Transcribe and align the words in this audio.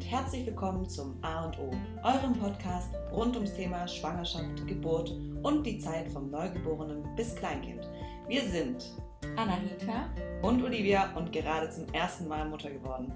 und 0.00 0.10
herzlich 0.10 0.46
willkommen 0.46 0.88
zum 0.88 1.14
A 1.20 1.44
und 1.44 1.58
O, 1.58 1.70
eurem 2.02 2.32
Podcast 2.32 2.88
rund 3.12 3.36
ums 3.36 3.52
Thema 3.52 3.86
Schwangerschaft, 3.86 4.66
Geburt 4.66 5.14
und 5.42 5.62
die 5.66 5.78
Zeit 5.78 6.08
vom 6.08 6.30
Neugeborenen 6.30 7.04
bis 7.16 7.36
Kleinkind. 7.36 7.86
Wir 8.26 8.40
sind 8.48 8.94
Anahita 9.36 10.08
und 10.40 10.64
Olivia 10.64 11.14
und 11.16 11.30
gerade 11.32 11.68
zum 11.68 11.86
ersten 11.92 12.28
Mal 12.28 12.48
Mutter 12.48 12.70
geworden. 12.70 13.12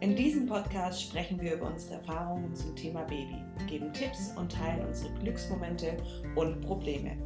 In 0.00 0.14
diesem 0.14 0.44
Podcast 0.44 1.04
sprechen 1.04 1.40
wir 1.40 1.54
über 1.54 1.68
unsere 1.68 1.94
Erfahrungen 1.94 2.54
zum 2.54 2.76
Thema 2.76 3.04
Baby, 3.04 3.42
geben 3.66 3.90
Tipps 3.94 4.34
und 4.36 4.52
teilen 4.52 4.86
unsere 4.86 5.14
Glücksmomente 5.14 5.96
und 6.34 6.60
Probleme. 6.60 7.16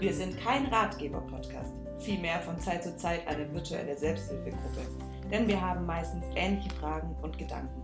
Wir 0.00 0.12
sind 0.12 0.38
kein 0.38 0.66
Ratgeber-Podcast, 0.66 1.72
vielmehr 1.98 2.40
von 2.40 2.60
Zeit 2.60 2.84
zu 2.84 2.94
Zeit 2.98 3.26
eine 3.26 3.50
virtuelle 3.54 3.96
Selbsthilfegruppe, 3.96 4.86
denn 5.30 5.48
wir 5.48 5.58
haben 5.58 5.86
meistens 5.86 6.26
ähnliche 6.36 6.68
Fragen 6.74 7.16
und 7.22 7.38
Gedanken. 7.38 7.79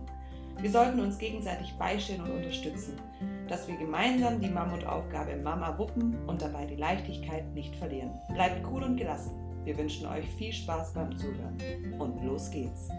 Wir 0.59 0.71
sollten 0.71 0.99
uns 0.99 1.19
gegenseitig 1.19 1.71
beistehen 1.77 2.23
und 2.23 2.31
unterstützen, 2.31 2.99
dass 3.47 3.67
wir 3.67 3.77
gemeinsam 3.77 4.41
die 4.41 4.49
Mammutaufgabe 4.49 5.35
Mama 5.37 5.77
wuppen 5.77 6.17
und 6.27 6.41
dabei 6.41 6.65
die 6.65 6.75
Leichtigkeit 6.75 7.45
nicht 7.53 7.75
verlieren. 7.75 8.19
Bleibt 8.33 8.65
cool 8.65 8.81
und 8.81 8.97
gelassen. 8.97 9.35
Wir 9.65 9.77
wünschen 9.77 10.07
euch 10.07 10.25
viel 10.37 10.51
Spaß 10.51 10.95
beim 10.95 11.15
Zuhören. 11.15 11.59
Und 11.99 12.23
los 12.23 12.49
geht's. 12.49 12.89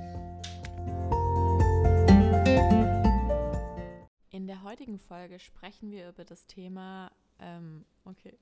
In 4.30 4.46
der 4.46 4.62
heutigen 4.62 5.00
Folge 5.00 5.40
sprechen 5.40 5.90
wir 5.90 6.10
über 6.10 6.24
das 6.24 6.46
Thema, 6.46 7.10
ähm, 7.40 7.84
okay, 8.04 8.38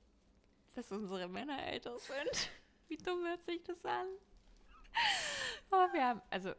dass 0.74 0.93
unsere 0.93 1.27
Männer 1.27 1.57
älter 1.66 1.98
sind. 1.98 2.51
Wie 2.88 2.98
dumm 2.98 3.24
hört 3.24 3.43
sich 3.45 3.62
das 3.65 3.83
an? 3.87 4.09
Aber 5.71 5.91
wir 5.95 6.05
haben, 6.05 6.21
also, 6.29 6.51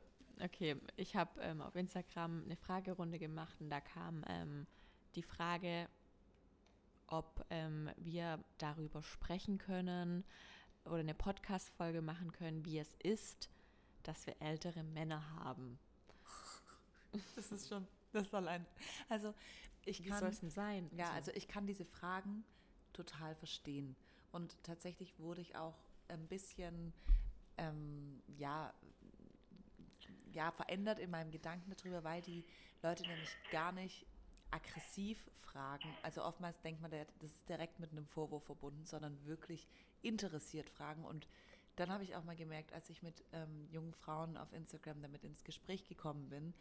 okay, 0.42 0.76
ich 0.96 1.16
habe 1.16 1.40
ähm, 1.42 1.62
auf 1.62 1.76
Instagram 1.76 2.44
eine 2.46 2.56
Fragerunde 2.56 3.20
gemacht 3.20 3.60
und 3.60 3.70
da 3.70 3.82
kam 3.82 4.24
ähm, 4.28 4.68
die 5.16 5.24
Frage, 5.24 5.88
ob 7.08 7.46
ähm, 7.50 7.90
wir 7.98 8.44
darüber 8.58 9.02
sprechen 9.04 9.58
können 9.58 10.24
oder 10.86 11.00
eine 11.00 11.14
Podcast-Folge 11.14 12.02
machen 12.02 12.32
können, 12.32 12.66
wie 12.66 12.80
es 12.80 12.94
ist, 13.04 13.50
dass 14.04 14.26
wir 14.26 14.36
ältere 14.42 14.84
Männer 14.84 15.24
haben. 15.36 15.80
Das 17.36 17.52
ist 17.52 17.70
schon, 17.70 17.88
das 18.12 18.28
ist 18.28 18.34
allein. 18.34 18.66
Also 19.10 19.34
ich 19.86 20.04
Wie 20.04 20.10
kann, 20.10 20.20
soll 20.20 20.30
es 20.30 20.40
denn 20.42 20.52
sein? 20.52 20.90
ja, 20.96 21.10
also 21.12 21.32
ich 21.32 21.48
kann 21.48 21.66
diese 21.66 21.86
Fragen 21.86 22.44
total 22.94 23.36
verstehen. 23.36 23.96
Und 24.32 24.62
tatsächlich 24.64 25.18
wurde 25.20 25.42
ich 25.42 25.56
auch 25.56 25.78
ein 26.10 26.28
bisschen, 26.28 26.94
ähm, 27.58 28.22
ja, 28.38 28.74
ja, 30.38 30.52
verändert 30.52 31.00
in 31.00 31.10
meinem 31.10 31.32
Gedanken 31.32 31.74
darüber, 31.76 32.04
weil 32.04 32.22
die 32.22 32.46
Leute 32.84 33.02
nämlich 33.08 33.36
gar 33.52 33.72
nicht 33.72 34.06
aggressiv 34.52 35.30
fragen. 35.42 35.90
Also 36.04 36.24
oftmals 36.24 36.62
denkt 36.62 36.80
man, 36.80 36.92
das 36.92 37.32
ist 37.34 37.50
direkt 37.50 37.80
mit 37.80 37.92
einem 37.92 38.06
Vorwurf 38.06 38.44
verbunden, 38.44 38.86
sondern 38.86 39.26
wirklich 39.26 39.68
interessiert 40.04 40.70
fragen. 40.70 41.04
Und 41.06 41.28
dann 41.76 41.92
habe 41.92 42.04
ich 42.04 42.16
auch 42.16 42.24
mal 42.24 42.36
gemerkt, 42.36 42.72
als 42.72 42.88
ich 42.92 43.02
mit 43.02 43.24
ähm, 43.34 43.68
jungen 43.72 43.96
Frauen 43.96 44.38
auf 44.38 44.54
Instagram 44.54 45.02
damit 45.02 45.24
ins 45.24 45.44
Gespräch 45.44 45.86
gekommen 45.86 46.30
bin, 46.30 46.54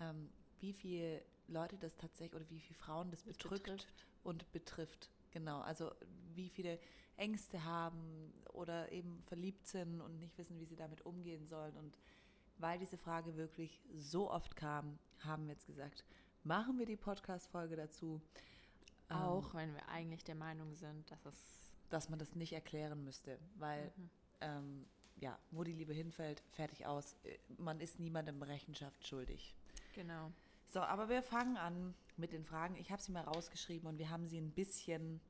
ähm, 0.00 0.30
wie 0.60 0.72
viele 0.72 1.22
Leute 1.48 1.76
das 1.76 1.98
tatsächlich 1.98 2.34
oder 2.34 2.48
wie 2.48 2.60
viele 2.60 2.78
Frauen 2.78 3.10
das 3.10 3.26
Es 3.26 3.36
bedrückt 3.36 3.64
betrifft. 3.64 4.06
und 4.22 4.52
betrifft. 4.52 5.10
Genau, 5.32 5.60
also 5.60 5.92
wie 6.34 6.48
viele 6.48 6.78
Ängste 7.18 7.62
haben 7.64 8.32
oder 8.54 8.90
eben 8.90 9.22
verliebt 9.26 9.66
sind 9.66 10.00
und 10.00 10.18
nicht 10.18 10.38
wissen, 10.38 10.58
wie 10.58 10.64
sie 10.64 10.76
damit 10.76 11.04
umgehen 11.04 11.46
sollen. 11.46 11.76
Und 11.76 11.98
weil 12.58 12.78
diese 12.78 12.98
Frage 12.98 13.36
wirklich 13.36 13.80
so 13.94 14.30
oft 14.30 14.56
kam, 14.56 14.98
haben 15.20 15.46
wir 15.46 15.52
jetzt 15.54 15.66
gesagt, 15.66 16.04
machen 16.44 16.78
wir 16.78 16.86
die 16.86 16.96
Podcast-Folge 16.96 17.76
dazu. 17.76 18.20
Ähm, 19.10 19.16
Auch 19.16 19.54
wenn 19.54 19.74
wir 19.74 19.88
eigentlich 19.88 20.24
der 20.24 20.34
Meinung 20.34 20.74
sind, 20.74 21.10
dass 21.10 21.24
es. 21.26 21.72
dass 21.90 22.08
man 22.10 22.18
das 22.18 22.34
nicht 22.34 22.52
erklären 22.52 23.02
müsste, 23.04 23.38
weil 23.56 23.90
Mhm. 23.96 24.10
ähm, 24.40 24.86
ja, 25.20 25.36
wo 25.50 25.64
die 25.64 25.72
Liebe 25.72 25.92
hinfällt, 25.94 26.42
fertig 26.52 26.86
aus. 26.86 27.16
Äh, 27.24 27.38
Man 27.56 27.80
ist 27.80 27.98
niemandem 27.98 28.40
Rechenschaft 28.42 29.06
schuldig. 29.06 29.54
Genau. 29.94 30.30
So, 30.66 30.80
aber 30.80 31.08
wir 31.08 31.22
fangen 31.22 31.56
an 31.56 31.94
mit 32.16 32.32
den 32.32 32.44
Fragen. 32.44 32.76
Ich 32.76 32.92
habe 32.92 33.00
sie 33.02 33.10
mal 33.12 33.22
rausgeschrieben 33.24 33.88
und 33.88 33.98
wir 33.98 34.10
haben 34.10 34.28
sie 34.28 34.38
ein 34.38 34.52
bisschen 34.52 35.20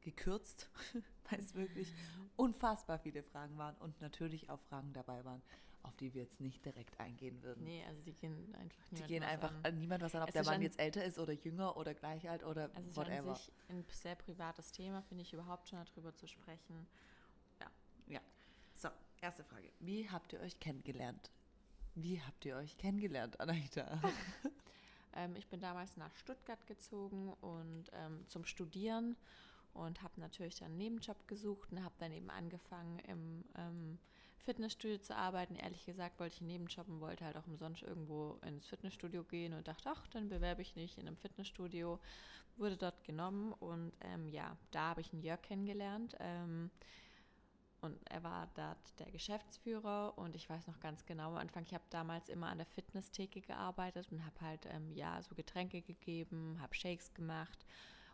gekürzt, 0.00 0.68
weil 1.30 1.38
es 1.40 1.54
wirklich 1.54 1.92
unfassbar 2.36 2.98
viele 2.98 3.22
Fragen 3.22 3.56
waren 3.58 3.76
und 3.76 4.00
natürlich 4.00 4.50
auch 4.50 4.60
Fragen 4.62 4.92
dabei 4.92 5.24
waren, 5.24 5.42
auf 5.88 5.96
die 5.96 6.14
wir 6.14 6.22
jetzt 6.22 6.40
nicht 6.40 6.64
direkt 6.64 6.98
eingehen 7.00 7.42
würden. 7.42 7.64
Nee, 7.64 7.84
also 7.88 8.00
die 8.02 8.12
gehen 8.12 8.54
einfach 8.54 8.82
die 8.90 8.94
niemandem 8.94 9.08
gehen 9.08 9.22
was 9.22 9.30
einfach 9.30 9.50
an. 9.50 9.64
an 9.64 9.78
niemand 9.78 10.02
was 10.02 10.14
an, 10.14 10.22
ob 10.22 10.28
Es 10.28 10.32
der 10.34 10.44
Mann 10.44 10.54
ein- 10.54 10.62
jetzt 10.62 10.78
älter 10.78 11.04
ist 11.04 11.18
oder 11.18 11.32
jünger 11.32 11.76
oder 11.76 11.94
gleich 11.94 12.28
alt 12.28 12.44
oder 12.44 12.70
Also 12.74 12.80
es 12.80 12.86
ist 12.90 12.98
an 12.98 13.06
whatever. 13.06 13.40
ein 13.68 13.84
sehr 13.90 14.14
privates 14.14 14.70
Thema, 14.72 15.02
finde 15.02 15.22
ich, 15.22 15.32
überhaupt 15.32 15.68
schon 15.68 15.84
darüber 15.84 16.14
zu 16.14 16.26
sprechen. 16.26 16.86
Ja. 18.06 18.20
So, 18.74 18.88
erste 19.20 19.42
Frage. 19.44 19.70
Wie 19.80 20.08
habt 20.08 20.32
ihr 20.32 20.40
euch 20.40 20.58
kennengelernt? 20.60 21.30
Wie 21.96 22.20
habt 22.22 22.44
ihr 22.44 22.56
euch 22.56 22.76
kennengelernt, 22.78 23.40
Anahita? 23.40 24.00
Ähm, 25.14 25.34
ich 25.36 25.48
bin 25.48 25.58
damals 25.58 25.96
nach 25.96 26.14
Stuttgart 26.14 26.64
gezogen 26.66 27.32
und 27.40 27.90
ähm, 27.94 28.24
zum 28.28 28.44
Studieren 28.44 29.16
und 29.72 30.02
habe 30.02 30.20
natürlich 30.20 30.56
dann 30.56 30.66
einen 30.68 30.76
Nebenjob 30.76 31.26
gesucht 31.26 31.72
und 31.72 31.82
habe 31.82 31.94
dann 31.98 32.12
eben 32.12 32.28
angefangen 32.30 32.98
im 33.00 33.44
ähm, 33.56 33.98
Fitnessstudio 34.48 34.96
zu 34.96 35.14
arbeiten. 35.14 35.56
Ehrlich 35.56 35.84
gesagt 35.84 36.18
wollte 36.18 36.36
ich 36.36 36.40
einen 36.40 36.48
Nebenjob 36.48 36.86
wollte 37.00 37.26
halt 37.26 37.36
auch 37.36 37.46
umsonst 37.46 37.82
irgendwo 37.82 38.38
ins 38.46 38.66
Fitnessstudio 38.66 39.22
gehen 39.22 39.52
und 39.52 39.68
dachte, 39.68 39.90
ach, 39.92 40.06
dann 40.06 40.30
bewerbe 40.30 40.62
ich 40.62 40.74
mich 40.74 40.96
in 40.96 41.06
einem 41.06 41.18
Fitnessstudio. 41.18 42.00
Wurde 42.56 42.78
dort 42.78 43.04
genommen 43.04 43.52
und 43.52 43.92
ähm, 44.00 44.26
ja, 44.26 44.56
da 44.70 44.88
habe 44.88 45.02
ich 45.02 45.12
einen 45.12 45.20
Jörg 45.20 45.42
kennengelernt. 45.42 46.16
Ähm, 46.18 46.70
und 47.82 47.98
er 48.10 48.22
war 48.22 48.48
dort 48.54 48.78
der 48.98 49.10
Geschäftsführer 49.10 50.16
und 50.16 50.34
ich 50.34 50.48
weiß 50.48 50.66
noch 50.66 50.80
ganz 50.80 51.04
genau 51.04 51.32
am 51.32 51.36
Anfang, 51.36 51.64
ich 51.64 51.74
habe 51.74 51.84
damals 51.90 52.30
immer 52.30 52.48
an 52.48 52.56
der 52.56 52.66
Fitnesstheke 52.66 53.42
gearbeitet 53.42 54.10
und 54.10 54.24
habe 54.24 54.40
halt 54.40 54.64
ähm, 54.64 54.90
ja 54.94 55.20
so 55.20 55.34
Getränke 55.34 55.82
gegeben, 55.82 56.56
habe 56.58 56.74
Shakes 56.74 57.12
gemacht 57.12 57.66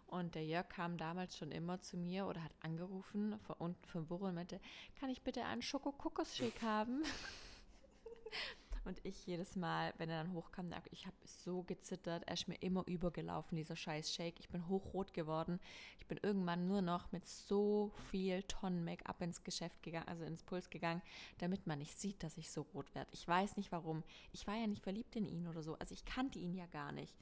und 0.06 0.34
der 0.34 0.44
Jörg 0.44 0.68
kam 0.68 0.96
damals 0.96 1.36
schon 1.36 1.50
immer 1.50 1.80
zu 1.80 1.96
mir 1.96 2.26
oder 2.26 2.42
hat 2.42 2.54
angerufen 2.60 3.38
von 3.40 3.56
unten 3.58 3.86
vom 3.86 4.06
Büro 4.06 4.26
und 4.26 4.34
meinte, 4.34 4.60
kann 4.98 5.10
ich 5.10 5.22
bitte 5.22 5.44
einen 5.44 5.62
Schoko-Kokos-Shake 5.62 6.62
haben? 6.62 7.02
Und 8.84 9.00
ich 9.02 9.26
jedes 9.26 9.56
Mal, 9.56 9.94
wenn 9.96 10.10
er 10.10 10.22
dann 10.22 10.34
hochkam, 10.34 10.70
ich 10.90 11.06
habe 11.06 11.16
so 11.24 11.62
gezittert, 11.62 12.22
er 12.26 12.34
ist 12.34 12.48
mir 12.48 12.56
immer 12.56 12.86
übergelaufen, 12.86 13.56
dieser 13.56 13.76
scheiß 13.76 14.12
Shake. 14.14 14.38
Ich 14.40 14.50
bin 14.50 14.68
hochrot 14.68 15.14
geworden. 15.14 15.58
Ich 15.98 16.06
bin 16.06 16.18
irgendwann 16.22 16.68
nur 16.68 16.82
noch 16.82 17.10
mit 17.10 17.26
so 17.26 17.92
viel 18.10 18.42
Tonnen 18.42 18.84
Make-up 18.84 19.22
ins 19.22 19.42
Geschäft 19.42 19.82
gegangen, 19.82 20.08
also 20.08 20.24
ins 20.24 20.42
Puls 20.42 20.68
gegangen, 20.68 21.00
damit 21.38 21.66
man 21.66 21.78
nicht 21.78 21.98
sieht, 21.98 22.22
dass 22.22 22.36
ich 22.36 22.50
so 22.50 22.62
rot 22.74 22.94
werde. 22.94 23.10
Ich 23.12 23.26
weiß 23.26 23.56
nicht 23.56 23.72
warum. 23.72 24.04
Ich 24.32 24.46
war 24.46 24.54
ja 24.54 24.66
nicht 24.66 24.82
verliebt 24.82 25.16
in 25.16 25.24
ihn 25.24 25.48
oder 25.48 25.62
so. 25.62 25.76
Also 25.78 25.94
ich 25.94 26.04
kannte 26.04 26.38
ihn 26.38 26.54
ja 26.54 26.66
gar 26.66 26.92
nicht. 26.92 27.16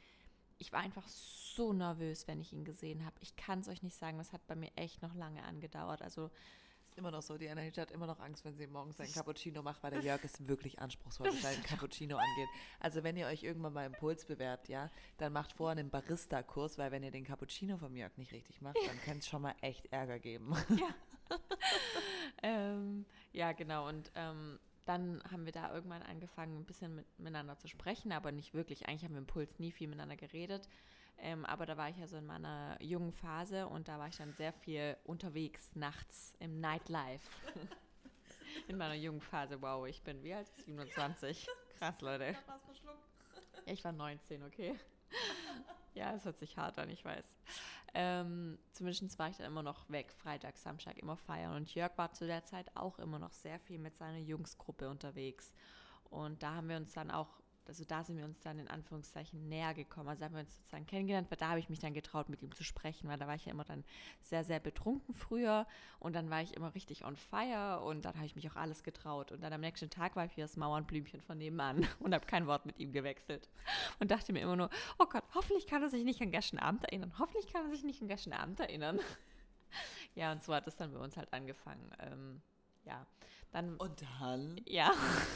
Ich 0.62 0.73
war 0.73 0.78
einfach 0.78 1.09
so 1.09 1.73
nervös, 1.73 2.28
wenn 2.28 2.41
ich 2.41 2.53
ihn 2.53 2.65
gesehen 2.65 3.05
habe. 3.05 3.17
Ich 3.19 3.34
kann 3.34 3.59
es 3.59 3.69
euch 3.69 3.83
nicht 3.83 3.97
sagen, 3.97 4.21
es 4.21 4.33
hat 4.33 4.47
bei 4.47 4.55
mir 4.55 4.71
echt 4.77 5.03
noch 5.03 5.12
lange 5.17 5.43
angedauert. 5.43 6.03
Also 6.03 6.31
Ist 6.89 6.99
immer 6.99 7.11
noch 7.11 7.23
so, 7.23 7.37
die 7.37 7.49
Anahita 7.49 7.83
hat 7.83 7.91
immer 7.91 8.06
noch 8.06 8.21
Angst, 8.21 8.45
wenn 8.45 8.56
sie 8.56 8.69
morgens 8.69 9.00
einen 9.00 9.12
Cappuccino 9.12 9.61
macht, 9.61 9.83
weil 9.83 9.91
der 9.91 10.03
Jörg 10.03 10.23
ist 10.23 10.47
wirklich 10.47 10.78
anspruchsvoll, 10.78 11.27
was 11.27 11.43
seinen 11.43 11.65
Cappuccino 11.65 12.17
angeht. 12.17 12.49
Also 12.78 13.03
wenn 13.03 13.17
ihr 13.17 13.27
euch 13.27 13.43
irgendwann 13.43 13.73
mal 13.73 13.87
im 13.87 13.93
Puls 13.93 14.25
bewerbt, 14.25 14.69
ja, 14.69 14.89
dann 15.17 15.33
macht 15.33 15.53
vorher 15.53 15.77
einen 15.77 15.91
Barista-Kurs, 15.91 16.79
weil 16.79 16.93
wenn 16.93 17.03
ihr 17.03 17.11
den 17.11 17.25
Cappuccino 17.25 17.77
vom 17.77 17.97
Jörg 17.97 18.17
nicht 18.17 18.33
richtig 18.33 18.61
macht, 18.61 18.77
dann 18.87 19.00
kann 19.05 19.19
es 19.19 19.27
schon 19.27 19.43
mal 19.43 19.56
echt 19.62 19.87
Ärger 19.87 20.21
geben. 20.21 20.55
ähm, 22.44 23.05
ja, 23.33 23.50
genau. 23.50 23.89
Und 23.89 24.12
ähm, 24.15 24.61
dann 24.84 25.23
haben 25.31 25.44
wir 25.44 25.52
da 25.52 25.73
irgendwann 25.73 26.02
angefangen, 26.02 26.58
ein 26.58 26.64
bisschen 26.64 26.94
mit, 26.96 27.19
miteinander 27.19 27.56
zu 27.58 27.69
sprechen, 27.69 28.12
aber 28.12 28.32
nicht 28.32 28.55
wirklich. 28.55 28.88
Eigentlich 28.88 29.05
haben 29.05 29.12
wir 29.12 29.20
im 29.20 29.26
Puls 29.26 29.58
nie 29.58 29.73
viel 29.73 29.88
miteinander 29.88 30.17
geredet. 30.17 30.69
Ähm, 31.19 31.44
aber 31.44 31.67
da 31.67 31.76
war 31.76 31.88
ich 31.88 31.96
ja 31.99 32.08
so 32.08 32.17
in 32.17 32.26
meiner 32.26 32.76
jungen 32.81 33.12
Phase 33.12 33.69
und 33.69 33.87
da 33.87 33.99
war 33.99 34.08
ich 34.08 34.17
dann 34.17 34.32
sehr 34.32 34.52
viel 34.52 34.96
unterwegs, 35.05 35.70
nachts 35.75 36.34
im 36.40 36.61
Nightlife. 36.61 37.29
in 38.69 38.76
meiner 38.76 38.94
jungen 38.94 39.20
Phase. 39.20 39.61
Wow, 39.62 39.87
ich 39.87 40.02
bin 40.02 40.23
wie 40.25 40.34
alt? 40.34 40.49
27. 40.64 41.46
Krass, 41.78 42.00
Leute. 42.00 42.35
Ich 43.67 43.85
war 43.85 43.93
19, 43.93 44.43
okay. 44.43 44.78
Ja, 45.94 46.14
es 46.14 46.25
hört 46.25 46.38
sich 46.38 46.56
hart 46.56 46.79
an, 46.79 46.88
ich 46.88 47.05
weiß. 47.05 47.37
Ähm, 47.93 48.59
zumindest 48.73 49.19
war 49.19 49.29
ich 49.29 49.37
dann 49.37 49.47
immer 49.47 49.62
noch 49.62 49.91
weg, 49.91 50.11
Freitag, 50.11 50.56
Samstag, 50.56 50.97
immer 50.97 51.19
feiern. 51.19 51.55
Und 51.55 51.75
Jörg 51.75 51.93
war 51.99 52.12
zu 52.12 52.26
der 52.26 52.44
Zeit 52.44 52.75
auch 52.75 52.99
immer 52.99 53.19
noch 53.19 53.32
sehr 53.32 53.61
viel 53.61 53.79
mit 53.79 53.94
seiner 53.97 54.19
Jungsgruppe 54.19 54.88
unterwegs. 54.88 55.53
Und 56.05 56.43
da 56.43 56.55
haben 56.55 56.70
wir 56.70 56.79
uns 56.79 56.93
dann 56.93 57.11
auch 57.11 57.42
also 57.67 57.85
da 57.85 58.03
sind 58.03 58.19
wir 58.19 58.25
uns 58.25 58.41
dann 58.43 58.59
in 58.59 58.69
Anführungszeichen 58.69 59.49
näher 59.49 59.73
gekommen. 59.75 60.09
Also 60.09 60.25
haben 60.25 60.35
wir 60.35 60.41
uns 60.41 60.55
sozusagen 60.56 60.87
kennengelernt, 60.87 61.31
weil 61.31 61.38
da 61.38 61.50
habe 61.50 61.61
ich 61.61 61.69
mich 61.69 61.79
dann 61.79 61.94
getraut, 61.94 62.29
mit 62.29 62.43
ihm 62.43 62.55
zu 62.55 62.64
sprechen, 62.64 63.09
weil 63.09 63.19
da 63.19 63.26
war 63.26 63.35
ich 63.35 63.47
ja 63.47 63.53
immer 63.53 63.64
dann 63.64 63.85
sehr, 64.20 64.44
sehr 64.44 64.61
betrunken 64.61 65.14
früher 65.14 65.67
und 66.00 66.14
dann 66.14 66.29
war 66.29 66.43
ich 66.43 66.55
immer 66.55 66.75
richtig 66.75 67.05
on 67.05 67.17
fire 67.17 67.81
und 67.85 68.05
dann 68.05 68.14
habe 68.14 68.26
ich 68.26 68.35
mich 68.35 68.50
auch 68.50 68.56
alles 68.56 68.82
getraut. 68.82 69.32
Und 69.32 69.43
dann 69.43 69.53
am 69.53 69.61
nächsten 69.61 69.91
Tag 69.91 70.17
war 70.17 70.25
ich 70.25 70.37
wie 70.37 70.41
das 70.41 70.56
Mauernblümchen 70.56 71.20
von 71.20 71.38
nebenan 71.38 71.87
und 72.00 72.14
habe 72.14 72.26
kein 72.26 72.47
Wort 72.47 72.67
mit 72.67 72.79
ihm 72.79 72.93
gewechselt. 72.93 73.49
Und 74.00 74.11
dachte 74.11 74.32
mir 74.32 74.41
immer 74.41 74.56
nur, 74.56 74.70
oh 74.99 75.06
Gott, 75.06 75.25
hoffentlich 75.35 75.67
kann 75.67 75.82
er 75.82 75.88
sich 75.88 76.05
nicht 76.05 76.20
an 76.20 76.31
gestern 76.31 76.59
Abend 76.59 76.85
erinnern. 76.85 77.12
Hoffentlich 77.19 77.53
kann 77.53 77.67
er 77.67 77.70
sich 77.70 77.85
nicht 77.85 78.03
an 78.03 78.09
gestern 78.09 78.32
Abend 78.32 78.59
erinnern. 78.61 78.99
ja, 80.14 80.32
und 80.32 80.43
so 80.43 80.55
hat 80.55 80.67
es 80.67 80.76
dann 80.76 80.93
bei 80.93 80.99
uns 80.99 81.17
halt 81.17 81.32
angefangen. 81.32 81.91
Ähm, 82.00 82.43
ja, 82.85 83.06
dann. 83.53 83.76
Und 83.76 84.03
dann? 84.19 84.61
Ja. 84.67 84.93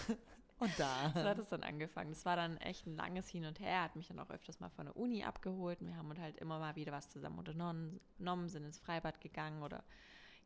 Und 0.59 0.73
da. 0.79 1.11
So 1.15 1.23
hat 1.25 1.39
es 1.39 1.49
dann 1.49 1.63
angefangen. 1.63 2.11
Das 2.11 2.25
war 2.25 2.37
dann 2.37 2.57
echt 2.59 2.87
ein 2.87 2.97
langes 2.97 3.29
Hin 3.29 3.45
und 3.45 3.61
Her. 3.61 3.69
Er 3.71 3.83
hat 3.83 3.97
mich 3.97 4.09
dann 4.09 4.19
auch 4.19 4.31
öfters 4.31 4.59
mal 4.61 4.71
von 4.71 4.87
der 4.87 4.97
Uni 4.97 5.23
abgeholt 5.25 5.81
und 5.81 5.89
wir 5.89 5.97
haben 5.97 6.19
halt 6.19 6.39
immer 6.39 6.59
mal 6.59 6.77
wieder 6.77 6.93
was 6.93 7.11
zusammen 7.11 7.39
unternommen, 7.39 8.01
sind 8.49 8.65
ins 8.65 8.79
Freibad 8.79 9.21
gegangen 9.21 9.63
oder 9.63 9.85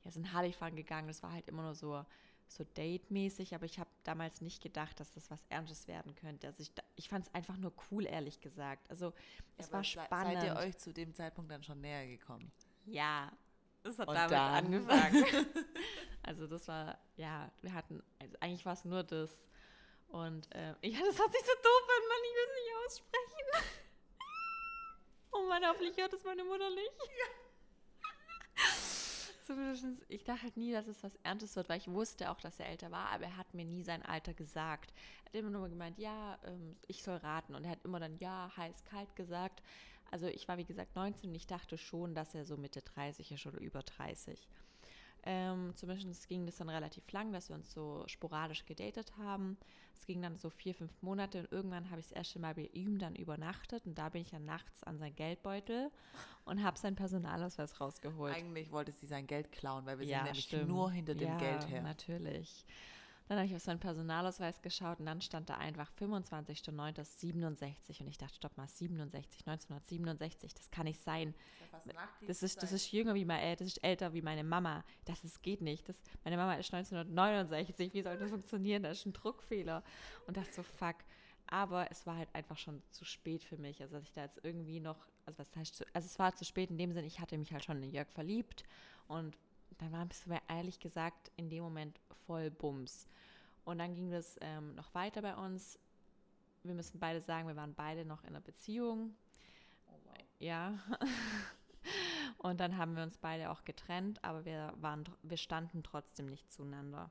ja, 0.05 0.11
sind 0.11 0.33
Harley-Fahren 0.33 0.75
gegangen. 0.75 1.09
Das 1.09 1.23
war 1.23 1.33
halt 1.33 1.49
immer 1.49 1.62
nur 1.62 1.75
so, 1.75 2.05
so 2.49 2.65
Date-mäßig, 2.65 3.55
aber 3.55 3.67
ich 3.67 3.79
habe 3.79 3.91
damals 4.03 4.41
nicht 4.41 4.62
gedacht, 4.62 4.99
dass 4.99 5.12
das 5.15 5.31
was 5.31 5.45
Ernstes 5.49 5.87
werden 5.87 6.15
könnte. 6.17 6.49
Also 6.49 6.63
ich, 6.63 6.73
ich 6.97 7.09
fand 7.09 7.27
es 7.27 7.35
einfach 7.35 7.56
nur 7.56 7.73
cool, 7.91 8.06
ehrlich 8.06 8.41
gesagt. 8.41 8.91
Also 8.91 9.13
es 9.59 9.69
Ja, 9.69 9.73
war 9.75 9.85
spannend. 9.85 10.41
Seid 10.41 10.43
ihr 10.43 10.56
euch 10.56 10.77
zu 10.79 10.93
dem 10.93 11.15
Zeitpunkt 11.15 11.51
dann 11.53 11.63
schon 11.63 11.81
näher 11.81 12.06
gekommen? 12.09 12.51
Ja, 12.87 13.31
das 13.83 13.99
hat 13.99 14.09
Und 14.09 14.15
damit 14.15 14.33
dann? 14.33 14.65
angefangen. 14.65 15.25
also 16.23 16.47
das 16.49 16.67
war, 16.67 16.99
ja, 17.17 17.51
wir 17.63 17.73
hatten, 17.75 18.03
also 18.19 18.37
eigentlich 18.41 18.67
war 18.67 18.73
es 18.73 18.85
nur 18.85 19.05
das. 19.05 19.31
Und 20.11 20.53
äh, 20.55 20.75
ja, 20.89 20.99
das 21.01 21.19
hat 21.19 21.33
sich 21.33 21.43
so 21.43 21.55
doof 21.62 21.89
an, 21.89 22.09
Mann, 22.09 22.23
ich 22.25 22.35
will 22.35 22.47
es 22.47 22.55
nicht 22.57 22.75
aussprechen. 22.85 23.47
oh 25.33 25.49
Mann, 25.49 25.67
hoffentlich 25.67 25.97
hört 25.97 26.12
es 26.12 26.25
meine 26.25 26.45
Mutter 26.45 26.71
nicht. 26.71 26.91
Zumindest, 29.47 30.05
ich 30.09 30.25
dachte 30.25 30.43
halt 30.43 30.57
nie, 30.57 30.73
dass 30.73 30.87
es 30.87 31.03
was 31.03 31.17
Ernstes 31.23 31.57
wird, 31.57 31.69
weil 31.69 31.79
ich 31.79 31.91
wusste 31.91 32.31
auch, 32.31 32.41
dass 32.41 32.61
er 32.61 32.69
älter 32.69 32.91
war, 32.91 33.11
aber 33.11 33.25
er 33.25 33.37
hat 33.37 33.53
mir 33.55 33.65
nie 33.65 33.83
sein 33.83 34.03
Alter 34.03 34.35
gesagt. 34.35 34.93
Er 35.25 35.27
hat 35.27 35.35
immer 35.35 35.51
nur 35.51 35.69
gemeint, 35.69 35.99
ja, 35.99 36.39
ähm, 36.45 36.75
ich 36.87 37.03
soll 37.03 37.17
raten. 37.17 37.55
Und 37.55 37.65
er 37.65 37.71
hat 37.71 37.85
immer 37.85 38.01
dann 38.01 38.19
ja, 38.19 38.53
heiß, 38.56 38.85
kalt 38.85 39.15
gesagt. 39.17 39.63
Also 40.11 40.27
ich 40.27 40.49
war 40.49 40.59
wie 40.59 40.65
gesagt 40.65 40.97
19 40.97 41.31
und 41.31 41.37
ich 41.37 41.47
dachte 41.47 41.79
schon, 41.79 42.15
dass 42.15 42.35
er 42.35 42.45
so 42.45 42.56
Mitte 42.56 42.83
30 42.83 43.31
ist 43.31 43.47
oder 43.47 43.61
über 43.61 43.83
30. 43.83 44.49
Ähm, 45.23 45.73
zumindest 45.77 46.29
ging 46.29 46.47
das 46.47 46.56
dann 46.56 46.69
relativ 46.69 47.11
lang, 47.13 47.33
dass 47.33 47.49
wir 47.49 47.56
uns 47.56 47.73
so 47.73 48.05
sporadisch 48.06 48.65
gedatet 48.65 49.17
haben. 49.19 49.56
Es 50.00 50.06
ging 50.06 50.23
dann 50.23 50.35
so 50.38 50.49
vier, 50.49 50.75
fünf 50.75 50.91
Monate 51.02 51.41
und 51.41 51.52
irgendwann 51.52 51.91
habe 51.91 52.00
ich 52.00 52.06
das 52.08 52.17
erste 52.17 52.38
Mal 52.38 52.55
bei 52.55 52.70
ihm 52.73 52.99
dann 52.99 53.14
übernachtet 53.14 53.85
und 53.87 53.99
da 53.99 54.08
bin 54.08 54.23
ich 54.23 54.31
dann 54.31 54.47
nachts 54.47 54.82
an 54.82 54.99
sein 54.99 55.14
Geldbeutel 55.14 55.91
und 56.47 56.64
habe 56.64 56.79
seinen 56.79 56.97
Personalausweis 56.97 57.79
rausgeholt. 57.82 58.35
Eigentlich 58.35 58.73
wollte 58.73 58.93
sie 58.93 59.06
sein 59.06 59.26
Geld 59.26 59.52
klauen, 59.52 59.85
weil 59.85 59.99
wir 59.99 60.06
Ja, 60.06 60.19
sind 60.19 60.25
nämlich 60.25 60.44
stimmt. 60.47 60.69
nur 60.69 60.91
hinter 60.91 61.14
dem 61.14 61.29
ja, 61.29 61.37
Geld 61.37 61.69
her. 61.69 61.82
natürlich. 61.82 62.64
Dann 63.31 63.38
habe 63.38 63.47
ich 63.47 63.55
auf 63.55 63.62
seinen 63.62 63.79
Personalausweis 63.79 64.61
geschaut 64.61 64.99
und 64.99 65.06
dann 65.06 65.21
stand 65.21 65.49
da 65.49 65.55
einfach 65.55 65.88
25.09.67 66.00 68.00
und 68.00 68.09
ich 68.09 68.19
dachte, 68.19 68.35
stopp 68.35 68.56
mal, 68.56 68.67
67, 68.67 69.47
1967, 69.47 70.53
das 70.53 70.69
kann 70.73 70.87
nicht 70.87 71.00
sein. 71.00 71.32
Das 72.27 72.43
ist, 72.43 72.61
das 72.61 72.73
ist 72.73 72.91
jünger 72.91 73.15
wie 73.15 73.25
meine, 73.25 73.55
das 73.55 73.69
ist 73.69 73.85
älter 73.85 74.12
wie 74.15 74.21
meine 74.21 74.43
Mama. 74.43 74.82
Dachte, 75.05 75.23
das 75.23 75.41
geht 75.43 75.61
nicht. 75.61 75.88
Das, 75.88 76.03
meine 76.25 76.37
Mama 76.37 76.55
ist 76.55 76.75
1969. 76.75 77.94
Wie 77.94 78.03
soll 78.03 78.19
das 78.19 78.31
funktionieren? 78.31 78.82
Da 78.82 78.91
ist 78.91 79.06
ein 79.06 79.12
Druckfehler. 79.12 79.85
Und 80.27 80.37
dachte 80.37 80.53
so, 80.53 80.65
fuck. 80.65 80.97
Aber 81.47 81.88
es 81.93 82.05
war 82.09 82.17
halt 82.17 82.35
einfach 82.35 82.59
schon 82.59 82.82
zu 82.91 83.05
spät 83.05 83.44
für 83.44 83.59
mich. 83.59 83.81
Also, 83.81 83.94
dass 83.94 84.03
ich 84.03 84.12
da 84.12 84.25
jetzt 84.25 84.41
irgendwie 84.43 84.81
noch, 84.81 85.06
also 85.25 85.38
was 85.38 85.55
heißt, 85.55 85.87
also 85.94 86.05
es 86.05 86.19
war 86.19 86.35
zu 86.35 86.44
spät 86.44 86.71
in 86.71 86.79
dem 86.79 86.91
Sinn, 86.91 87.05
ich 87.05 87.21
hatte 87.21 87.38
mich 87.38 87.53
halt 87.53 87.62
schon 87.62 87.81
in 87.81 87.91
Jörg 87.91 88.09
verliebt. 88.09 88.65
Und 89.06 89.37
dann 89.81 89.93
war 89.93 90.06
es 90.11 90.27
mir 90.27 90.41
ehrlich 90.49 90.79
gesagt 90.79 91.31
in 91.37 91.49
dem 91.49 91.62
Moment 91.62 91.99
voll 92.27 92.50
Bums. 92.50 93.09
Und 93.65 93.79
dann 93.79 93.94
ging 93.94 94.11
das 94.11 94.37
ähm, 94.41 94.75
noch 94.75 94.94
weiter 94.94 95.23
bei 95.23 95.35
uns. 95.37 95.79
Wir 96.62 96.75
müssen 96.75 96.99
beide 96.99 97.21
sagen, 97.21 97.49
wir 97.49 97.56
waren 97.56 97.75
beide 97.75 98.05
noch 98.05 98.23
in 98.23 98.31
einer 98.31 98.41
Beziehung. 98.41 99.15
Ja. 100.41 100.79
Und 102.38 102.59
dann 102.59 102.77
haben 102.79 102.97
wir 102.97 103.03
uns 103.03 103.19
beide 103.19 103.50
auch 103.50 103.65
getrennt, 103.65 104.25
aber 104.25 104.44
wir 104.44 104.73
waren, 104.81 105.05
wir 105.23 105.37
standen 105.37 105.82
trotzdem 105.82 106.27
nicht 106.27 106.50
zueinander. 106.50 107.11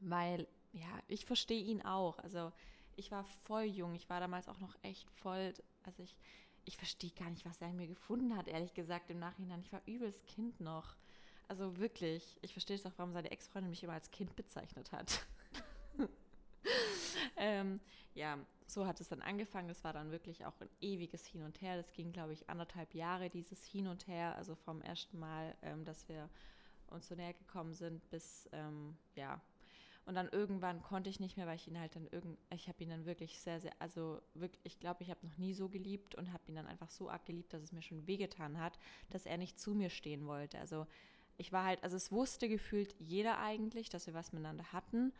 Weil, 0.00 0.48
ja, 0.72 0.88
ich 1.08 1.26
verstehe 1.26 1.62
ihn 1.62 1.82
auch. 1.82 2.18
Also 2.18 2.50
ich 2.96 3.10
war 3.10 3.24
voll 3.24 3.64
jung, 3.64 3.94
ich 3.94 4.08
war 4.08 4.18
damals 4.18 4.48
auch 4.48 4.58
noch 4.58 4.74
echt 4.82 5.10
voll, 5.10 5.52
also 5.84 6.02
ich, 6.02 6.16
ich 6.64 6.76
verstehe 6.78 7.10
gar 7.10 7.28
nicht, 7.28 7.44
was 7.44 7.60
er 7.60 7.68
in 7.68 7.76
mir 7.76 7.86
gefunden 7.86 8.34
hat, 8.36 8.48
ehrlich 8.48 8.72
gesagt, 8.72 9.10
im 9.10 9.18
Nachhinein. 9.18 9.60
Ich 9.60 9.72
war 9.72 9.82
übelst 9.84 10.26
Kind 10.26 10.58
noch. 10.60 10.96
Also 11.50 11.78
wirklich, 11.78 12.38
ich 12.42 12.52
verstehe 12.52 12.76
es 12.76 12.86
auch, 12.86 12.92
warum 12.96 13.12
seine 13.12 13.32
Ex-Freundin 13.32 13.70
mich 13.70 13.82
immer 13.82 13.94
als 13.94 14.12
Kind 14.12 14.36
bezeichnet 14.36 14.92
hat. 14.92 15.26
ähm, 17.36 17.80
ja, 18.14 18.38
so 18.68 18.86
hat 18.86 19.00
es 19.00 19.08
dann 19.08 19.20
angefangen. 19.20 19.66
Das 19.66 19.82
war 19.82 19.92
dann 19.92 20.12
wirklich 20.12 20.46
auch 20.46 20.60
ein 20.60 20.68
ewiges 20.80 21.26
Hin 21.26 21.42
und 21.42 21.60
Her. 21.60 21.76
Das 21.76 21.90
ging, 21.90 22.12
glaube 22.12 22.34
ich, 22.34 22.48
anderthalb 22.48 22.94
Jahre, 22.94 23.30
dieses 23.30 23.64
Hin 23.64 23.88
und 23.88 24.06
Her. 24.06 24.36
Also 24.36 24.54
vom 24.54 24.80
ersten 24.80 25.18
Mal, 25.18 25.56
ähm, 25.62 25.84
dass 25.84 26.08
wir 26.08 26.30
uns 26.86 27.08
so 27.08 27.16
näher 27.16 27.34
gekommen 27.34 27.74
sind, 27.74 28.08
bis, 28.10 28.48
ähm, 28.52 28.96
ja. 29.16 29.40
Und 30.04 30.14
dann 30.14 30.28
irgendwann 30.28 30.80
konnte 30.82 31.10
ich 31.10 31.18
nicht 31.18 31.36
mehr, 31.36 31.48
weil 31.48 31.56
ich 31.56 31.66
ihn 31.66 31.80
halt 31.80 31.96
dann 31.96 32.06
irgend, 32.06 32.38
ich 32.54 32.68
habe 32.68 32.80
ihn 32.84 32.90
dann 32.90 33.06
wirklich 33.06 33.40
sehr, 33.40 33.60
sehr, 33.60 33.72
also 33.80 34.22
wirklich, 34.34 34.60
ich 34.62 34.78
glaube, 34.78 35.02
ich 35.02 35.10
habe 35.10 35.26
noch 35.26 35.36
nie 35.36 35.52
so 35.52 35.68
geliebt 35.68 36.14
und 36.14 36.32
habe 36.32 36.44
ihn 36.46 36.54
dann 36.54 36.68
einfach 36.68 36.90
so 36.90 37.10
arg 37.10 37.26
geliebt, 37.26 37.52
dass 37.52 37.62
es 37.62 37.72
mir 37.72 37.82
schon 37.82 38.06
wehgetan 38.06 38.60
hat, 38.60 38.78
dass 39.08 39.26
er 39.26 39.36
nicht 39.36 39.58
zu 39.58 39.74
mir 39.74 39.90
stehen 39.90 40.28
wollte. 40.28 40.60
Also 40.60 40.86
ich 41.40 41.52
war 41.52 41.64
halt, 41.64 41.82
also 41.82 41.96
es 41.96 42.12
wusste 42.12 42.50
gefühlt 42.50 42.94
jeder 42.98 43.38
eigentlich, 43.38 43.88
dass 43.88 44.06
wir 44.06 44.12
was 44.12 44.32
miteinander 44.32 44.72
hatten, 44.74 45.12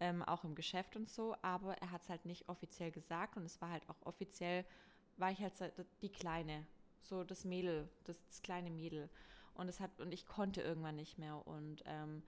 ähm, 0.00 0.22
auch 0.22 0.42
im 0.42 0.54
Geschäft 0.54 0.96
und 0.96 1.06
so, 1.06 1.36
aber 1.42 1.76
er 1.78 1.90
hat 1.90 2.02
es 2.02 2.08
halt 2.08 2.24
nicht 2.24 2.48
offiziell 2.48 2.90
gesagt 2.90 3.36
und 3.36 3.44
es 3.44 3.60
war 3.60 3.70
halt 3.70 3.86
auch 3.90 4.06
offiziell, 4.06 4.64
war 5.18 5.30
ich 5.30 5.40
halt 5.40 5.52
die 6.00 6.08
Kleine, 6.08 6.66
so 7.02 7.24
das 7.24 7.44
Mädel, 7.44 7.90
das, 8.04 8.16
das 8.26 8.40
kleine 8.40 8.70
Mädel. 8.70 9.10
Und 9.52 9.68
es 9.68 9.78
hat, 9.78 10.00
und 10.00 10.12
ich 10.12 10.26
konnte 10.26 10.62
irgendwann 10.62 10.96
nicht 10.96 11.18
mehr. 11.18 11.46
Und 11.46 11.82
ähm, 11.86 12.22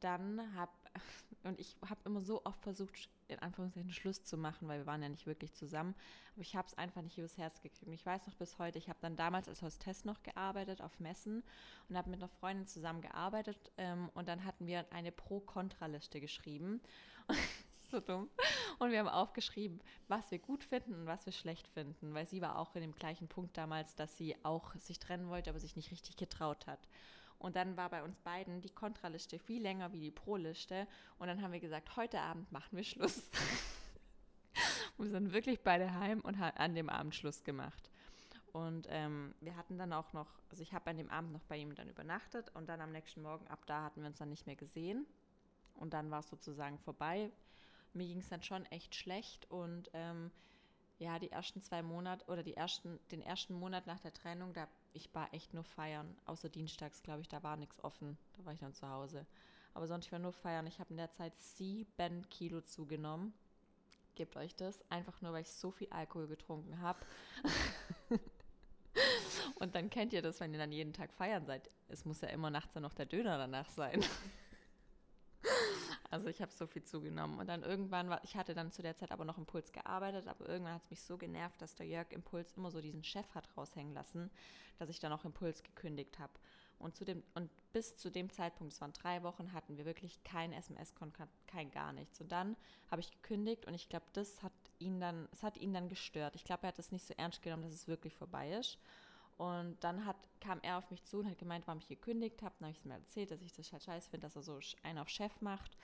dann 0.00 0.54
habe, 0.54 0.72
und 1.44 1.58
ich 1.58 1.76
habe 1.88 2.00
immer 2.04 2.20
so 2.20 2.44
oft 2.44 2.62
versucht, 2.62 3.08
in 3.28 3.38
Anführungszeichen 3.38 3.92
Schluss 3.92 4.24
zu 4.24 4.36
machen, 4.36 4.68
weil 4.68 4.80
wir 4.80 4.86
waren 4.86 5.02
ja 5.02 5.08
nicht 5.08 5.26
wirklich 5.26 5.52
zusammen. 5.54 5.94
Aber 6.34 6.42
ich 6.42 6.56
habe 6.56 6.68
es 6.68 6.74
einfach 6.74 7.02
nicht 7.02 7.18
übers 7.18 7.38
Herz 7.38 7.60
gekriegt. 7.60 7.86
Und 7.86 7.92
ich 7.92 8.04
weiß 8.04 8.26
noch 8.26 8.34
bis 8.34 8.58
heute, 8.58 8.78
ich 8.78 8.88
habe 8.88 8.98
dann 9.00 9.16
damals 9.16 9.48
als 9.48 9.62
Hostess 9.62 10.04
noch 10.04 10.22
gearbeitet 10.22 10.80
auf 10.80 11.00
Messen 11.00 11.42
und 11.88 11.96
habe 11.96 12.10
mit 12.10 12.20
einer 12.20 12.28
Freundin 12.28 12.66
zusammen 12.66 13.00
gearbeitet. 13.00 13.72
Ähm, 13.76 14.10
und 14.14 14.28
dann 14.28 14.44
hatten 14.44 14.66
wir 14.66 14.84
eine 14.92 15.12
Pro-Kontra-Liste 15.12 16.20
geschrieben. 16.20 16.80
so 17.90 18.00
dumm. 18.00 18.28
Und 18.78 18.90
wir 18.90 18.98
haben 18.98 19.08
aufgeschrieben, 19.08 19.80
was 20.08 20.30
wir 20.30 20.38
gut 20.38 20.64
finden 20.64 20.94
und 20.94 21.06
was 21.06 21.26
wir 21.26 21.32
schlecht 21.32 21.68
finden, 21.68 22.14
weil 22.14 22.26
sie 22.26 22.42
war 22.42 22.58
auch 22.58 22.74
in 22.74 22.82
dem 22.82 22.94
gleichen 22.94 23.28
Punkt 23.28 23.56
damals, 23.56 23.94
dass 23.94 24.16
sie 24.16 24.36
auch 24.44 24.74
sich 24.76 24.98
trennen 24.98 25.28
wollte, 25.28 25.50
aber 25.50 25.60
sich 25.60 25.76
nicht 25.76 25.90
richtig 25.90 26.16
getraut 26.16 26.66
hat. 26.66 26.80
Und 27.44 27.56
dann 27.56 27.76
war 27.76 27.90
bei 27.90 28.02
uns 28.02 28.18
beiden 28.20 28.62
die 28.62 28.70
Kontraliste 28.70 29.38
viel 29.38 29.60
länger 29.60 29.92
wie 29.92 30.00
die 30.00 30.10
Pro-Liste. 30.10 30.88
Und 31.18 31.26
dann 31.26 31.42
haben 31.42 31.52
wir 31.52 31.60
gesagt, 31.60 31.94
heute 31.94 32.18
Abend 32.18 32.50
machen 32.50 32.74
wir 32.74 32.84
Schluss. 32.84 33.28
wir 34.96 35.10
sind 35.10 35.30
wirklich 35.34 35.60
beide 35.60 35.92
heim 35.92 36.22
und 36.22 36.38
haben 36.38 36.56
an 36.56 36.74
dem 36.74 36.88
Abend 36.88 37.14
Schluss 37.14 37.44
gemacht. 37.44 37.90
Und 38.54 38.86
ähm, 38.88 39.34
wir 39.42 39.56
hatten 39.56 39.76
dann 39.76 39.92
auch 39.92 40.14
noch, 40.14 40.26
also 40.48 40.62
ich 40.62 40.72
habe 40.72 40.88
an 40.88 40.96
dem 40.96 41.10
Abend 41.10 41.32
noch 41.32 41.44
bei 41.44 41.58
ihm 41.58 41.74
dann 41.74 41.90
übernachtet 41.90 42.50
und 42.54 42.66
dann 42.66 42.80
am 42.80 42.92
nächsten 42.92 43.20
Morgen, 43.20 43.46
ab 43.48 43.66
da 43.66 43.82
hatten 43.82 44.00
wir 44.00 44.06
uns 44.06 44.16
dann 44.16 44.30
nicht 44.30 44.46
mehr 44.46 44.56
gesehen. 44.56 45.04
Und 45.74 45.92
dann 45.92 46.10
war 46.10 46.20
es 46.20 46.30
sozusagen 46.30 46.78
vorbei. 46.78 47.30
Mir 47.92 48.06
ging 48.06 48.20
es 48.20 48.30
dann 48.30 48.42
schon 48.42 48.64
echt 48.66 48.94
schlecht 48.94 49.50
und 49.50 49.90
ähm, 49.92 50.30
ja, 50.98 51.18
die 51.18 51.30
ersten 51.30 51.60
zwei 51.60 51.82
Monate 51.82 52.24
oder 52.26 52.42
die 52.42 52.56
ersten, 52.56 53.00
den 53.10 53.20
ersten 53.20 53.54
Monat 53.54 53.86
nach 53.86 54.00
der 54.00 54.12
Trennung, 54.12 54.52
da 54.52 54.68
ich 54.92 55.12
war 55.14 55.32
echt 55.34 55.52
nur 55.54 55.64
feiern, 55.64 56.16
außer 56.24 56.48
dienstags, 56.48 57.02
glaube 57.02 57.20
ich, 57.20 57.28
da 57.28 57.42
war 57.42 57.56
nichts 57.56 57.82
offen. 57.82 58.16
Da 58.36 58.44
war 58.44 58.52
ich 58.52 58.60
dann 58.60 58.74
zu 58.74 58.88
Hause. 58.88 59.26
Aber 59.74 59.88
sonst 59.88 60.06
ich 60.06 60.12
war 60.12 60.20
nur 60.20 60.32
feiern. 60.32 60.66
Ich 60.68 60.78
habe 60.78 60.90
in 60.90 60.96
der 60.96 61.10
Zeit 61.10 61.36
sieben 61.36 62.28
Kilo 62.30 62.60
zugenommen. 62.60 63.34
Gebt 64.14 64.36
euch 64.36 64.54
das. 64.54 64.88
Einfach 64.88 65.20
nur, 65.20 65.32
weil 65.32 65.42
ich 65.42 65.50
so 65.50 65.72
viel 65.72 65.88
Alkohol 65.90 66.28
getrunken 66.28 66.80
habe. 66.80 67.00
Und 69.56 69.74
dann 69.74 69.90
kennt 69.90 70.12
ihr 70.12 70.22
das, 70.22 70.38
wenn 70.38 70.52
ihr 70.52 70.60
dann 70.60 70.70
jeden 70.70 70.92
Tag 70.92 71.12
feiern 71.12 71.44
seid. 71.44 71.68
Es 71.88 72.04
muss 72.04 72.20
ja 72.20 72.28
immer 72.28 72.50
nachts 72.50 72.72
dann 72.72 72.84
noch 72.84 72.94
der 72.94 73.06
Döner 73.06 73.36
danach 73.36 73.68
sein. 73.70 74.04
Also 76.14 76.28
ich 76.28 76.40
habe 76.40 76.52
so 76.52 76.68
viel 76.68 76.84
zugenommen. 76.84 77.40
Und 77.40 77.48
dann 77.48 77.64
irgendwann 77.64 78.08
war, 78.08 78.22
ich 78.22 78.36
hatte 78.36 78.54
dann 78.54 78.70
zu 78.70 78.82
der 78.82 78.96
Zeit 78.96 79.10
aber 79.10 79.24
noch 79.24 79.36
im 79.36 79.46
Puls 79.46 79.72
gearbeitet, 79.72 80.28
aber 80.28 80.48
irgendwann 80.48 80.74
hat 80.74 80.84
es 80.84 80.90
mich 80.90 81.02
so 81.02 81.18
genervt, 81.18 81.60
dass 81.60 81.74
der 81.74 81.86
Jörg 81.86 82.12
im 82.12 82.22
Puls 82.22 82.52
immer 82.52 82.70
so 82.70 82.80
diesen 82.80 83.02
Chef 83.02 83.26
hat 83.34 83.48
raushängen 83.56 83.92
lassen, 83.94 84.30
dass 84.78 84.88
ich 84.88 85.00
dann 85.00 85.12
auch 85.12 85.24
im 85.24 85.32
Puls 85.32 85.64
gekündigt 85.64 86.20
habe. 86.20 86.32
Und, 86.78 87.00
und 87.34 87.50
bis 87.72 87.96
zu 87.96 88.10
dem 88.10 88.30
Zeitpunkt, 88.30 88.72
es 88.72 88.80
waren 88.80 88.92
drei 88.92 89.24
Wochen, 89.24 89.52
hatten 89.52 89.76
wir 89.76 89.86
wirklich 89.86 90.22
kein 90.22 90.52
SMS-Kontakt, 90.52 91.32
kein 91.48 91.72
gar 91.72 91.92
nichts. 91.92 92.20
Und 92.20 92.30
dann 92.30 92.56
habe 92.92 93.00
ich 93.00 93.10
gekündigt 93.10 93.66
und 93.66 93.74
ich 93.74 93.88
glaube, 93.88 94.06
das 94.12 94.40
hat 94.44 94.52
ihn 94.78 95.00
dann, 95.00 95.28
es 95.32 95.42
hat 95.42 95.56
ihn 95.56 95.74
dann 95.74 95.88
gestört. 95.88 96.36
Ich 96.36 96.44
glaube, 96.44 96.62
er 96.62 96.68
hat 96.68 96.78
es 96.78 96.92
nicht 96.92 97.04
so 97.04 97.14
ernst 97.16 97.42
genommen, 97.42 97.64
dass 97.64 97.72
es 97.72 97.88
wirklich 97.88 98.14
vorbei 98.14 98.52
ist. 98.52 98.78
Und 99.36 99.82
dann 99.82 100.06
hat, 100.06 100.16
kam 100.40 100.60
er 100.62 100.78
auf 100.78 100.90
mich 100.90 101.02
zu 101.04 101.18
und 101.18 101.26
hat 101.28 101.38
gemeint, 101.38 101.66
warum 101.66 101.80
ich 101.80 101.88
gekündigt 101.88 102.42
habe. 102.42 102.54
Dann 102.58 102.66
habe 102.66 102.72
ich 102.72 102.78
es 102.78 102.84
mir 102.84 102.94
erzählt, 102.94 103.30
dass 103.30 103.42
ich 103.42 103.52
das 103.52 103.72
halt 103.72 103.82
scheiße 103.82 104.10
finde, 104.10 104.26
dass 104.26 104.36
er 104.36 104.42
so 104.42 104.60
einen 104.82 104.98
auf 104.98 105.08
Chef 105.08 105.40
macht. 105.40 105.76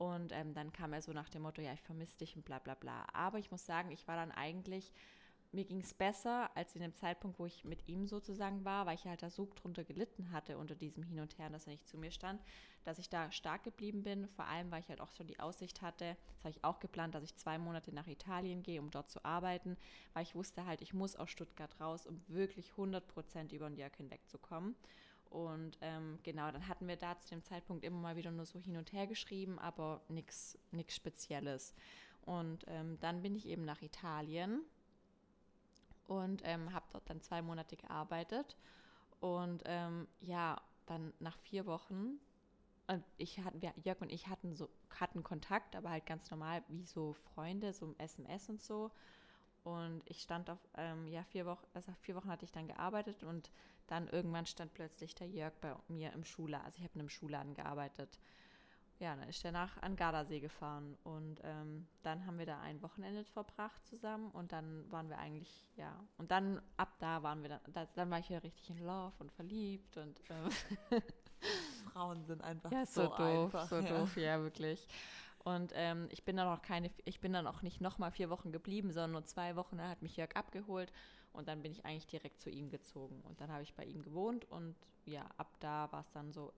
Und 0.00 0.32
ähm, 0.32 0.54
dann 0.54 0.72
kam 0.72 0.94
er 0.94 1.02
so 1.02 1.12
nach 1.12 1.28
dem 1.28 1.42
Motto, 1.42 1.60
ja, 1.60 1.74
ich 1.74 1.82
vermisse 1.82 2.16
dich 2.18 2.34
und 2.34 2.44
bla 2.44 2.58
bla 2.58 2.74
bla. 2.74 3.04
Aber 3.12 3.38
ich 3.38 3.50
muss 3.50 3.66
sagen, 3.66 3.90
ich 3.90 4.08
war 4.08 4.16
dann 4.16 4.32
eigentlich 4.32 4.94
mir 5.52 5.64
ging 5.64 5.80
es 5.80 5.94
besser 5.94 6.50
als 6.56 6.74
in 6.74 6.80
dem 6.80 6.94
Zeitpunkt, 6.94 7.38
wo 7.38 7.46
ich 7.46 7.64
mit 7.64 7.88
ihm 7.88 8.06
sozusagen 8.06 8.64
war, 8.64 8.86
weil 8.86 8.94
ich 8.94 9.04
halt 9.04 9.22
da 9.22 9.30
so 9.30 9.48
drunter 9.56 9.82
gelitten 9.84 10.30
hatte 10.30 10.56
unter 10.56 10.76
diesem 10.76 11.02
Hin 11.02 11.18
und 11.18 11.38
Her, 11.38 11.50
dass 11.50 11.66
er 11.66 11.72
nicht 11.72 11.88
zu 11.88 11.98
mir 11.98 12.12
stand, 12.12 12.40
dass 12.84 12.98
ich 12.98 13.08
da 13.08 13.32
stark 13.32 13.64
geblieben 13.64 14.04
bin. 14.04 14.28
Vor 14.28 14.46
allem, 14.46 14.70
weil 14.70 14.80
ich 14.80 14.88
halt 14.88 15.00
auch 15.00 15.10
schon 15.12 15.26
die 15.26 15.40
Aussicht 15.40 15.82
hatte, 15.82 16.16
das 16.36 16.44
habe 16.44 16.50
ich 16.50 16.64
auch 16.64 16.78
geplant, 16.78 17.14
dass 17.14 17.24
ich 17.24 17.34
zwei 17.34 17.58
Monate 17.58 17.92
nach 17.92 18.06
Italien 18.06 18.62
gehe, 18.62 18.80
um 18.80 18.90
dort 18.90 19.10
zu 19.10 19.24
arbeiten, 19.24 19.76
weil 20.12 20.22
ich 20.22 20.36
wusste 20.36 20.66
halt, 20.66 20.82
ich 20.82 20.94
muss 20.94 21.16
aus 21.16 21.30
Stuttgart 21.30 21.80
raus, 21.80 22.06
um 22.06 22.22
wirklich 22.28 22.70
100 22.70 23.06
Prozent 23.08 23.52
über 23.52 23.68
den 23.68 23.76
Jörg 23.76 23.96
hinwegzukommen. 23.96 24.76
Und 25.30 25.78
ähm, 25.80 26.18
genau, 26.24 26.50
dann 26.50 26.66
hatten 26.66 26.88
wir 26.88 26.96
da 26.96 27.18
zu 27.18 27.28
dem 27.30 27.44
Zeitpunkt 27.44 27.84
immer 27.84 27.98
mal 27.98 28.16
wieder 28.16 28.32
nur 28.32 28.46
so 28.46 28.58
hin 28.58 28.76
und 28.76 28.92
her 28.92 29.06
geschrieben, 29.06 29.58
aber 29.58 30.02
nichts 30.08 30.58
Spezielles. 30.88 31.74
Und 32.22 32.64
ähm, 32.66 32.98
dann 33.00 33.22
bin 33.22 33.34
ich 33.36 33.46
eben 33.46 33.64
nach 33.64 33.80
Italien 33.80 34.62
und 36.08 36.42
ähm, 36.44 36.72
habe 36.72 36.86
dort 36.92 37.08
dann 37.08 37.22
zwei 37.22 37.42
Monate 37.42 37.76
gearbeitet. 37.76 38.56
Und 39.20 39.62
ähm, 39.66 40.08
ja, 40.20 40.60
dann 40.86 41.12
nach 41.20 41.38
vier 41.38 41.66
Wochen, 41.66 42.18
und 42.88 43.04
ich 43.16 43.38
hatten, 43.38 43.62
wir, 43.62 43.72
Jörg 43.84 44.00
und 44.00 44.10
ich 44.10 44.26
hatten 44.26 44.56
so 44.56 44.68
hatten 44.98 45.22
Kontakt, 45.22 45.76
aber 45.76 45.90
halt 45.90 46.06
ganz 46.06 46.28
normal 46.30 46.64
wie 46.68 46.82
so 46.82 47.12
Freunde, 47.12 47.72
so 47.72 47.86
im 47.86 47.96
SMS 47.98 48.48
und 48.48 48.60
so. 48.60 48.90
Und 49.62 50.02
ich 50.06 50.22
stand 50.22 50.48
auf, 50.48 50.58
ähm, 50.76 51.06
ja, 51.06 51.22
vier 51.24 51.46
Wochen, 51.46 51.66
also 51.74 51.92
vier 52.00 52.16
Wochen 52.16 52.30
hatte 52.30 52.44
ich 52.44 52.52
dann 52.52 52.66
gearbeitet 52.66 53.22
und 53.22 53.50
dann 53.86 54.08
irgendwann 54.08 54.46
stand 54.46 54.72
plötzlich 54.72 55.14
der 55.14 55.28
Jörg 55.28 55.52
bei 55.60 55.74
mir 55.88 56.12
im 56.12 56.24
Schulladen. 56.24 56.64
Also 56.64 56.78
ich 56.78 56.84
habe 56.84 56.94
in 56.94 57.00
einem 57.00 57.08
Schulladen 57.10 57.54
gearbeitet 57.54 58.18
ja, 59.00 59.16
dann 59.16 59.28
ist 59.28 59.44
er 59.44 59.50
nach 59.50 59.80
an 59.82 59.96
Gardasee 59.96 60.40
gefahren 60.40 60.96
und 61.04 61.40
ähm, 61.42 61.86
dann 62.02 62.26
haben 62.26 62.38
wir 62.38 62.44
da 62.44 62.60
ein 62.60 62.82
Wochenende 62.82 63.24
verbracht 63.24 63.84
zusammen 63.86 64.30
und 64.30 64.52
dann 64.52 64.84
waren 64.92 65.08
wir 65.08 65.18
eigentlich, 65.18 65.66
ja, 65.76 65.98
und 66.18 66.30
dann 66.30 66.60
ab 66.76 66.94
da 66.98 67.22
waren 67.22 67.42
wir 67.42 67.48
dann, 67.48 67.60
da, 67.72 67.86
dann 67.94 68.10
war 68.10 68.18
ich 68.18 68.28
wieder 68.28 68.42
richtig 68.42 68.68
in 68.68 68.78
Love 68.78 69.14
und 69.18 69.32
verliebt 69.32 69.96
und 69.96 70.20
ähm, 70.28 71.00
Frauen 71.92 72.24
sind 72.26 72.42
einfach 72.42 72.70
ja, 72.70 72.84
so, 72.84 73.04
so 73.04 73.08
doof, 73.08 73.20
einfach. 73.20 73.68
so 73.68 73.76
ja. 73.78 73.98
doof, 73.98 74.16
ja, 74.18 74.42
wirklich. 74.42 74.86
Und 75.42 75.72
ähm, 75.74 76.08
ich 76.10 76.24
bin 76.24 76.36
dann 76.36 76.48
auch 76.48 76.62
keine, 76.62 76.90
ich 77.04 77.20
bin 77.20 77.32
dann 77.32 77.46
auch 77.46 77.62
nicht 77.62 77.80
nochmal 77.80 78.10
vier 78.10 78.30
Wochen 78.30 78.52
geblieben, 78.52 78.92
sondern 78.92 79.12
nur 79.12 79.24
zwei 79.24 79.56
Wochen. 79.56 79.78
Da 79.78 79.88
hat 79.88 80.02
mich 80.02 80.16
Jörg 80.16 80.36
abgeholt 80.36 80.92
und 81.32 81.48
dann 81.48 81.62
bin 81.62 81.72
ich 81.72 81.84
eigentlich 81.84 82.06
direkt 82.06 82.40
zu 82.40 82.50
ihm 82.50 82.70
gezogen. 82.70 83.22
Und 83.22 83.40
dann 83.40 83.50
habe 83.50 83.62
ich 83.62 83.74
bei 83.74 83.84
ihm 83.84 84.02
gewohnt 84.02 84.44
und 84.50 84.76
ja, 85.06 85.24
ab 85.38 85.50
da 85.60 85.90
war 85.92 86.00
es 86.00 86.10
dann 86.10 86.32
so, 86.32 86.52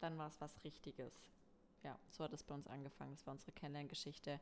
dann 0.00 0.16
war 0.16 0.28
es 0.28 0.40
was 0.40 0.64
Richtiges 0.64 1.30
ja, 1.82 1.98
so 2.10 2.24
hat 2.24 2.32
es 2.32 2.42
bei 2.42 2.54
uns 2.54 2.66
angefangen. 2.66 3.12
Das 3.12 3.26
war 3.26 3.32
unsere 3.32 3.52
Kennenlerngeschichte. 3.52 4.40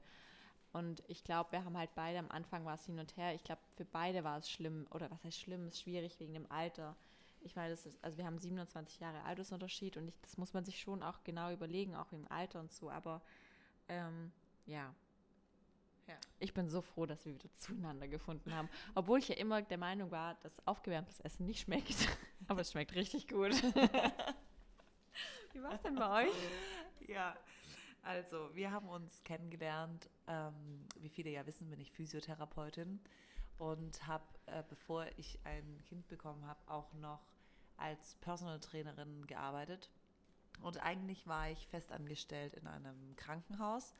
Und 0.72 1.02
ich 1.08 1.24
glaube, 1.24 1.52
wir 1.52 1.64
haben 1.64 1.76
halt 1.76 1.94
beide, 1.94 2.18
am 2.18 2.30
Anfang 2.30 2.64
war 2.64 2.74
es 2.74 2.84
hin 2.84 2.98
und 2.98 3.16
her. 3.16 3.34
Ich 3.34 3.44
glaube, 3.44 3.60
für 3.76 3.84
beide 3.84 4.24
war 4.24 4.38
es 4.38 4.50
schlimm, 4.50 4.86
oder 4.90 5.10
was 5.10 5.24
heißt 5.24 5.40
schlimm, 5.40 5.68
ist 5.68 5.80
schwierig 5.80 6.18
wegen 6.20 6.34
dem 6.34 6.50
Alter. 6.50 6.94
Ich 7.40 7.56
meine, 7.56 7.70
das 7.70 7.86
ist, 7.86 8.02
also 8.02 8.18
wir 8.18 8.26
haben 8.26 8.38
27 8.38 9.00
Jahre 9.00 9.22
Altersunterschied 9.22 9.96
und 9.96 10.08
ich, 10.08 10.20
das 10.20 10.36
muss 10.36 10.52
man 10.52 10.64
sich 10.64 10.78
schon 10.78 11.02
auch 11.02 11.22
genau 11.24 11.52
überlegen, 11.52 11.94
auch 11.94 12.12
im 12.12 12.30
Alter 12.30 12.60
und 12.60 12.72
so. 12.72 12.90
Aber 12.90 13.22
ähm, 13.88 14.32
ja. 14.66 14.94
ja. 16.06 16.14
Ich 16.38 16.54
bin 16.54 16.68
so 16.68 16.82
froh, 16.82 17.06
dass 17.06 17.24
wir 17.24 17.34
wieder 17.34 17.52
zueinander 17.54 18.08
gefunden 18.08 18.54
haben. 18.54 18.68
Obwohl 18.94 19.18
ich 19.18 19.28
ja 19.28 19.36
immer 19.36 19.62
der 19.62 19.78
Meinung 19.78 20.10
war, 20.10 20.34
dass 20.42 20.66
aufgewärmtes 20.66 21.20
Essen 21.20 21.46
nicht 21.46 21.60
schmeckt. 21.60 22.08
Aber 22.48 22.60
es 22.60 22.72
schmeckt 22.72 22.94
richtig 22.94 23.28
gut. 23.28 23.52
Wie 25.52 25.62
war 25.62 25.72
es 25.72 25.82
denn 25.82 25.96
bei 25.96 26.24
euch? 26.24 26.34
Ja, 27.08 27.36
also 28.02 28.54
wir 28.54 28.70
haben 28.70 28.88
uns 28.88 29.22
kennengelernt. 29.24 30.08
Ähm, 30.26 30.86
wie 31.00 31.08
viele 31.08 31.30
ja 31.30 31.46
wissen, 31.46 31.70
bin 31.70 31.80
ich 31.80 31.90
Physiotherapeutin 31.90 33.00
und 33.58 34.06
habe, 34.06 34.24
äh, 34.46 34.62
bevor 34.68 35.06
ich 35.16 35.38
ein 35.44 35.82
Kind 35.88 36.06
bekommen 36.08 36.46
habe, 36.46 36.60
auch 36.66 36.92
noch 36.94 37.20
als 37.76 38.16
Personal 38.16 38.60
Trainerin 38.60 39.26
gearbeitet. 39.26 39.90
Und 40.62 40.82
eigentlich 40.82 41.26
war 41.26 41.50
ich 41.50 41.66
festangestellt 41.68 42.54
in 42.54 42.66
einem 42.66 43.14
Krankenhaus 43.16 43.94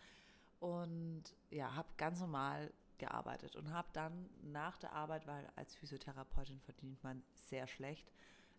und 0.61 1.23
ja, 1.51 1.75
habe 1.75 1.89
ganz 1.97 2.21
normal 2.21 2.73
gearbeitet 2.99 3.55
und 3.57 3.73
habe 3.73 3.89
dann 3.93 4.29
nach 4.43 4.77
der 4.79 4.93
Arbeit, 4.93 5.27
weil 5.27 5.49
als 5.55 5.75
Physiotherapeutin 5.77 6.61
verdient 6.61 7.03
man 7.05 7.23
sehr 7.37 7.67
schlecht, 7.67 8.11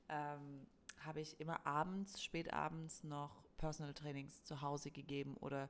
ähm, 0.07 0.65
habe 1.05 1.21
ich 1.21 1.39
immer 1.39 1.65
abends, 1.65 2.23
spät 2.23 2.53
abends 2.53 3.03
noch 3.03 3.43
Personal 3.57 3.93
Trainings 3.93 4.43
zu 4.43 4.61
Hause 4.61 4.91
gegeben 4.91 5.35
oder 5.37 5.69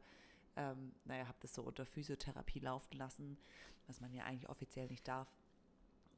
ähm, 0.55 0.93
naja, 1.05 1.27
habe 1.27 1.37
das 1.41 1.53
so 1.53 1.63
unter 1.63 1.85
Physiotherapie 1.85 2.59
laufen 2.59 2.95
lassen, 2.97 3.37
was 3.87 4.01
man 4.01 4.13
ja 4.13 4.23
eigentlich 4.23 4.49
offiziell 4.49 4.87
nicht 4.87 5.07
darf. 5.07 5.27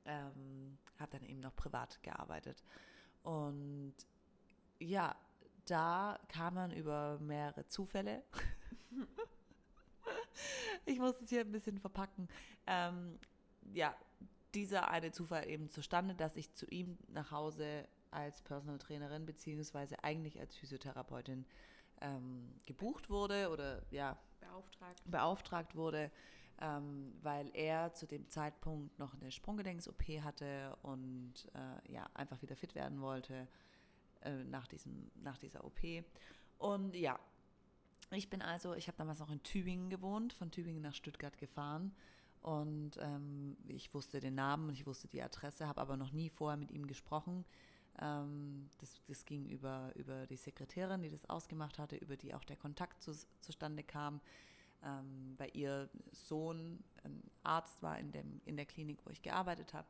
Ähm, 0.06 0.78
habe 1.00 1.12
dann 1.12 1.24
eben 1.24 1.40
noch 1.40 1.56
privat 1.56 2.02
gearbeitet. 2.04 2.64
Und 3.24 3.94
ja, 4.80 5.16
da 5.66 6.20
kam 6.28 6.56
man 6.56 6.72
über 6.72 7.20
mehrere 7.20 7.68
Zufälle. 7.68 8.24
ich 10.86 11.00
muss 11.00 11.20
es 11.22 11.30
hier 11.30 11.42
ein 11.42 11.52
bisschen 11.52 11.80
verpacken. 11.80 12.28
Ähm, 12.68 13.20
ja, 13.74 13.96
dieser 14.54 14.90
eine 14.90 15.12
Zufall 15.12 15.48
eben 15.48 15.70
zustande, 15.70 16.16
dass 16.16 16.36
ich 16.36 16.54
zu 16.54 16.66
ihm 16.68 16.98
nach 17.08 17.32
Hause 17.32 17.88
als 18.12 18.42
Personal 18.42 18.78
Trainerin 18.78 19.26
beziehungsweise 19.26 20.04
eigentlich 20.04 20.40
als 20.40 20.56
Physiotherapeutin 20.56 21.46
ähm, 22.02 22.60
gebucht 22.66 23.10
wurde 23.10 23.50
oder 23.50 23.84
ja 23.92 24.18
beauftragt, 24.42 25.02
beauftragt 25.06 25.76
wurde, 25.76 26.12
ähm, 26.60 27.14
weil 27.22 27.50
er 27.54 27.94
zu 27.94 28.06
dem 28.06 28.28
Zeitpunkt 28.30 29.00
noch 29.00 29.14
eine 29.14 29.32
Sprunggelenks-OP 29.32 30.04
hatte 30.24 30.76
und 30.82 31.34
äh, 31.54 31.94
ja 31.94 32.10
einfach 32.14 32.42
wieder 32.42 32.58
fit 32.58 32.76
werden 32.76 33.02
wollte 33.02 33.48
äh, 34.22 34.44
nach, 34.46 34.68
diesem, 34.68 35.12
nach 35.24 35.38
dieser 35.38 35.64
OP. 35.64 35.80
Und 36.58 36.96
ja, 36.96 37.20
ich 38.12 38.30
bin 38.30 38.42
also, 38.42 38.74
ich 38.74 38.88
habe 38.88 38.98
damals 38.98 39.20
noch 39.20 39.32
in 39.32 39.42
Tübingen 39.44 39.90
gewohnt, 39.90 40.34
von 40.34 40.52
Tübingen 40.52 40.82
nach 40.82 40.94
Stuttgart 40.94 41.38
gefahren. 41.38 41.94
Und 42.42 42.98
ähm, 43.00 43.56
ich 43.68 43.94
wusste 43.94 44.20
den 44.20 44.36
Namen 44.36 44.70
und 44.70 44.74
ich 44.74 44.88
wusste 44.88 45.08
die 45.08 45.22
Adresse, 45.22 45.68
habe 45.68 45.80
aber 45.80 45.96
noch 45.96 46.12
nie 46.12 46.30
vorher 46.30 46.58
mit 46.58 46.72
ihm 46.72 46.88
gesprochen. 46.88 47.46
Ähm, 48.00 48.68
das, 48.80 49.00
das 49.08 49.26
ging 49.26 49.48
über, 49.48 49.92
über 49.96 50.26
die 50.26 50.38
Sekretärin, 50.38 51.04
die 51.04 51.10
das 51.10 51.30
ausgemacht 51.30 51.78
hatte, 51.78 51.96
über 51.98 52.18
die 52.18 52.34
auch 52.34 52.44
der 52.44 52.58
Kontakt 52.58 53.02
zu, 53.02 53.14
zustande 53.42 53.84
kam, 53.84 54.22
ähm, 54.84 55.36
weil 55.38 55.52
ihr 55.54 55.90
Sohn 56.12 56.84
ein 57.04 57.22
Arzt 57.44 57.82
war 57.84 58.00
in, 58.00 58.12
dem, 58.12 58.42
in 58.46 58.58
der 58.58 58.66
Klinik, 58.66 59.06
wo 59.06 59.12
ich 59.12 59.22
gearbeitet 59.22 59.74
habe. 59.74 59.88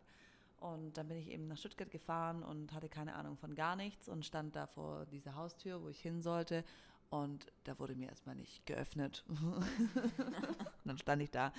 Und 0.61 0.93
dann 0.95 1.07
bin 1.07 1.17
ich 1.17 1.29
eben 1.29 1.47
nach 1.47 1.57
Stuttgart 1.57 1.89
gefahren 1.89 2.43
und 2.43 2.71
hatte 2.71 2.87
keine 2.87 3.15
Ahnung 3.15 3.35
von 3.35 3.55
gar 3.55 3.75
nichts 3.75 4.07
und 4.07 4.25
stand 4.25 4.55
da 4.55 4.67
vor 4.67 5.07
dieser 5.07 5.35
Haustür, 5.35 5.81
wo 5.81 5.89
ich 5.89 5.99
hin 5.99 6.21
sollte 6.21 6.63
und 7.11 7.51
da 7.65 7.77
wurde 7.77 7.93
mir 7.93 8.07
erstmal 8.07 8.35
nicht 8.35 8.65
geöffnet. 8.65 9.25
dann 10.85 10.97
stand 10.97 11.21
ich 11.21 11.29
da 11.29 11.51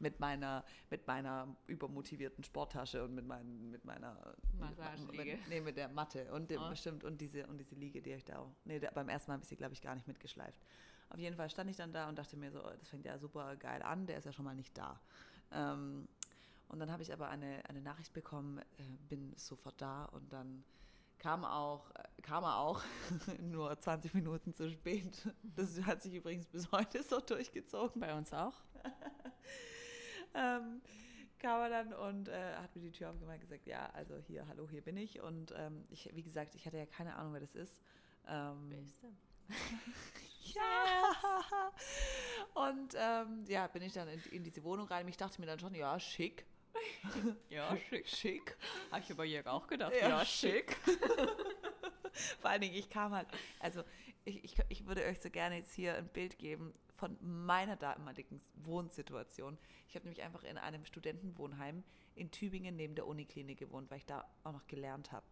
mit 0.00 0.18
meiner, 0.18 0.64
mit 0.90 1.06
meiner 1.06 1.54
übermotivierten 1.68 2.42
Sporttasche 2.42 3.04
und 3.04 3.14
mit, 3.14 3.24
mein, 3.26 3.70
mit 3.70 3.84
meiner 3.84 4.34
Massageliege. 4.58 5.36
Mit, 5.36 5.48
nee, 5.48 5.60
mit 5.60 5.76
der 5.76 5.88
Matte 5.88 6.32
und 6.32 6.50
dem, 6.50 6.60
Oh. 6.60 6.68
bestimmt 6.70 7.04
und 7.04 7.20
diese 7.20 7.46
und 7.46 7.58
diese 7.58 7.76
Liege, 7.76 8.02
die 8.02 8.10
ich 8.10 8.24
da 8.24 8.38
auch. 8.38 8.50
Nee, 8.64 8.80
da, 8.80 8.90
beim 8.90 9.08
ersten 9.08 9.30
Mal 9.30 9.34
habe 9.34 9.42
ich 9.44 9.48
sie, 9.48 9.56
glaube 9.56 9.74
ich, 9.74 9.82
gar 9.82 9.94
nicht 9.94 10.08
mitgeschleift. 10.08 10.58
Auf 11.10 11.20
jeden 11.20 11.36
Fall 11.36 11.48
stand 11.48 11.70
ich 11.70 11.76
dann 11.76 11.92
da 11.92 12.08
und 12.08 12.18
dachte 12.18 12.36
mir 12.36 12.50
so, 12.50 12.64
oh, 12.64 12.70
das 12.76 12.88
fängt 12.88 13.04
ja 13.04 13.18
super 13.18 13.54
geil 13.56 13.82
an, 13.82 14.06
der 14.06 14.18
ist 14.18 14.24
ja 14.24 14.32
schon 14.32 14.46
mal 14.46 14.56
nicht 14.56 14.76
da. 14.76 15.00
Ähm, 15.52 16.08
und 16.68 16.78
dann 16.78 16.90
habe 16.90 17.02
ich 17.02 17.12
aber 17.12 17.28
eine, 17.28 17.62
eine 17.68 17.80
Nachricht 17.80 18.12
bekommen, 18.12 18.58
äh, 18.58 18.82
bin 19.08 19.32
sofort 19.36 19.80
da 19.80 20.04
und 20.06 20.32
dann 20.32 20.64
kam 21.18 21.44
auch, 21.44 21.90
äh, 21.90 22.22
kam 22.22 22.44
er 22.44 22.58
auch 22.58 22.82
nur 23.40 23.78
20 23.78 24.14
Minuten 24.14 24.52
zu 24.52 24.70
spät. 24.70 25.28
Das 25.56 25.80
hat 25.82 26.02
sich 26.02 26.14
übrigens 26.14 26.46
bis 26.46 26.70
heute 26.72 27.02
so 27.02 27.20
durchgezogen. 27.20 28.00
Bei 28.00 28.16
uns 28.16 28.32
auch. 28.32 28.54
Ähm, 30.34 30.82
kam 31.38 31.60
er 31.62 31.70
dann 31.70 31.92
und 31.92 32.28
äh, 32.28 32.54
hat 32.56 32.74
mir 32.76 32.82
die 32.82 32.92
Tür 32.92 33.10
aufgemacht 33.10 33.36
und 33.36 33.40
gesagt, 33.40 33.66
ja, 33.66 33.88
also 33.94 34.18
hier, 34.18 34.46
hallo, 34.46 34.68
hier 34.68 34.82
bin 34.82 34.96
ich. 34.96 35.20
Und 35.20 35.54
ähm, 35.56 35.84
ich, 35.88 36.10
wie 36.14 36.22
gesagt, 36.22 36.54
ich 36.54 36.66
hatte 36.66 36.76
ja 36.76 36.86
keine 36.86 37.16
Ahnung, 37.16 37.32
wer 37.32 37.40
das 37.40 37.54
ist. 37.54 37.80
Ähm, 38.26 38.70
ja. 40.42 41.72
Und 42.54 42.94
ähm, 42.96 43.44
ja, 43.48 43.66
bin 43.68 43.82
ich 43.82 43.92
dann 43.92 44.08
in, 44.08 44.20
in 44.30 44.44
diese 44.44 44.62
Wohnung 44.64 44.86
rein. 44.88 45.08
Ich 45.08 45.16
dachte 45.16 45.40
mir 45.40 45.46
dann 45.46 45.58
schon, 45.58 45.74
ja, 45.74 45.98
schick. 45.98 46.44
Ja, 47.50 47.76
schick. 47.88 48.08
Schick. 48.08 48.56
Habe 48.90 49.02
ich 49.02 49.10
über 49.10 49.24
Jörg 49.24 49.46
auch 49.46 49.66
gedacht. 49.66 49.92
Ja, 50.00 50.24
schick. 50.24 50.76
Vor 52.40 52.50
allen 52.50 52.60
Dingen, 52.60 52.74
ich 52.74 52.88
kam 52.90 53.12
halt, 53.12 53.28
also 53.60 53.82
ich, 54.24 54.44
ich, 54.44 54.56
ich 54.68 54.86
würde 54.86 55.04
euch 55.04 55.20
so 55.20 55.30
gerne 55.30 55.56
jetzt 55.56 55.72
hier 55.72 55.94
ein 55.94 56.08
Bild 56.08 56.38
geben 56.38 56.74
von 56.96 57.16
meiner 57.20 57.76
damaligen 57.76 58.40
Wohnsituation. 58.54 59.56
Ich 59.88 59.94
habe 59.94 60.04
nämlich 60.04 60.22
einfach 60.22 60.42
in 60.42 60.58
einem 60.58 60.84
Studentenwohnheim 60.84 61.84
in 62.16 62.30
Tübingen 62.30 62.76
neben 62.76 62.94
der 62.94 63.06
Uniklinik 63.06 63.58
gewohnt, 63.58 63.90
weil 63.90 63.98
ich 63.98 64.06
da 64.06 64.28
auch 64.42 64.52
noch 64.52 64.66
gelernt 64.66 65.12
habe. 65.12 65.24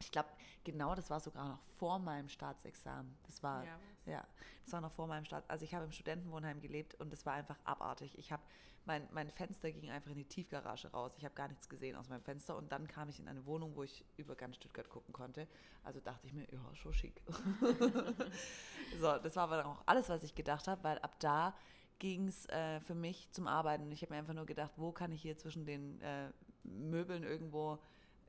Ich 0.00 0.10
glaube, 0.10 0.28
genau 0.64 0.94
das 0.94 1.10
war 1.10 1.20
sogar 1.20 1.48
noch 1.48 1.62
vor 1.78 1.98
meinem 1.98 2.28
Staatsexamen. 2.28 3.16
Das 3.24 3.42
war, 3.42 3.64
ja, 3.64 3.78
ja, 4.06 4.26
das 4.64 4.72
war 4.72 4.80
noch 4.80 4.92
vor 4.92 5.06
meinem 5.06 5.24
Start. 5.24 5.44
Also 5.48 5.64
ich 5.64 5.74
habe 5.74 5.84
im 5.84 5.92
Studentenwohnheim 5.92 6.60
gelebt 6.60 6.94
und 6.94 7.12
es 7.12 7.24
war 7.26 7.34
einfach 7.34 7.58
abartig. 7.64 8.18
Ich 8.18 8.32
habe, 8.32 8.42
mein, 8.84 9.06
mein 9.12 9.30
Fenster 9.30 9.70
ging 9.70 9.90
einfach 9.90 10.10
in 10.10 10.16
die 10.16 10.24
Tiefgarage 10.24 10.88
raus. 10.88 11.12
Ich 11.16 11.24
habe 11.24 11.34
gar 11.34 11.48
nichts 11.48 11.68
gesehen 11.68 11.96
aus 11.96 12.08
meinem 12.08 12.22
Fenster 12.22 12.56
und 12.56 12.72
dann 12.72 12.86
kam 12.86 13.08
ich 13.08 13.20
in 13.20 13.28
eine 13.28 13.44
Wohnung, 13.46 13.76
wo 13.76 13.82
ich 13.82 14.04
über 14.16 14.34
ganz 14.34 14.56
Stuttgart 14.56 14.88
gucken 14.88 15.12
konnte. 15.12 15.46
Also 15.84 16.00
dachte 16.00 16.26
ich 16.26 16.32
mir, 16.32 16.46
ja, 16.50 16.74
schon 16.74 16.94
schick. 16.94 17.20
so, 19.00 19.18
das 19.18 19.36
war 19.36 19.44
aber 19.44 19.58
dann 19.58 19.66
auch 19.66 19.82
alles, 19.86 20.08
was 20.08 20.22
ich 20.22 20.34
gedacht 20.34 20.68
habe, 20.68 20.82
weil 20.84 20.98
ab 20.98 21.18
da 21.20 21.54
ging 21.98 22.28
es 22.28 22.46
äh, 22.46 22.80
für 22.80 22.94
mich 22.94 23.30
zum 23.32 23.46
Arbeiten. 23.46 23.90
Ich 23.90 24.02
habe 24.02 24.14
mir 24.14 24.18
einfach 24.18 24.34
nur 24.34 24.46
gedacht, 24.46 24.72
wo 24.76 24.92
kann 24.92 25.12
ich 25.12 25.20
hier 25.20 25.36
zwischen 25.36 25.66
den 25.66 26.00
äh, 26.00 26.30
Möbeln 26.62 27.24
irgendwo 27.24 27.78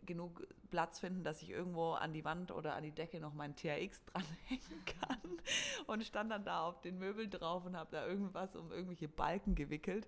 genug 0.06 0.48
Platz 0.70 1.00
finden, 1.00 1.24
dass 1.24 1.42
ich 1.42 1.50
irgendwo 1.50 1.94
an 1.94 2.14
die 2.14 2.26
Wand 2.26 2.52
oder 2.52 2.76
an 2.76 2.84
die 2.84 2.92
Decke 2.92 3.20
noch 3.20 3.34
meinen 3.34 3.56
THX 3.56 4.04
dranhängen 4.06 4.86
kann. 4.86 5.40
Und 5.88 6.04
stand 6.04 6.32
dann 6.32 6.44
da 6.44 6.64
auf 6.64 6.82
den 6.82 6.98
Möbeln 6.98 7.30
drauf 7.30 7.66
und 7.66 7.76
habe 7.76 7.92
da 7.92 8.06
irgendwas 8.06 8.56
um 8.56 8.72
irgendwelche 8.72 9.08
Balken 9.08 9.56
gewickelt. 9.56 10.08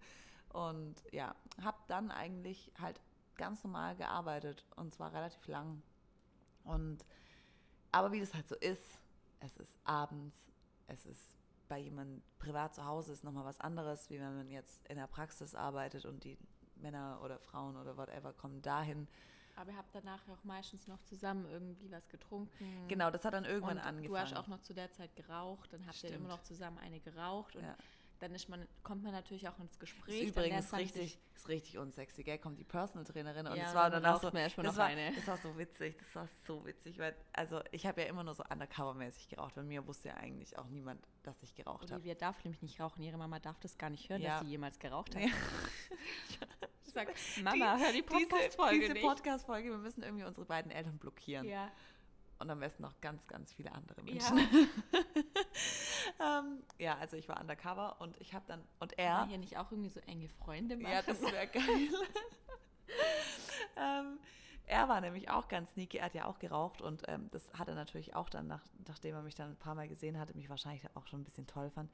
Und 0.50 0.95
ja, 1.12 1.36
habe 1.62 1.77
dann 1.88 2.12
eigentlich 2.12 2.71
halt 2.79 3.01
ganz 3.38 3.63
normal 3.63 3.95
gearbeitet 3.95 4.65
und 4.75 4.93
zwar 4.93 5.13
relativ 5.13 5.48
lang. 5.48 5.81
Und 6.63 7.05
aber 7.91 8.12
wie 8.12 8.19
das 8.19 8.33
halt 8.33 8.48
so 8.48 8.55
ist, 8.55 9.00
es 9.39 9.57
ist 9.57 9.77
abends, 9.83 10.38
es 10.88 11.05
ist 11.05 11.38
bei 11.67 11.79
jemandem 11.79 12.21
privat 12.38 12.75
zu 12.75 12.86
Hause 12.86 13.13
ist 13.13 13.24
nochmal 13.24 13.45
was 13.45 13.60
anderes, 13.60 14.10
wie 14.10 14.19
wenn 14.19 14.36
man 14.36 14.50
jetzt 14.50 14.86
in 14.88 14.98
der 14.98 15.07
Praxis 15.07 15.55
arbeitet 15.55 16.05
und 16.05 16.24
die 16.24 16.38
Männer 16.75 17.21
oder 17.24 17.39
Frauen 17.39 17.77
oder 17.77 17.98
whatever 17.98 18.33
kommen 18.33 18.62
dahin 18.62 19.07
aber 19.55 19.72
ihr 19.72 19.77
habt 19.77 19.93
danach 19.93 20.27
auch 20.27 20.43
meistens 20.43 20.88
noch 20.88 21.01
zusammen 21.03 21.46
irgendwie 21.50 21.91
was 21.91 22.08
getrunken. 22.10 22.88
Genau, 22.88 23.12
das 23.12 23.25
hat 23.25 23.34
dann 23.34 23.46
irgendwann 23.46 23.77
und 23.77 23.84
angefangen. 23.84 24.13
Du 24.13 24.17
hast 24.17 24.36
auch 24.36 24.48
noch 24.48 24.62
zu 24.62 24.74
der 24.74 24.91
Zeit 24.91 25.15
geraucht, 25.15 25.74
dann 25.74 25.86
habt 25.86 25.98
Stimmt. 25.98 26.13
ihr 26.13 26.20
immer 26.20 26.29
noch 26.29 26.43
zusammen 26.43 26.77
eine 26.79 27.00
geraucht 27.00 27.55
und 27.55 27.63
ja. 27.63 27.75
dann 28.20 28.34
ist 28.34 28.50
man, 28.50 28.67
kommt 28.84 29.03
man 29.03 29.12
natürlich 29.12 29.48
auch 29.48 29.60
ins 29.60 29.77
Gespräch. 29.79 30.22
Ist 30.22 30.29
übrigens 30.29 30.74
richtig, 30.74 31.20
ist 31.36 31.48
richtig 31.48 31.77
unsexy, 31.77 32.24
gell? 32.24 32.38
Kommt 32.38 32.60
die 32.60 32.63
Personal 32.63 33.05
Trainerin 33.05 33.48
und 33.48 33.58
ja, 33.58 33.70
es 33.70 33.75
war 33.75 33.89
dann 33.89 34.05
auch 34.05 34.22
so, 34.22 34.29
das, 34.29 34.77
war, 34.77 34.86
eine. 34.86 35.13
das 35.13 35.27
war 35.27 35.38
so 35.38 35.58
witzig, 35.58 35.98
das 35.98 36.15
war 36.15 36.27
so 36.46 36.65
witzig, 36.65 36.98
weil, 37.00 37.15
also 37.34 37.62
ich 37.72 37.86
habe 37.86 38.01
ja 38.01 38.08
immer 38.08 38.24
nur 38.24 38.34
so 38.34 38.43
undercover-mäßig 38.43 39.29
geraucht, 39.29 39.55
bei 39.55 39.63
mir 39.63 39.86
wusste 39.86 40.10
ja 40.10 40.15
eigentlich 40.15 40.58
auch 40.58 40.67
niemand, 40.67 41.05
dass 41.24 41.41
ich 41.43 41.55
geraucht 41.55 41.84
habe. 41.84 41.96
Olivia 41.96 42.15
darf 42.15 42.43
nämlich 42.43 42.62
nicht 42.62 42.79
rauchen, 42.79 43.01
ihre 43.01 43.17
Mama 43.17 43.39
darf 43.39 43.60
das 43.60 43.77
gar 43.77 43.89
nicht 43.89 44.10
hören, 44.10 44.22
ja. 44.22 44.29
dass 44.29 44.41
sie 44.41 44.51
jemals 44.51 44.79
geraucht 44.79 45.15
hat. 45.15 45.24
Sag, 46.93 47.07
Mama, 47.43 47.75
die, 47.75 47.83
hör 47.83 47.91
die 47.93 48.01
Podcast-Folge 48.01 48.79
Diese, 48.79 48.93
diese 48.93 49.07
Podcast-Folge, 49.07 49.69
wir 49.69 49.77
müssen 49.77 50.03
irgendwie 50.03 50.25
unsere 50.25 50.45
beiden 50.45 50.71
Eltern 50.71 50.98
blockieren. 50.98 51.48
Ja. 51.48 51.71
Und 52.39 52.50
am 52.50 52.60
besten 52.60 52.81
noch 52.81 53.00
ganz, 53.01 53.27
ganz 53.27 53.53
viele 53.53 53.71
andere 53.71 54.01
Menschen. 54.01 54.38
Ja, 54.38 54.45
ähm, 56.39 56.63
ja 56.79 56.98
also 56.98 57.15
ich 57.15 57.29
war 57.29 57.39
undercover 57.39 58.01
und 58.01 58.19
ich 58.19 58.33
habe 58.33 58.45
dann, 58.48 58.63
und 58.79 58.98
er... 58.98 59.19
War 59.19 59.27
hier 59.27 59.38
nicht 59.38 59.57
auch 59.57 59.71
irgendwie 59.71 59.91
so 59.91 60.00
enge 60.01 60.27
Freunde 60.27 60.75
machen? 60.75 60.91
Ja, 60.91 61.01
das 61.03 61.21
wäre 61.21 61.48
geil. 61.48 61.63
ähm, 63.77 64.19
er 64.65 64.89
war 64.89 65.01
nämlich 65.01 65.29
auch 65.29 65.48
ganz 65.48 65.71
sneaky, 65.74 65.98
er 65.98 66.05
hat 66.05 66.15
ja 66.15 66.25
auch 66.25 66.39
geraucht 66.39 66.81
und 66.81 67.03
ähm, 67.07 67.29
das 67.31 67.53
hat 67.53 67.67
er 67.67 67.75
natürlich 67.75 68.15
auch 68.15 68.29
dann, 68.29 68.48
nach, 68.48 68.63
nachdem 68.88 69.15
er 69.15 69.21
mich 69.21 69.36
dann 69.36 69.51
ein 69.51 69.57
paar 69.57 69.75
Mal 69.75 69.88
gesehen 69.88 70.19
hatte, 70.19 70.36
mich 70.36 70.50
wahrscheinlich 70.50 70.83
auch 70.95 71.05
schon 71.07 71.21
ein 71.21 71.25
bisschen 71.25 71.45
toll 71.45 71.69
fand, 71.69 71.91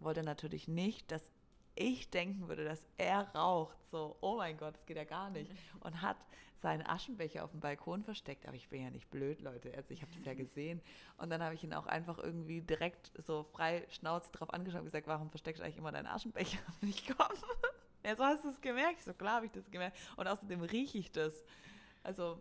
wollte 0.00 0.22
natürlich 0.22 0.68
nicht, 0.68 1.10
dass 1.10 1.30
ich 1.78 2.10
denken 2.10 2.48
würde, 2.48 2.64
dass 2.64 2.84
er 2.96 3.28
raucht, 3.34 3.76
so, 3.90 4.16
oh 4.20 4.36
mein 4.36 4.56
Gott, 4.56 4.74
das 4.74 4.86
geht 4.86 4.96
ja 4.96 5.04
gar 5.04 5.30
nicht. 5.30 5.50
Und 5.80 6.02
hat 6.02 6.16
seinen 6.56 6.84
Aschenbecher 6.84 7.44
auf 7.44 7.52
dem 7.52 7.60
Balkon 7.60 8.02
versteckt. 8.02 8.46
Aber 8.46 8.56
ich 8.56 8.68
bin 8.68 8.82
ja 8.82 8.90
nicht 8.90 9.10
blöd, 9.10 9.40
Leute. 9.40 9.72
Also 9.76 9.94
ich 9.94 10.02
habe 10.02 10.12
das 10.12 10.24
ja 10.24 10.34
gesehen. 10.34 10.80
Und 11.16 11.30
dann 11.30 11.42
habe 11.42 11.54
ich 11.54 11.62
ihn 11.62 11.72
auch 11.72 11.86
einfach 11.86 12.18
irgendwie 12.18 12.60
direkt 12.60 13.12
so 13.16 13.44
frei 13.44 13.86
Schnauze 13.90 14.32
drauf 14.32 14.52
angeschaut 14.52 14.80
und 14.80 14.86
gesagt, 14.86 15.06
warum 15.06 15.30
versteckst 15.30 15.60
du 15.60 15.64
eigentlich 15.64 15.78
immer 15.78 15.92
deinen 15.92 16.08
Aschenbecher, 16.08 16.58
wenn 16.80 16.90
ich 16.90 17.06
komme? 17.06 17.28
Ja, 18.04 18.16
so 18.16 18.24
hast 18.24 18.44
du 18.44 18.48
es 18.48 18.60
gemerkt. 18.60 18.98
Ich 18.98 19.04
so, 19.04 19.14
klar 19.14 19.36
habe 19.36 19.46
ich 19.46 19.52
das 19.52 19.70
gemerkt. 19.70 19.96
Und 20.16 20.26
außerdem 20.26 20.62
rieche 20.62 20.98
ich 20.98 21.12
das. 21.12 21.32
Also 22.02 22.38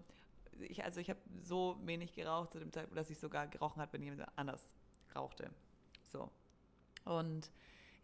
ich, 0.61 0.83
also 0.83 0.99
ich 0.99 1.09
habe 1.09 1.19
so 1.43 1.77
wenig 1.83 2.13
geraucht 2.13 2.51
zu 2.51 2.59
dem 2.59 2.71
Zeitpunkt, 2.71 2.97
dass 2.97 3.09
ich 3.09 3.19
sogar 3.19 3.47
gerochen 3.47 3.81
habe, 3.81 3.93
wenn 3.93 4.01
jemand 4.01 4.27
anders 4.35 4.61
rauchte. 5.15 5.51
So. 6.05 6.31
Und 7.05 7.51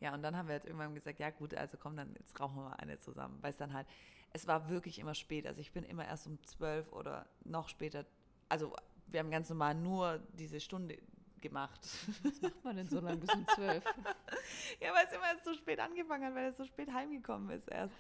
ja, 0.03 0.13
und 0.13 0.21
dann 0.21 0.35
haben 0.35 0.49
wir 0.49 0.55
halt 0.55 0.65
irgendwann 0.65 0.93
gesagt, 0.93 1.19
ja 1.19 1.29
gut, 1.29 1.55
also 1.55 1.77
komm, 1.77 1.95
dann 1.95 2.13
jetzt 2.19 2.37
rauchen 2.37 2.57
wir 2.57 2.63
mal 2.63 2.73
eine 2.73 2.99
zusammen. 2.99 3.37
Weil 3.41 3.51
es 3.51 3.57
dann 3.57 3.71
halt, 3.71 3.87
es 4.33 4.47
war 4.47 4.69
wirklich 4.69 4.99
immer 4.99 5.15
spät. 5.15 5.47
Also 5.47 5.61
ich 5.61 5.71
bin 5.71 5.85
immer 5.85 6.05
erst 6.05 6.27
um 6.27 6.43
zwölf 6.43 6.91
oder 6.91 7.25
noch 7.45 7.69
später, 7.69 8.05
also 8.49 8.75
wir 9.07 9.21
haben 9.21 9.31
ganz 9.31 9.47
normal 9.47 9.75
nur 9.75 10.19
diese 10.33 10.59
Stunde 10.59 10.97
gemacht. 11.39 11.79
Was 12.21 12.41
macht 12.41 12.65
man 12.65 12.75
denn 12.75 12.89
so 12.89 12.99
lange 12.99 13.15
bis 13.15 13.33
um 13.33 13.47
zwölf? 13.55 13.81
ja, 14.81 14.93
weil 14.93 15.05
es 15.05 15.13
immer 15.13 15.31
erst 15.31 15.45
so 15.45 15.53
spät 15.53 15.79
angefangen 15.79 16.25
hat, 16.25 16.35
weil 16.35 16.49
es 16.49 16.57
so 16.57 16.65
spät 16.65 16.91
heimgekommen 16.91 17.49
ist 17.51 17.69
erst. 17.69 17.95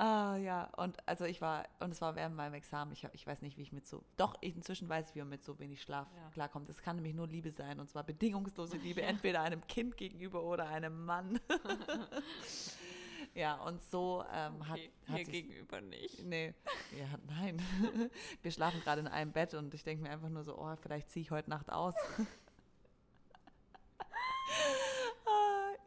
Ah, 0.00 0.38
ja, 0.38 0.70
und 0.78 0.96
also 1.06 1.26
ich 1.26 1.42
war, 1.42 1.68
und 1.78 1.90
es 1.90 2.00
war 2.00 2.16
während 2.16 2.34
meinem 2.34 2.54
Examen, 2.54 2.90
ich, 2.90 3.06
ich 3.12 3.26
weiß 3.26 3.42
nicht, 3.42 3.58
wie 3.58 3.62
ich 3.62 3.70
mit 3.70 3.86
so, 3.86 4.02
doch, 4.16 4.34
inzwischen 4.40 4.88
weiß 4.88 5.10
ich, 5.10 5.14
wie 5.14 5.18
man 5.18 5.28
mit 5.28 5.44
so 5.44 5.58
wenig 5.58 5.82
Schlaf 5.82 6.08
ja. 6.16 6.30
klarkommt. 6.30 6.70
Es 6.70 6.80
kann 6.80 6.96
nämlich 6.96 7.12
nur 7.14 7.28
Liebe 7.28 7.50
sein, 7.50 7.78
und 7.78 7.90
zwar 7.90 8.02
bedingungslose 8.02 8.78
Liebe, 8.78 9.02
entweder 9.02 9.42
einem 9.42 9.66
Kind 9.66 9.98
gegenüber 9.98 10.42
oder 10.42 10.66
einem 10.68 11.04
Mann. 11.04 11.38
ja, 13.34 13.56
und 13.56 13.82
so 13.82 14.24
ähm, 14.32 14.54
okay, 14.62 14.90
hat, 15.02 15.10
hat 15.10 15.18
Mir 15.18 15.24
gegenüber 15.26 15.82
nicht. 15.82 16.24
Nee, 16.24 16.54
ja, 16.98 17.18
nein. 17.26 17.60
Wir 18.40 18.52
schlafen 18.52 18.80
gerade 18.80 19.02
in 19.02 19.06
einem 19.06 19.32
Bett 19.32 19.52
und 19.52 19.74
ich 19.74 19.84
denke 19.84 20.02
mir 20.02 20.08
einfach 20.08 20.30
nur 20.30 20.44
so, 20.44 20.58
oh, 20.58 20.76
vielleicht 20.76 21.10
ziehe 21.10 21.24
ich 21.24 21.30
heute 21.30 21.50
Nacht 21.50 21.70
aus. 21.70 21.94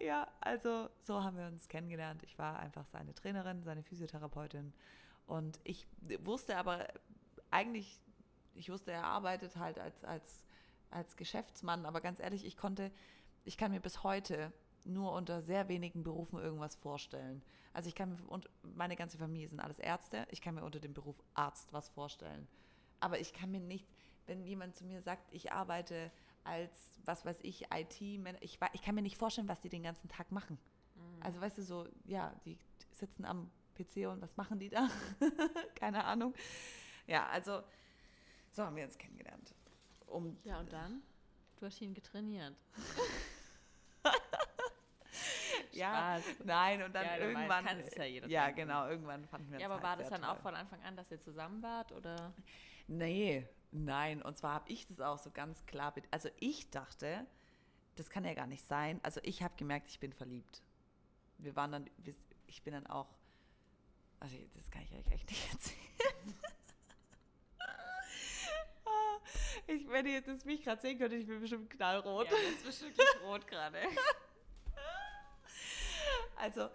Ja, 0.03 0.27
also 0.41 0.89
so 0.99 1.23
haben 1.23 1.37
wir 1.37 1.47
uns 1.47 1.67
kennengelernt. 1.67 2.23
Ich 2.23 2.37
war 2.37 2.59
einfach 2.59 2.85
seine 2.85 3.13
Trainerin, 3.13 3.63
seine 3.63 3.83
Physiotherapeutin. 3.83 4.73
Und 5.25 5.59
ich 5.63 5.87
wusste 6.19 6.57
aber 6.57 6.87
eigentlich, 7.49 8.01
ich 8.55 8.69
wusste, 8.69 8.91
er 8.91 9.05
arbeitet 9.05 9.55
halt 9.55 9.79
als, 9.79 10.03
als, 10.03 10.43
als 10.89 11.15
Geschäftsmann, 11.15 11.85
aber 11.85 12.01
ganz 12.01 12.19
ehrlich, 12.19 12.45
ich 12.45 12.57
konnte, 12.57 12.91
ich 13.45 13.57
kann 13.57 13.71
mir 13.71 13.79
bis 13.79 14.03
heute 14.03 14.51
nur 14.85 15.13
unter 15.13 15.41
sehr 15.41 15.69
wenigen 15.69 16.03
Berufen 16.03 16.39
irgendwas 16.39 16.75
vorstellen. 16.75 17.41
Also 17.71 17.87
ich 17.87 17.95
kann 17.95 18.09
mir, 18.09 18.17
und 18.29 18.49
meine 18.61 18.95
ganze 18.95 19.17
Familie 19.17 19.47
sind 19.47 19.61
alles 19.61 19.79
Ärzte, 19.79 20.27
ich 20.29 20.41
kann 20.41 20.55
mir 20.55 20.63
unter 20.63 20.79
dem 20.79 20.93
Beruf 20.93 21.15
Arzt 21.33 21.71
was 21.71 21.89
vorstellen. 21.89 22.47
Aber 22.99 23.19
ich 23.19 23.33
kann 23.33 23.51
mir 23.51 23.61
nicht, 23.61 23.87
wenn 24.25 24.43
jemand 24.43 24.75
zu 24.75 24.85
mir 24.85 25.01
sagt, 25.01 25.33
ich 25.33 25.51
arbeite 25.51 26.11
als, 26.43 26.97
was 27.05 27.25
weiß 27.25 27.39
ich, 27.41 27.65
IT, 27.73 28.01
ich, 28.41 28.59
ich 28.73 28.81
kann 28.81 28.95
mir 28.95 29.01
nicht 29.01 29.17
vorstellen, 29.17 29.47
was 29.47 29.61
die 29.61 29.69
den 29.69 29.83
ganzen 29.83 30.09
Tag 30.09 30.31
machen. 30.31 30.57
Mhm. 30.95 31.23
Also 31.23 31.41
weißt 31.41 31.57
du, 31.57 31.63
so, 31.63 31.87
ja, 32.05 32.33
die 32.45 32.57
sitzen 32.91 33.25
am 33.25 33.51
PC 33.75 34.07
und 34.07 34.21
was 34.21 34.35
machen 34.37 34.59
die 34.59 34.69
da? 34.69 34.89
Keine 35.75 36.03
Ahnung. 36.03 36.33
Ja, 37.07 37.27
also 37.27 37.63
so 38.51 38.63
haben 38.63 38.75
wir 38.75 38.85
uns 38.85 38.97
kennengelernt. 38.97 39.55
Um 40.07 40.37
ja, 40.43 40.59
und 40.59 40.71
dann? 40.71 41.01
Du 41.59 41.65
hast 41.65 41.81
ihn 41.81 41.93
getrainiert. 41.93 42.55
ja, 45.71 46.19
nein, 46.43 46.83
und 46.83 46.93
dann 46.93 47.05
ja, 47.05 47.17
irgendwann. 47.17 47.65
Weißt, 47.65 47.97
ja, 47.97 48.05
ja 48.05 48.51
genau, 48.51 48.87
irgendwann 48.87 49.25
fanden 49.25 49.51
wir 49.51 49.59
Ja, 49.59 49.67
aber 49.67 49.75
halt 49.75 49.83
war 49.83 49.97
das 49.97 50.09
dann 50.09 50.21
toll. 50.21 50.31
auch 50.31 50.39
von 50.39 50.55
Anfang 50.55 50.81
an, 50.83 50.95
dass 50.95 51.09
ihr 51.09 51.19
zusammen 51.19 51.63
wart, 51.63 51.91
oder? 51.93 52.33
Nee, 52.87 53.47
Nein, 53.75 54.21
und 54.21 54.37
zwar 54.37 54.53
habe 54.53 54.69
ich 54.69 54.85
das 54.85 54.99
auch 54.99 55.17
so 55.17 55.31
ganz 55.31 55.65
klar. 55.65 55.95
Also 56.11 56.29
ich 56.39 56.69
dachte, 56.69 57.25
das 57.95 58.11
kann 58.11 58.23
ja 58.23 58.35
gar 58.35 58.45
nicht 58.45 58.63
sein. 58.67 58.99
Also 59.01 59.19
ich 59.23 59.41
habe 59.41 59.55
gemerkt, 59.57 59.89
ich 59.89 59.99
bin 59.99 60.13
verliebt. 60.13 60.61
Wir 61.39 61.55
waren 61.55 61.71
dann, 61.71 61.89
ich 62.45 62.61
bin 62.61 62.73
dann 62.73 62.85
auch, 62.85 63.09
also 64.19 64.35
das 64.53 64.69
kann 64.69 64.83
ich 64.83 64.93
euch 64.93 65.11
echt 65.11 65.27
nicht 65.27 65.43
erzählen. 65.51 66.35
ich, 69.65 69.89
wenn 69.89 70.05
ihr 70.05 70.21
jetzt 70.21 70.45
mich 70.45 70.61
gerade 70.61 70.79
sehen 70.79 70.99
könntet, 70.99 71.21
ich 71.21 71.27
bin 71.27 71.41
bestimmt 71.41 71.71
knallrot. 71.71 72.29
Ja, 72.29 72.37
jetzt 72.51 72.63
bist 72.63 72.81
du 72.81 72.85
wirklich 72.85 73.07
rot 73.23 73.47
gerade. 73.47 73.79
also, 76.35 76.69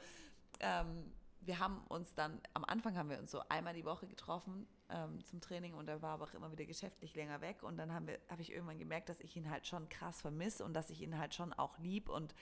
ähm, 0.59 1.13
wir 1.43 1.61
haben 1.61 1.81
uns 1.87 2.13
dann, 2.15 2.41
am 2.55 2.65
Anfang 2.65 2.99
haben 2.99 3.09
wir 3.09 3.21
uns 3.21 3.31
so 3.31 3.41
einmal 3.49 3.75
die 3.75 3.85
Woche 3.85 4.09
getroffen 4.09 4.67
ähm, 4.91 5.25
zum 5.25 5.41
Training 5.41 5.75
und 5.75 5.89
er 5.89 6.03
war 6.03 6.15
aber 6.15 6.25
auch 6.25 6.35
immer 6.35 6.51
wieder 6.51 6.65
geschäftlich 6.65 7.15
länger 7.15 7.41
weg 7.41 7.63
und 7.63 7.77
dann 7.77 7.93
habe 7.93 8.19
hab 8.29 8.41
ich 8.41 8.53
irgendwann 8.53 8.79
gemerkt, 8.79 9.09
dass 9.09 9.21
ich 9.21 9.37
ihn 9.37 9.51
halt 9.51 9.67
schon 9.67 9.89
krass 9.89 10.21
vermisse 10.21 10.65
und 10.65 10.75
dass 10.75 10.91
ich 10.91 11.03
ihn 11.03 11.19
halt 11.19 11.35
schon 11.35 11.53
auch 11.53 11.79
lieb 11.79 12.09
und 12.09 12.35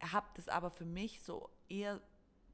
habe 0.00 0.26
das 0.34 0.48
aber 0.48 0.70
für 0.70 0.84
mich 0.84 1.22
so 1.22 1.48
eher 1.68 2.00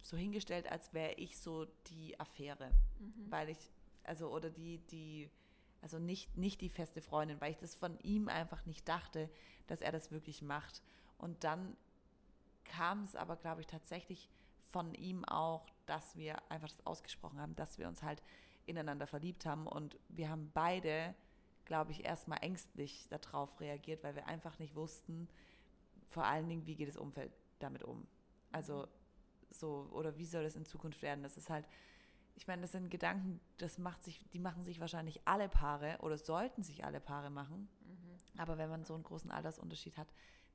so 0.03 0.17
hingestellt, 0.17 0.71
als 0.71 0.93
wäre 0.93 1.15
ich 1.15 1.39
so 1.39 1.67
die 1.87 2.19
Affäre, 2.19 2.71
mhm. 2.99 3.31
weil 3.31 3.49
ich, 3.51 3.71
also 4.05 4.29
oder 4.31 4.51
die, 4.51 4.79
die, 4.79 5.31
also 5.81 5.99
nicht, 5.99 6.37
nicht 6.37 6.61
die 6.61 6.69
feste 6.69 7.01
Freundin, 7.01 7.41
weil 7.41 7.53
ich 7.53 7.59
das 7.59 7.75
von 7.75 7.99
ihm 8.01 8.29
einfach 8.29 8.67
nicht 8.67 8.89
dachte, 8.89 9.31
dass 9.67 9.81
er 9.81 9.93
das 9.93 10.11
wirklich 10.11 10.43
macht. 10.43 10.83
Und 11.19 11.45
dann 11.45 11.77
kam 12.65 13.05
es 13.05 13.17
aber, 13.17 13.37
glaube 13.37 13.61
ich, 13.61 13.67
tatsächlich 13.67 14.29
von 14.71 14.95
ihm 14.95 15.25
auch, 15.25 15.69
dass 15.87 16.17
wir 16.17 16.51
einfach 16.51 16.69
das 16.69 16.87
ausgesprochen 16.87 17.41
haben, 17.41 17.55
dass 17.55 17.79
wir 17.79 17.89
uns 17.89 18.03
halt 18.03 18.23
ineinander 18.67 19.07
verliebt 19.07 19.47
haben 19.47 19.67
und 19.67 19.99
wir 20.09 20.29
haben 20.29 20.51
beide, 20.55 21.15
glaube 21.65 21.93
ich, 21.93 22.05
erstmal 22.05 22.39
ängstlich 22.43 23.09
darauf 23.09 23.61
reagiert, 23.61 24.03
weil 24.03 24.15
wir 24.15 24.27
einfach 24.27 24.59
nicht 24.59 24.75
wussten, 24.75 25.29
vor 26.09 26.25
allen 26.25 26.49
Dingen, 26.49 26.67
wie 26.67 26.77
geht 26.77 26.89
das 26.89 26.97
Umfeld 26.97 27.33
damit 27.59 27.83
um. 27.83 28.07
Also 28.51 28.87
so, 29.51 29.89
oder 29.93 30.17
wie 30.17 30.27
soll 30.27 30.45
das 30.45 30.57
in 30.57 30.65
Zukunft 30.65 31.03
werden? 31.03 31.23
Das 31.23 31.37
ist 31.37 31.51
halt, 31.51 31.67
ich 32.35 32.47
meine, 32.47 32.63
das 32.63 32.73
sind 32.73 32.91
Gedanken, 32.91 33.41
das 33.59 33.79
macht 33.79 34.03
sich, 34.05 34.29
die 34.33 34.39
machen 34.39 34.63
sich 34.63 34.81
wahrscheinlich 34.81 35.21
alle 35.27 35.49
Paare 35.49 35.99
oder 36.01 36.17
sollten 36.17 36.63
sich 36.63 36.85
alle 36.85 37.01
Paare 37.01 37.31
machen. 37.31 37.69
Mhm. 37.85 38.41
Aber 38.41 38.59
wenn 38.59 38.71
man 38.71 38.85
so 38.85 38.95
einen 38.95 39.03
großen 39.03 39.31
Altersunterschied 39.31 39.97
hat, 39.97 40.09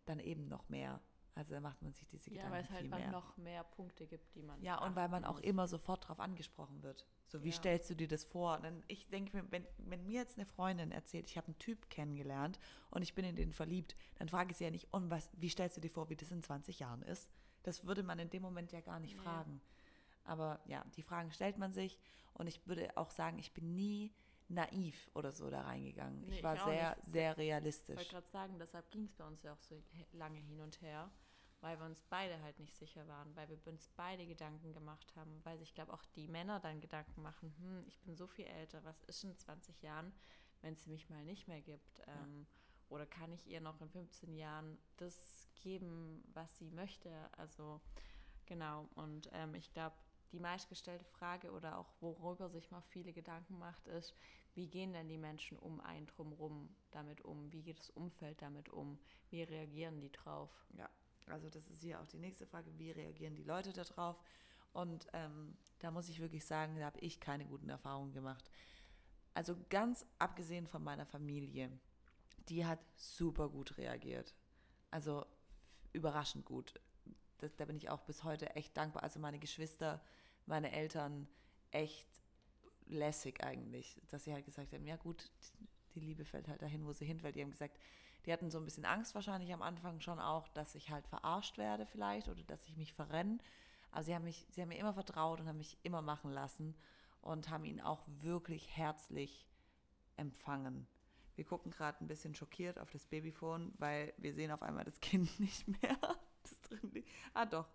dann 0.06 0.20
eben 0.20 0.48
noch 0.48 0.70
mehr. 0.70 1.00
Also 1.38 1.54
da 1.54 1.60
macht 1.62 1.82
man 1.84 1.93
sich 1.93 2.08
diese 2.08 2.32
Gedanken 2.32 2.47
Ja, 2.52 2.52
weil 2.58 2.63
es 2.63 2.71
halt 2.71 2.89
mehr. 2.89 3.12
noch 3.12 3.38
mehr 3.38 3.63
Punkte 3.63 4.08
gibt, 4.08 4.34
die 4.34 4.41
man. 4.41 4.60
Ja, 4.63 4.84
und 4.84 4.95
weil 4.95 5.08
man 5.08 5.23
auch 5.23 5.38
immer 5.39 5.67
sofort 5.67 6.04
darauf 6.04 6.19
angesprochen 6.19 6.82
wird. 6.82 7.06
So, 7.28 7.43
wie 7.43 7.50
Ja. 7.50 7.56
stellst 7.56 7.89
du 7.91 7.95
dir 7.95 8.08
das 8.08 8.23
vor? 8.23 8.58
Dann, 8.60 8.84
ich 8.88 9.08
denke 9.10 9.38
mir, 9.38 9.52
wenn, 9.52 9.65
wenn 9.78 10.04
mir 10.08 10.19
jetzt 10.21 10.38
eine 10.38 10.47
Freundin 10.47 10.91
erzählt, 10.91 11.30
ich 11.30 11.38
habe 11.38 11.47
einen 11.47 11.60
Typ 11.60 11.89
kennengelernt 11.91 12.58
und 12.89 13.04
ich 13.04 13.13
bin 13.13 13.23
in 13.23 13.36
den 13.36 13.54
verliebt, 13.54 13.95
dann 14.15 14.30
frage 14.30 14.50
ich 14.52 14.58
sie 14.58 14.63
ja 14.63 14.71
nicht, 14.71 14.91
und 14.91 15.12
was, 15.12 15.30
wie 15.34 15.50
stellst 15.50 15.78
du 15.78 15.82
dir 15.82 15.91
vor, 15.91 16.10
wie 16.10 16.15
das 16.15 16.32
in 16.32 16.41
20 16.41 16.80
Jahren 16.80 17.04
ist? 17.04 17.30
Das 17.62 17.86
würde 17.86 18.02
man 18.02 18.17
in 18.17 18.32
dem 18.32 18.41
Moment 18.41 18.71
ja 18.71 18.82
gar 18.82 19.00
nicht 19.00 19.15
Nee. 19.15 19.21
fragen. 19.21 19.62
Aber 20.23 20.60
ja, 20.65 20.84
die 20.95 21.04
Fragen 21.04 21.32
stellt 21.32 21.58
man 21.60 21.71
sich 21.71 22.00
und 22.34 22.47
ich 22.47 22.65
würde 22.65 22.97
auch 22.97 23.12
sagen, 23.12 23.38
ich 23.38 23.54
bin 23.54 23.76
nie 23.76 24.12
naiv 24.50 25.10
oder 25.13 25.32
so 25.32 25.50
da 25.50 25.62
reingegangen. 25.62 26.21
Nee, 26.26 26.32
ich 26.32 26.38
ich 26.38 26.43
war 26.43 26.60
auch 26.62 26.65
sehr, 26.67 26.95
nicht. 26.95 27.08
sehr 27.10 27.21
Ich 27.32 27.38
wollte 27.38 27.41
realistisch. 27.41 28.08
gerade 28.10 28.28
sagen, 28.28 28.58
deshalb 28.60 28.89
ging 28.91 29.04
es 29.06 29.13
bei 29.13 29.26
uns 29.26 29.43
ja 29.43 29.54
auch 29.54 29.62
so 29.62 29.84
lange 30.13 30.39
hin 30.39 30.62
und 30.62 30.82
her, 30.82 31.12
weil 31.62 31.80
wir 31.80 31.86
uns 31.86 32.04
beide 32.10 32.41
halt 32.41 32.60
nicht 32.60 32.76
sicher 32.76 33.08
waren, 33.08 33.36
weil 33.36 33.50
wir 33.50 33.58
uns 33.67 33.89
beide 33.96 34.26
Gedanken 34.26 34.74
gemacht 34.74 35.15
haben, 35.15 35.39
weil 35.43 35.58
sich, 35.58 35.74
glaube 35.74 35.93
auch 35.93 36.06
die 36.15 36.28
Männer 36.28 36.60
dann 36.60 36.82
Gedanken 36.82 37.22
machen, 37.22 37.54
hm, 37.58 37.84
ich 37.88 38.00
bin 38.02 38.15
so 38.15 38.28
viel 38.28 38.46
älter, 38.46 38.84
was 38.84 39.04
ist 39.04 39.24
in 39.24 39.36
20 39.36 39.82
Jahren, 39.82 40.13
wenn 40.62 40.74
es 40.74 40.88
mich 40.88 41.10
mal 41.10 41.24
nicht 41.24 41.48
mehr 41.48 41.62
gibt? 41.62 42.02
Ähm, 42.08 42.46
oder 42.89 43.06
kann 43.06 43.32
ich 43.34 43.48
ihr 43.48 43.62
noch 43.62 43.82
in 43.82 43.89
15 43.89 44.34
Jahren 44.36 44.78
das 44.98 45.48
geben, 45.56 46.24
was 46.34 46.58
sie 46.58 46.70
möchte? 46.70 47.12
Also 47.38 47.82
genau, 48.46 48.88
und 48.96 49.30
ähm, 49.34 49.56
ich 49.56 49.74
glaube, 49.74 49.96
die 50.32 50.39
meistgestellte 50.39 51.06
Frage 51.06 51.52
oder 51.52 51.78
auch 51.78 51.91
worüber 52.02 52.50
sich 52.50 52.70
mal 52.70 52.82
viele 52.82 53.13
Gedanken 53.13 53.58
macht, 53.58 53.88
ist, 53.88 54.13
wie 54.56 54.67
gehen 54.67 54.93
denn 54.93 55.08
die 55.08 55.17
Menschen 55.17 55.58
um 55.58 55.80
einen 55.80 56.08
drumherum 56.08 56.76
damit 56.91 57.22
um? 57.22 57.52
Wie 57.52 57.63
geht 57.63 57.80
das 57.80 57.89
Umfeld 57.91 58.41
damit 58.41 58.70
um? 58.70 59.00
Wie 59.30 59.43
reagieren 59.43 60.02
die 60.02 60.12
drauf? 60.12 60.50
Ja, 60.78 60.89
also 61.28 61.50
das 61.50 61.68
ist 61.68 61.82
hier 61.82 62.00
auch 62.00 62.08
die 62.08 62.20
nächste 62.20 62.46
Frage, 62.46 62.72
wie 62.78 62.92
reagieren 62.92 63.36
die 63.36 63.44
Leute 63.44 63.74
darauf? 63.74 64.18
Und 64.74 65.08
ähm, 65.13 65.56
da 65.80 65.92
muss 65.92 66.10
ich 66.10 66.20
wirklich 66.20 66.46
sagen, 66.46 66.78
da 66.78 66.86
habe 66.86 67.00
ich 67.00 67.20
keine 67.20 67.46
guten 67.46 67.70
Erfahrungen 67.70 68.13
gemacht. 68.13 68.50
Also 69.34 69.56
ganz 69.70 70.06
abgesehen 70.20 70.68
von 70.68 70.84
meiner 70.84 71.06
Familie, 71.06 71.72
die 72.50 72.66
hat 72.66 72.80
super 72.96 73.50
gut 73.50 73.78
reagiert. 73.78 74.34
Also 74.92 75.26
überraschend 75.94 76.46
gut. 76.46 76.74
Das, 77.40 77.56
da 77.56 77.66
bin 77.66 77.78
ich 77.78 77.90
auch 77.90 78.02
bis 78.02 78.24
heute 78.24 78.56
echt 78.56 78.76
dankbar. 78.76 79.04
Also 79.04 79.20
meine 79.20 79.40
Geschwister, 79.40 80.02
meine 80.46 80.72
Eltern, 80.72 81.28
echt 81.72 82.08
lässig 82.88 83.44
eigentlich, 83.44 84.02
dass 84.08 84.24
sie 84.24 84.34
halt 84.34 84.46
gesagt 84.46 84.74
haben, 84.74 84.88
ja 84.88 84.96
gut, 84.96 85.30
die 85.94 86.00
Liebe 86.00 86.26
fällt 86.26 86.48
halt 86.48 86.62
dahin, 86.62 86.86
wo 86.86 86.94
sie 86.94 87.06
hinfällt. 87.06 87.36
Die 87.36 87.42
haben 87.42 87.52
gesagt, 87.52 87.78
die 88.28 88.34
hatten 88.34 88.52
so 88.52 88.58
ein 88.60 88.66
bisschen 88.66 88.86
Angst 88.86 89.16
wahrscheinlich 89.16 89.54
am 89.54 89.62
Anfang 89.62 90.02
schon 90.02 90.20
auch, 90.20 90.50
dass 90.50 90.76
ich 90.76 90.92
halt 90.92 91.08
verarscht 91.08 91.58
werde 91.58 91.86
vielleicht 91.86 92.28
oder 92.28 92.44
dass 92.44 92.62
ich 92.66 92.76
mich 92.76 92.94
verrenne. 92.94 93.38
Aber 93.92 94.04
sie 94.04 94.13
haben, 94.13 94.26
mich, 94.26 94.46
sie 94.52 94.62
haben 94.62 94.68
mir 94.68 94.78
immer 94.78 94.94
vertraut 94.94 95.40
und 95.40 95.48
haben 95.48 95.58
mich 95.58 95.78
immer 95.84 96.02
machen 96.02 96.32
lassen 96.32 96.76
und 97.22 97.50
haben 97.50 97.63
ihn 97.63 97.80
auch 97.80 98.04
wirklich 98.20 98.76
herzlich 98.76 99.48
empfangen. 100.18 100.88
Wir 101.36 101.46
gucken 101.46 101.72
gerade 101.72 102.04
ein 102.04 102.08
bisschen 102.08 102.36
schockiert 102.36 102.80
auf 102.80 102.92
das 102.92 103.06
Babyphone, 103.06 103.74
weil 103.78 104.13
wir 104.18 104.34
sehen 104.34 104.52
auf 104.52 104.62
einmal 104.62 104.84
das 104.84 105.00
Kind 105.00 105.40
nicht 105.40 105.66
mehr. 105.66 105.98
Das 106.44 106.62
drin 106.63 106.92
liegt. 106.92 107.10
Ah, 107.34 107.46
doch. 107.46 107.70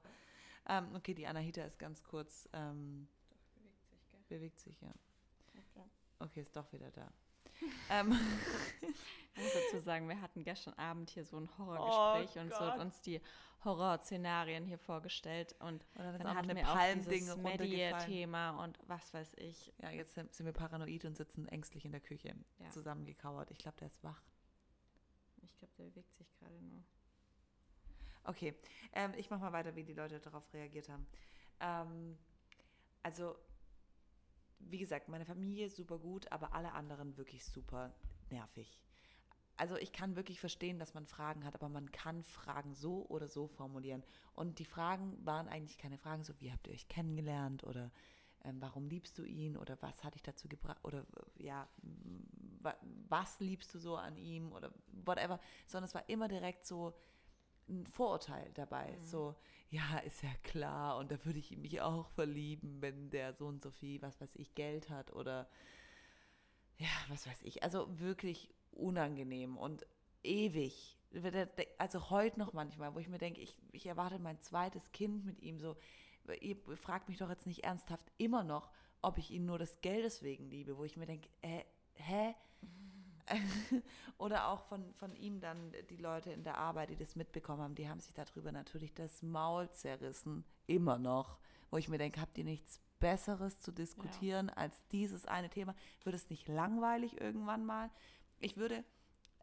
Ähm, 0.69 0.95
okay, 0.95 1.15
die 1.15 1.27
Anahita 1.27 1.62
ist 1.62 1.79
ganz 1.79 2.03
kurz, 2.03 2.47
ähm, 2.53 3.09
Bewegt 3.55 3.88
sich, 3.88 4.09
gell? 4.11 4.29
bewegt 4.29 4.59
sich, 4.59 4.81
ja. 4.83 4.93
Okay. 5.57 5.88
Okay, 6.19 6.41
ist 6.43 6.55
doch 6.55 6.71
wieder 6.73 6.91
da. 6.91 7.11
Ähm, 7.90 8.12
Ich 9.35 9.42
muss 9.42 9.53
dazu 9.55 9.79
sagen, 9.83 10.09
wir 10.09 10.20
hatten 10.20 10.44
gestern 10.44 10.75
Abend 10.75 11.11
hier 11.11 11.25
so 11.25 11.38
ein 11.38 11.48
Horrorgespräch 11.59 12.37
Oh 12.37 12.40
und 12.44 12.51
so 12.53 12.61
hat 12.61 12.75
Gott. 12.77 12.85
uns 12.85 13.01
die 13.01 13.20
Horrorszenarien 13.64 14.66
hier 14.66 14.79
vorgestellt 14.79 15.55
und 15.61 15.85
dann 15.94 16.18
dann 16.18 16.37
hatten 16.37 16.55
wir 16.57 16.68
auch 16.68 16.94
dieses. 17.09 17.37
Media-Thema 17.37 18.62
und 18.62 18.79
was 18.88 19.14
weiß 19.14 19.35
ich. 19.37 19.72
Ja, 19.79 19.90
jetzt 19.90 20.14
sind 20.14 20.35
sind 20.35 20.46
wir 20.46 20.53
paranoid 20.53 21.05
und 21.05 21.16
sitzen 21.16 21.46
ängstlich 21.48 21.85
in 21.85 21.92
der 21.92 22.01
Küche, 22.01 22.35
Ja. 22.59 22.70
zusammengekauert. 22.70 23.51
Ich 23.53 23.59
glaube, 23.59 23.77
der 23.79 23.87
ist 23.87 24.03
wach. 24.03 24.20
Ich 25.42 25.57
glaube, 25.57 25.72
der 25.79 25.85
bewegt 25.85 26.14
sich 26.14 26.29
gerade 26.38 26.61
nur. 26.61 26.83
Okay, 28.25 28.55
ähm, 28.92 29.12
ich 29.16 29.31
mache 29.31 29.40
mal 29.40 29.53
weiter, 29.53 29.75
wie 29.77 29.85
die 29.85 29.94
Leute 29.94 30.20
darauf 30.20 30.44
reagiert 30.53 30.88
haben. 30.88 31.07
Ähm, 31.61 32.18
also, 33.03 33.37
wie 34.68 34.79
gesagt, 34.79 35.09
meine 35.09 35.25
Familie 35.25 35.68
super 35.70 35.98
gut, 35.98 36.31
aber 36.33 36.55
alle 36.55 36.72
anderen 36.72 37.16
wirklich 37.16 37.44
super 37.44 37.94
nervig. 38.31 38.83
Also 39.57 39.77
ich 39.77 39.92
kann 39.92 40.16
wirklich 40.16 40.40
verstehen, 40.40 40.79
dass 40.79 40.94
man 40.94 41.07
Fragen 41.07 41.44
hat, 41.44 41.55
aber 41.55 41.68
man 41.68 41.92
kann 41.92 42.22
Fragen 42.22 42.75
so 42.75 43.07
oder 43.09 43.29
so 43.29 43.46
formulieren. 43.46 44.03
Und 44.35 44.59
die 44.59 44.64
Fragen 44.64 45.25
waren 45.25 45.48
eigentlich 45.48 45.79
keine 45.79 45.98
Fragen 45.98 46.25
so, 46.25 46.33
wie 46.40 46.51
habt 46.51 46.66
ihr 46.66 46.72
euch 46.72 46.88
kennengelernt 46.88 47.64
oder 47.64 47.92
ähm, 48.44 48.61
warum 48.61 48.88
liebst 48.88 49.18
du 49.18 49.25
ihn 49.25 49.57
oder 49.57 49.81
was 49.81 50.03
hat 50.03 50.14
dich 50.14 50.22
dazu 50.22 50.48
gebracht 50.48 50.81
oder 50.83 51.01
äh, 51.38 51.44
ja, 51.44 51.68
was 53.09 53.40
liebst 53.40 53.75
du 53.75 53.79
so 53.79 53.96
an 53.96 54.16
ihm 54.16 54.53
oder 54.53 54.72
whatever, 55.05 55.38
sondern 55.66 55.88
es 55.88 55.94
war 55.94 56.09
immer 56.09 56.29
direkt 56.29 56.64
so, 56.66 56.94
ein 57.68 57.87
Vorurteil 57.87 58.51
dabei. 58.55 58.92
Mhm. 58.92 59.05
So, 59.05 59.35
ja, 59.70 59.98
ist 59.98 60.22
ja 60.22 60.35
klar 60.42 60.98
und 60.98 61.11
da 61.11 61.25
würde 61.25 61.38
ich 61.38 61.57
mich 61.57 61.81
auch 61.81 62.09
verlieben, 62.11 62.83
wenn 62.83 63.11
der 63.11 63.33
so 63.33 63.46
und 63.46 63.62
so 63.62 63.70
viel, 63.70 64.03
was 64.03 64.20
weiß 64.20 64.35
ich, 64.35 64.55
Geld 64.55 64.90
hat 64.90 65.12
oder 65.12 65.48
ja, 66.79 66.88
was 67.09 67.27
weiß 67.27 67.42
ich. 67.42 67.62
Also 67.62 67.98
wirklich 67.98 68.51
unangenehm 68.72 69.57
und 69.57 69.87
ewig. 70.22 70.98
Also 71.79 72.11
heute 72.11 72.38
noch 72.38 72.53
manchmal, 72.53 72.94
wo 72.94 72.98
ich 72.98 73.09
mir 73.09 73.18
denke, 73.18 73.40
ich, 73.40 73.57
ich 73.72 73.87
erwarte 73.87 74.18
mein 74.18 74.40
zweites 74.40 74.90
Kind 74.92 75.25
mit 75.25 75.40
ihm 75.40 75.59
so. 75.61 75.77
Ihr 76.40 76.57
fragt 76.77 77.09
mich 77.09 77.18
doch 77.18 77.29
jetzt 77.29 77.46
nicht 77.46 77.64
ernsthaft 77.64 78.11
immer 78.16 78.44
noch, 78.44 78.70
ob 79.03 79.18
ich 79.18 79.31
ihn 79.31 79.44
nur 79.44 79.59
des 79.59 79.81
Geldes 79.81 80.22
wegen 80.22 80.48
liebe, 80.48 80.79
wo 80.79 80.85
ich 80.85 80.96
mir 80.96 81.07
denke, 81.07 81.29
äh, 81.42 81.64
hä? 81.94 82.35
Oder 84.18 84.49
auch 84.49 84.62
von, 84.62 84.92
von 84.95 85.14
ihm 85.16 85.40
dann 85.40 85.73
die 85.90 85.97
Leute 85.97 86.31
in 86.33 86.45
der 86.45 86.59
Arbeit, 86.59 86.90
die 86.90 86.97
das 86.97 87.16
mitbekommen 87.16 87.62
haben, 87.62 87.75
die 87.75 87.88
haben 87.88 88.01
sich 88.01 88.14
darüber 88.14 88.53
natürlich 88.53 88.95
das 88.95 89.23
Maul 89.23 89.71
zerrissen, 89.71 90.45
immer 90.66 90.99
noch. 90.99 91.38
Wo 91.71 91.77
ich 91.77 91.88
mir 91.88 91.99
denke, 91.99 92.21
habt 92.21 92.37
ihr 92.38 92.45
nichts 92.45 92.81
Besseres 93.01 93.59
zu 93.59 93.73
diskutieren 93.73 94.51
als 94.51 94.87
dieses 94.92 95.27
eine 95.27 95.51
Thema? 95.51 95.75
Wird 96.05 96.14
es 96.14 96.31
nicht 96.31 96.49
langweilig 96.49 97.21
irgendwann 97.21 97.64
mal? 97.64 97.90
Ich 98.38 98.57
würde 98.57 98.85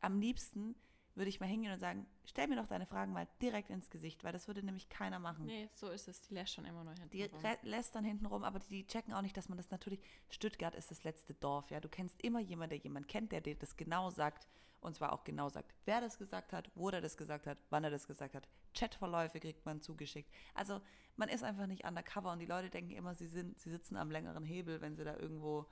am 0.02 0.20
liebsten, 0.20 0.76
würde 1.16 1.30
ich 1.30 1.40
mal 1.40 1.48
hingehen 1.48 1.74
und 1.74 1.80
sagen, 1.80 2.06
stell 2.26 2.48
mir 2.48 2.56
doch 2.56 2.68
deine 2.68 2.86
Fragen 2.86 3.12
mal 3.14 3.28
direkt 3.42 3.70
ins 3.70 3.90
Gesicht, 3.90 4.24
weil 4.24 4.32
das 4.32 4.48
würde 4.48 4.64
nämlich 4.64 4.90
keiner 4.90 5.20
machen. 5.20 5.46
Nee, 5.46 5.70
so 5.74 5.90
ist 5.90 6.08
es. 6.08 6.22
Die 6.22 6.34
lässt 6.34 6.54
schon 6.54 6.66
immer 6.66 6.84
nur 6.84 6.94
hinten 6.94 7.10
Die 7.10 7.24
rum. 7.24 7.40
lässt 7.64 7.96
dann 7.96 8.06
hinten 8.06 8.26
rum, 8.26 8.44
aber 8.44 8.60
die, 8.60 8.68
die 8.70 8.88
checken 8.88 9.14
auch 9.14 9.22
nicht, 9.22 9.36
dass 9.36 9.50
man 9.50 9.58
das 9.58 9.70
natürlich. 9.72 10.02
Stuttgart 10.30 10.76
ist 10.76 10.92
das 10.92 11.04
letzte 11.04 11.34
Dorf, 11.34 11.70
ja. 11.72 11.80
Du 11.80 11.90
kennst 11.90 12.22
immer 12.22 12.40
jemanden, 12.40 12.72
der 12.72 12.80
jemanden 12.80 13.08
kennt, 13.08 13.32
der 13.32 13.42
dir 13.42 13.56
das 13.56 13.76
genau 13.76 14.10
sagt. 14.10 14.48
Und 14.82 14.96
zwar 14.96 15.12
auch 15.12 15.26
genau 15.26 15.50
sagt, 15.50 15.74
wer 15.84 16.00
das 16.00 16.18
gesagt 16.18 16.54
hat, 16.54 16.72
wo 16.74 16.90
der 16.90 17.02
das 17.02 17.18
gesagt 17.18 17.48
hat, 17.48 17.58
wann 17.70 17.84
er 17.84 17.90
das 17.90 18.08
gesagt 18.08 18.34
hat. 18.34 18.48
Chatverläufe 18.74 19.42
kriegt 19.42 19.66
man 19.66 19.82
zugeschickt. 19.82 20.32
Also 20.54 20.80
man 21.18 21.28
ist 21.28 21.44
einfach 21.44 21.68
nicht 21.68 21.84
undercover 21.86 22.32
und 22.32 22.40
die 22.40 22.46
Leute 22.46 22.70
denken 22.70 22.92
immer, 22.92 23.14
sie 23.14 23.28
sind, 23.28 23.60
sie 23.60 23.72
sitzen 23.72 23.98
am 23.98 24.10
längeren 24.10 24.46
Hebel, 24.46 24.80
wenn 24.80 24.96
sie 24.96 25.04
da 25.04 25.18
irgendwo 25.18 25.66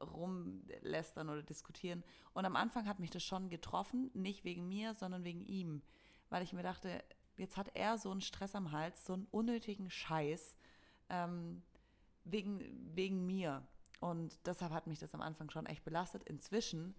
rumlästern 0.00 1.28
oder 1.28 1.42
diskutieren. 1.42 2.04
Und 2.32 2.44
am 2.44 2.56
Anfang 2.56 2.86
hat 2.86 2.98
mich 2.98 3.10
das 3.10 3.22
schon 3.22 3.48
getroffen, 3.48 4.10
nicht 4.14 4.44
wegen 4.44 4.68
mir, 4.68 4.94
sondern 4.94 5.24
wegen 5.24 5.44
ihm. 5.44 5.82
Weil 6.28 6.42
ich 6.42 6.52
mir 6.52 6.62
dachte, 6.62 7.02
jetzt 7.36 7.56
hat 7.56 7.70
er 7.74 7.98
so 7.98 8.10
einen 8.10 8.20
Stress 8.20 8.54
am 8.54 8.72
Hals, 8.72 9.04
so 9.04 9.14
einen 9.14 9.26
unnötigen 9.30 9.90
Scheiß 9.90 10.56
ähm, 11.08 11.62
wegen, 12.24 12.94
wegen 12.94 13.26
mir. 13.26 13.66
Und 14.00 14.38
deshalb 14.46 14.72
hat 14.72 14.86
mich 14.86 14.98
das 14.98 15.14
am 15.14 15.20
Anfang 15.20 15.50
schon 15.50 15.66
echt 15.66 15.84
belastet. 15.84 16.22
Inzwischen 16.24 16.94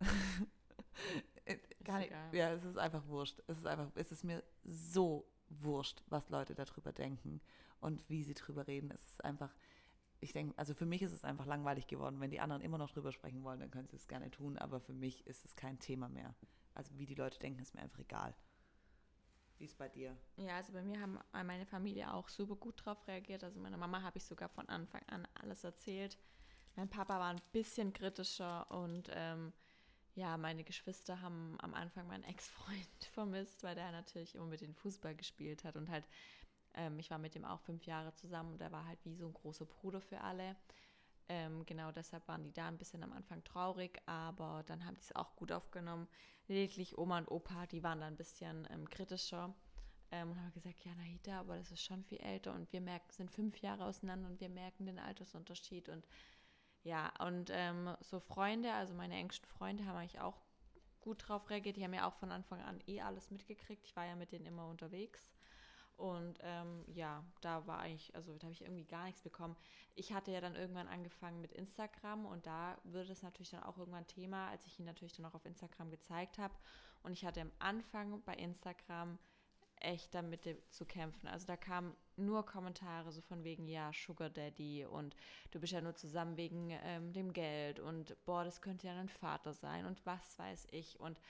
äh, 1.44 1.58
gar 1.84 1.98
nicht, 1.98 2.12
ja, 2.32 2.52
es 2.52 2.64
ist 2.64 2.78
einfach 2.78 3.06
wurscht. 3.06 3.42
Es 3.46 3.58
ist 3.58 3.66
einfach, 3.66 3.90
es 3.94 4.12
ist 4.12 4.24
mir 4.24 4.42
so 4.64 5.28
wurscht, 5.48 6.02
was 6.08 6.30
Leute 6.30 6.54
darüber 6.54 6.92
denken 6.92 7.40
und 7.80 8.08
wie 8.08 8.22
sie 8.22 8.34
drüber 8.34 8.66
reden. 8.66 8.90
Es 8.90 9.04
ist 9.04 9.24
einfach, 9.24 9.54
ich 10.22 10.32
denke, 10.32 10.56
also 10.56 10.72
für 10.72 10.86
mich 10.86 11.02
ist 11.02 11.12
es 11.12 11.24
einfach 11.24 11.46
langweilig 11.46 11.88
geworden. 11.88 12.20
Wenn 12.20 12.30
die 12.30 12.40
anderen 12.40 12.62
immer 12.62 12.78
noch 12.78 12.90
drüber 12.90 13.10
sprechen 13.10 13.42
wollen, 13.42 13.58
dann 13.58 13.70
können 13.70 13.88
sie 13.88 13.96
es 13.96 14.06
gerne 14.06 14.30
tun, 14.30 14.56
aber 14.56 14.80
für 14.80 14.92
mich 14.92 15.26
ist 15.26 15.44
es 15.44 15.56
kein 15.56 15.80
Thema 15.80 16.08
mehr. 16.08 16.34
Also 16.74 16.96
wie 16.96 17.06
die 17.06 17.16
Leute 17.16 17.38
denken, 17.40 17.60
ist 17.60 17.74
mir 17.74 17.82
einfach 17.82 17.98
egal. 17.98 18.34
Wie 19.58 19.64
ist 19.64 19.76
bei 19.76 19.88
dir? 19.88 20.16
Ja, 20.36 20.56
also 20.56 20.72
bei 20.72 20.82
mir 20.82 21.00
haben 21.00 21.18
meine 21.32 21.66
Familie 21.66 22.14
auch 22.14 22.28
super 22.28 22.54
gut 22.54 22.84
drauf 22.84 23.06
reagiert. 23.08 23.42
Also 23.42 23.60
meiner 23.60 23.76
Mama 23.76 24.00
habe 24.02 24.18
ich 24.18 24.24
sogar 24.24 24.48
von 24.48 24.68
Anfang 24.68 25.02
an 25.08 25.26
alles 25.34 25.64
erzählt. 25.64 26.16
Mein 26.76 26.88
Papa 26.88 27.18
war 27.18 27.30
ein 27.30 27.42
bisschen 27.52 27.92
kritischer 27.92 28.70
und 28.70 29.10
ähm, 29.12 29.52
ja, 30.14 30.36
meine 30.36 30.62
Geschwister 30.62 31.20
haben 31.20 31.56
am 31.60 31.74
Anfang 31.74 32.06
meinen 32.06 32.24
Ex-Freund 32.24 33.04
vermisst, 33.12 33.62
weil 33.62 33.74
der 33.74 33.90
natürlich 33.90 34.34
immer 34.36 34.46
mit 34.46 34.60
dem 34.60 34.74
Fußball 34.74 35.16
gespielt 35.16 35.64
hat 35.64 35.76
und 35.76 35.90
halt, 35.90 36.06
ähm, 36.74 36.98
ich 36.98 37.10
war 37.10 37.18
mit 37.18 37.34
ihm 37.36 37.44
auch 37.44 37.60
fünf 37.60 37.84
Jahre 37.86 38.14
zusammen 38.14 38.52
und 38.52 38.60
er 38.60 38.72
war 38.72 38.86
halt 38.86 39.04
wie 39.04 39.14
so 39.14 39.26
ein 39.26 39.34
großer 39.34 39.66
Bruder 39.66 40.00
für 40.00 40.20
alle. 40.20 40.56
Ähm, 41.28 41.64
genau 41.66 41.92
deshalb 41.92 42.26
waren 42.28 42.42
die 42.42 42.52
da 42.52 42.68
ein 42.68 42.78
bisschen 42.78 43.02
am 43.02 43.12
Anfang 43.12 43.42
traurig, 43.44 44.00
aber 44.06 44.64
dann 44.66 44.84
haben 44.84 44.94
die 44.94 45.00
es 45.02 45.14
auch 45.14 45.36
gut 45.36 45.52
aufgenommen. 45.52 46.08
Lediglich 46.48 46.98
Oma 46.98 47.18
und 47.18 47.30
Opa, 47.30 47.66
die 47.66 47.82
waren 47.82 48.00
da 48.00 48.06
ein 48.06 48.16
bisschen 48.16 48.66
ähm, 48.70 48.88
kritischer 48.90 49.54
ähm, 50.10 50.30
und 50.30 50.40
haben 50.40 50.52
gesagt, 50.52 50.84
ja, 50.84 50.94
Nahita, 50.94 51.40
aber 51.40 51.56
das 51.56 51.70
ist 51.70 51.82
schon 51.82 52.04
viel 52.04 52.18
älter 52.18 52.52
und 52.52 52.72
wir 52.72 52.80
merken, 52.80 53.10
sind 53.10 53.30
fünf 53.30 53.58
Jahre 53.58 53.84
auseinander 53.84 54.28
und 54.28 54.40
wir 54.40 54.48
merken 54.48 54.86
den 54.86 54.98
Altersunterschied 54.98 55.88
und 55.88 56.06
ja, 56.84 57.12
und 57.20 57.50
ähm, 57.52 57.96
so 58.00 58.18
Freunde, 58.18 58.72
also 58.72 58.92
meine 58.94 59.14
engsten 59.14 59.48
Freunde 59.48 59.86
haben 59.86 59.96
eigentlich 59.96 60.20
auch 60.20 60.40
gut 61.00 61.28
drauf 61.28 61.50
reagiert. 61.50 61.76
Die 61.76 61.84
haben 61.84 61.94
ja 61.94 62.08
auch 62.08 62.14
von 62.14 62.32
Anfang 62.32 62.60
an 62.62 62.80
eh 62.86 63.00
alles 63.00 63.30
mitgekriegt. 63.30 63.84
Ich 63.84 63.94
war 63.94 64.06
ja 64.06 64.16
mit 64.16 64.32
denen 64.32 64.46
immer 64.46 64.66
unterwegs. 64.66 65.31
Und 65.96 66.38
ähm, 66.42 66.84
ja, 66.88 67.24
da 67.40 67.66
war 67.66 67.78
eigentlich, 67.78 68.14
also 68.14 68.36
da 68.36 68.44
habe 68.44 68.52
ich 68.52 68.62
irgendwie 68.62 68.84
gar 68.84 69.04
nichts 69.04 69.22
bekommen. 69.22 69.56
Ich 69.94 70.12
hatte 70.12 70.32
ja 70.32 70.40
dann 70.40 70.56
irgendwann 70.56 70.88
angefangen 70.88 71.40
mit 71.40 71.52
Instagram 71.52 72.26
und 72.26 72.46
da 72.46 72.76
würde 72.84 73.12
es 73.12 73.22
natürlich 73.22 73.50
dann 73.50 73.62
auch 73.62 73.78
irgendwann 73.78 74.06
Thema, 74.06 74.48
als 74.48 74.66
ich 74.66 74.78
ihn 74.78 74.86
natürlich 74.86 75.12
dann 75.12 75.26
auch 75.26 75.34
auf 75.34 75.44
Instagram 75.44 75.90
gezeigt 75.90 76.38
habe. 76.38 76.54
Und 77.02 77.12
ich 77.12 77.24
hatte 77.24 77.40
am 77.40 77.52
Anfang 77.58 78.22
bei 78.22 78.34
Instagram 78.34 79.18
echt 79.82 80.14
damit 80.14 80.48
zu 80.70 80.84
kämpfen. 80.84 81.28
Also 81.28 81.46
da 81.46 81.56
kamen 81.56 81.94
nur 82.16 82.46
Kommentare 82.46 83.10
so 83.12 83.20
von 83.20 83.44
wegen, 83.44 83.66
ja, 83.66 83.90
Sugar 83.92 84.30
Daddy 84.30 84.84
und 84.86 85.16
du 85.50 85.60
bist 85.60 85.72
ja 85.72 85.80
nur 85.80 85.94
zusammen 85.94 86.36
wegen 86.36 86.70
ähm, 86.84 87.12
dem 87.12 87.32
Geld 87.32 87.80
und 87.80 88.16
boah, 88.24 88.44
das 88.44 88.60
könnte 88.60 88.86
ja 88.86 88.94
dein 88.94 89.08
Vater 89.08 89.54
sein 89.54 89.86
und 89.86 90.04
was 90.06 90.38
weiß 90.38 90.68
ich. 90.70 91.00
Und 91.00 91.20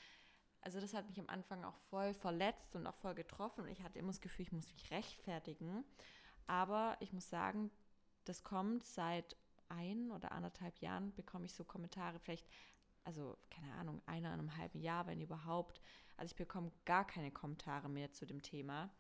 also 0.63 0.81
das 0.81 0.95
hat 0.95 1.09
mich 1.09 1.19
am 1.21 1.29
Anfang 1.29 1.65
auch 1.65 1.77
voll 1.77 2.15
verletzt 2.15 2.75
und 2.75 2.87
auch 2.87 2.95
voll 2.95 3.15
getroffen 3.15 3.67
ich 3.69 3.83
hatte 3.83 3.99
immer 3.99 4.09
das 4.09 4.21
Gefühl, 4.21 4.45
ich 4.45 4.53
muss 4.53 4.73
mich 4.73 4.91
rechtfertigen. 4.91 5.85
Aber 6.47 6.97
ich 7.01 7.13
muss 7.13 7.29
sagen, 7.29 7.71
das 8.25 8.43
kommt 8.43 8.83
seit 8.85 9.37
ein 9.69 10.11
oder 10.11 10.33
anderthalb 10.33 10.79
Jahren, 10.79 11.15
bekomme 11.15 11.47
ich 11.47 11.55
so 11.55 11.65
Kommentare, 11.65 12.19
vielleicht, 12.19 12.47
also 13.05 13.39
keine 13.51 13.73
Ahnung, 13.75 14.03
einer 14.07 14.33
in 14.35 14.41
einem 14.41 14.57
halben 14.57 14.81
Jahr, 14.81 15.07
wenn 15.07 15.21
überhaupt. 15.21 15.81
Also 16.17 16.33
ich 16.33 16.37
bekomme 16.37 16.71
gar 16.85 17.07
keine 17.07 17.31
Kommentare 17.31 17.89
mehr 17.89 18.13
zu 18.13 18.27
dem 18.27 18.43
Thema. 18.43 18.91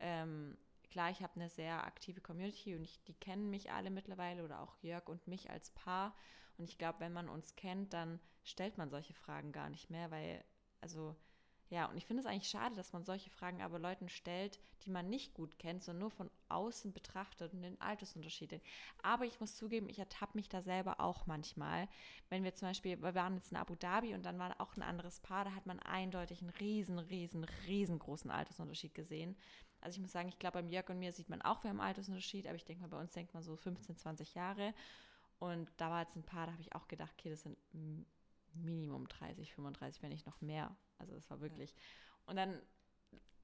Ähm, 0.00 0.56
klar, 0.90 1.10
ich 1.10 1.22
habe 1.22 1.36
eine 1.36 1.48
sehr 1.48 1.84
aktive 1.84 2.20
Community 2.20 2.74
und 2.74 2.82
ich, 2.82 3.02
die 3.04 3.14
kennen 3.14 3.50
mich 3.50 3.70
alle 3.72 3.90
mittlerweile 3.90 4.44
oder 4.44 4.60
auch 4.60 4.76
Jörg 4.82 5.08
und 5.08 5.26
mich 5.26 5.50
als 5.50 5.70
Paar. 5.70 6.14
Und 6.58 6.68
ich 6.68 6.78
glaube, 6.78 7.00
wenn 7.00 7.12
man 7.12 7.28
uns 7.28 7.54
kennt, 7.56 7.92
dann 7.92 8.18
stellt 8.44 8.78
man 8.78 8.90
solche 8.90 9.14
Fragen 9.14 9.52
gar 9.52 9.68
nicht 9.68 9.90
mehr, 9.90 10.10
weil, 10.10 10.44
also 10.80 11.16
ja, 11.68 11.86
und 11.86 11.96
ich 11.96 12.06
finde 12.06 12.20
es 12.20 12.26
eigentlich 12.26 12.48
schade, 12.48 12.76
dass 12.76 12.92
man 12.92 13.02
solche 13.02 13.28
Fragen 13.28 13.60
aber 13.60 13.80
Leuten 13.80 14.08
stellt, 14.08 14.60
die 14.84 14.90
man 14.90 15.10
nicht 15.10 15.34
gut 15.34 15.58
kennt, 15.58 15.82
sondern 15.82 16.02
nur 16.02 16.10
von 16.12 16.30
außen 16.48 16.92
betrachtet 16.92 17.52
und 17.52 17.62
den 17.62 17.80
Altersunterschied. 17.80 18.60
Aber 19.02 19.24
ich 19.24 19.40
muss 19.40 19.56
zugeben, 19.56 19.88
ich 19.88 19.98
ertappe 19.98 20.38
mich 20.38 20.48
da 20.48 20.62
selber 20.62 21.00
auch 21.00 21.26
manchmal. 21.26 21.88
Wenn 22.28 22.44
wir 22.44 22.54
zum 22.54 22.68
Beispiel, 22.68 23.02
wir 23.02 23.16
waren 23.16 23.34
jetzt 23.34 23.50
in 23.50 23.56
Abu 23.56 23.74
Dhabi 23.74 24.14
und 24.14 24.24
dann 24.24 24.38
war 24.38 24.60
auch 24.60 24.76
ein 24.76 24.82
anderes 24.82 25.18
Paar, 25.18 25.44
da 25.44 25.54
hat 25.54 25.66
man 25.66 25.80
eindeutig 25.80 26.40
einen 26.40 26.50
riesen, 26.50 27.00
riesen, 27.00 27.42
riesengroßen 27.66 28.30
Altersunterschied 28.30 28.94
gesehen. 28.94 29.36
Also 29.80 29.96
ich 29.96 30.02
muss 30.02 30.12
sagen, 30.12 30.28
ich 30.28 30.38
glaube, 30.38 30.58
beim 30.58 30.68
Jörg 30.68 30.88
und 30.88 31.00
mir 31.00 31.12
sieht 31.12 31.28
man 31.28 31.42
auch, 31.42 31.64
wir 31.64 31.70
haben 31.70 31.80
einen 31.80 31.88
Altersunterschied, 31.88 32.46
aber 32.46 32.56
ich 32.56 32.64
denke 32.64 32.82
mal, 32.82 32.88
bei 32.88 33.00
uns 33.00 33.12
denkt 33.12 33.34
man 33.34 33.42
so 33.42 33.56
15, 33.56 33.96
20 33.96 34.34
Jahre. 34.34 34.72
Und 35.40 35.68
da 35.78 35.90
war 35.90 36.02
jetzt 36.02 36.16
ein 36.16 36.22
Paar, 36.22 36.46
da 36.46 36.52
habe 36.52 36.62
ich 36.62 36.74
auch 36.76 36.86
gedacht, 36.86 37.12
okay, 37.18 37.30
das 37.30 37.42
sind 37.42 37.58
Minimum 38.62 39.08
30, 39.08 39.52
35, 39.54 40.02
wenn 40.02 40.10
nicht 40.10 40.26
noch 40.26 40.40
mehr. 40.40 40.76
Also 40.98 41.14
es 41.14 41.28
war 41.30 41.40
wirklich. 41.40 41.72
Ja. 41.72 41.78
Und 42.26 42.36
dann 42.36 42.60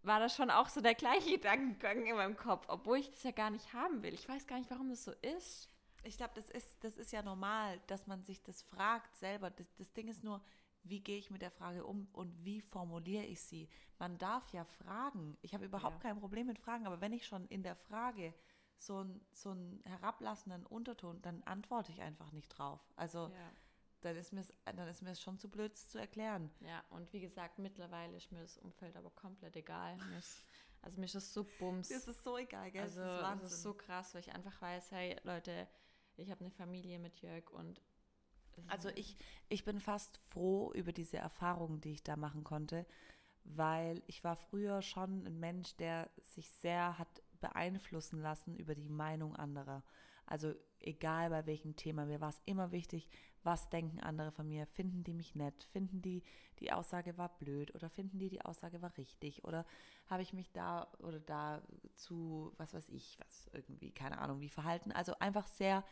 war 0.03 0.18
das 0.18 0.35
schon 0.35 0.51
auch 0.51 0.68
so 0.68 0.81
der 0.81 0.94
gleiche 0.94 1.31
Gedankengang 1.37 2.07
in 2.07 2.16
meinem 2.16 2.37
Kopf, 2.37 2.66
obwohl 2.68 2.98
ich 2.98 3.11
das 3.11 3.22
ja 3.22 3.31
gar 3.31 3.51
nicht 3.51 3.72
haben 3.72 4.03
will. 4.03 4.14
Ich 4.14 4.29
weiß 4.29 4.46
gar 4.46 4.59
nicht, 4.59 4.70
warum 4.70 4.88
das 4.90 5.05
so 5.05 5.12
ist. 5.12 5.68
Ich 6.05 6.16
glaube, 6.16 6.33
das 6.35 6.51
ist, 6.51 6.83
das 6.83 6.96
ist 6.96 7.12
ja 7.12 7.22
normal, 7.22 7.81
dass 7.87 8.07
man 8.07 8.22
sich 8.25 8.42
das 8.42 8.62
fragt 8.62 9.14
selber. 9.16 9.51
Das, 9.51 9.72
das 9.77 9.92
Ding 9.92 10.09
ist 10.09 10.25
nur, 10.25 10.42
wie 10.83 11.01
gehe 11.01 11.18
ich 11.18 11.31
mit 11.31 11.42
der 11.42 11.53
Frage 11.53 11.87
um 11.87 12.09
und 12.12 12.44
wie 12.44 12.61
formuliere 12.61 13.25
ich 13.25 13.40
sie? 13.40 13.68
Man 13.98 14.18
darf 14.18 14.53
ja 14.53 14.64
fragen. 14.64 15.38
Ich 15.42 15.55
habe 15.55 15.64
überhaupt 15.64 16.03
ja. 16.03 16.11
kein 16.11 16.18
Problem 16.18 16.48
mit 16.48 16.59
Fragen, 16.59 16.87
aber 16.87 17.01
wenn 17.01 17.12
ich 17.12 17.25
schon 17.25 17.46
in 17.46 17.62
der 17.62 17.77
Frage 17.77 18.35
so, 18.79 19.05
ein, 19.05 19.25
so 19.33 19.51
einen 19.51 19.81
herablassenden 19.85 20.66
Unterton, 20.66 21.22
dann 21.22 21.44
antworte 21.44 21.92
ich 21.92 22.01
einfach 22.01 22.33
nicht 22.33 22.48
drauf. 22.48 22.81
Also 22.96 23.29
ja 23.29 23.53
dann 24.02 24.16
ist 24.16 24.32
mir 24.32 24.44
dann 24.64 24.88
ist 24.88 25.02
mir 25.02 25.14
schon 25.16 25.38
zu 25.38 25.48
blöd 25.48 25.76
zu 25.76 25.98
erklären. 25.98 26.50
Ja, 26.60 26.84
und 26.90 27.12
wie 27.12 27.20
gesagt, 27.20 27.58
mittlerweile 27.58 28.16
ist 28.16 28.30
mir 28.32 28.40
das 28.40 28.58
Umfeld 28.58 28.96
aber 28.96 29.10
komplett 29.10 29.56
egal. 29.56 29.96
Mir 30.10 30.18
ist, 30.18 30.44
also 30.82 30.98
mir 30.98 31.06
ist 31.06 31.14
das 31.14 31.32
so 31.32 31.46
bums. 31.58 31.88
Das 31.88 32.08
ist 32.08 32.22
so 32.22 32.36
egal, 32.36 32.70
gell? 32.70 32.82
Also 32.82 33.00
das 33.00 33.14
ist, 33.14 33.22
Wahnsinn. 33.22 33.42
das 33.44 33.52
ist 33.52 33.62
so 33.62 33.74
krass, 33.74 34.14
weil 34.14 34.20
ich 34.20 34.34
einfach 34.34 34.60
weiß, 34.60 34.90
hey 34.92 35.16
Leute, 35.22 35.68
ich 36.16 36.30
habe 36.30 36.40
eine 36.40 36.50
Familie 36.50 36.98
mit 36.98 37.20
Jörg 37.20 37.50
und 37.50 37.80
also 38.66 38.90
ich, 38.90 39.16
ich 39.48 39.64
bin 39.64 39.80
fast 39.80 40.18
froh 40.28 40.72
über 40.74 40.92
diese 40.92 41.16
Erfahrungen, 41.16 41.80
die 41.80 41.92
ich 41.92 42.02
da 42.02 42.16
machen 42.16 42.44
konnte, 42.44 42.86
weil 43.44 44.02
ich 44.06 44.22
war 44.24 44.36
früher 44.36 44.82
schon 44.82 45.26
ein 45.26 45.40
Mensch, 45.40 45.74
der 45.76 46.10
sich 46.20 46.50
sehr 46.50 46.98
hat 46.98 47.22
beeinflussen 47.40 48.20
lassen 48.20 48.56
über 48.56 48.74
die 48.74 48.88
Meinung 48.88 49.34
anderer. 49.36 49.82
Also 50.26 50.54
egal 50.78 51.30
bei 51.30 51.46
welchem 51.46 51.76
Thema, 51.76 52.06
mir 52.06 52.20
war 52.20 52.30
es 52.30 52.40
immer 52.44 52.72
wichtig, 52.72 53.08
was 53.44 53.68
denken 53.70 54.00
andere 54.00 54.33
von 54.33 54.48
mir? 54.48 54.66
Finden 54.66 55.05
die 55.05 55.14
mich 55.14 55.35
nett? 55.35 55.64
Finden 55.64 56.02
die, 56.02 56.22
die 56.61 56.72
Aussage 56.72 57.16
war 57.18 57.37
blöd? 57.38 57.74
Oder 57.74 57.90
finden 57.90 58.18
die, 58.18 58.28
die 58.28 58.44
Aussage 58.44 58.83
war 58.83 58.96
richtig? 58.96 59.44
Oder 59.44 59.66
habe 60.07 60.22
ich 60.22 60.33
mich 60.33 60.50
da 60.52 60.88
oder 60.98 61.20
da 61.20 61.62
zu, 61.94 62.52
was 62.57 62.74
weiß 62.74 62.88
ich, 62.90 63.18
was 63.20 63.50
irgendwie, 63.52 63.90
keine 63.90 64.18
Ahnung, 64.18 64.40
wie 64.40 64.48
verhalten? 64.48 64.92
Also 64.92 65.18
einfach 65.18 65.46
sehr 65.46 65.85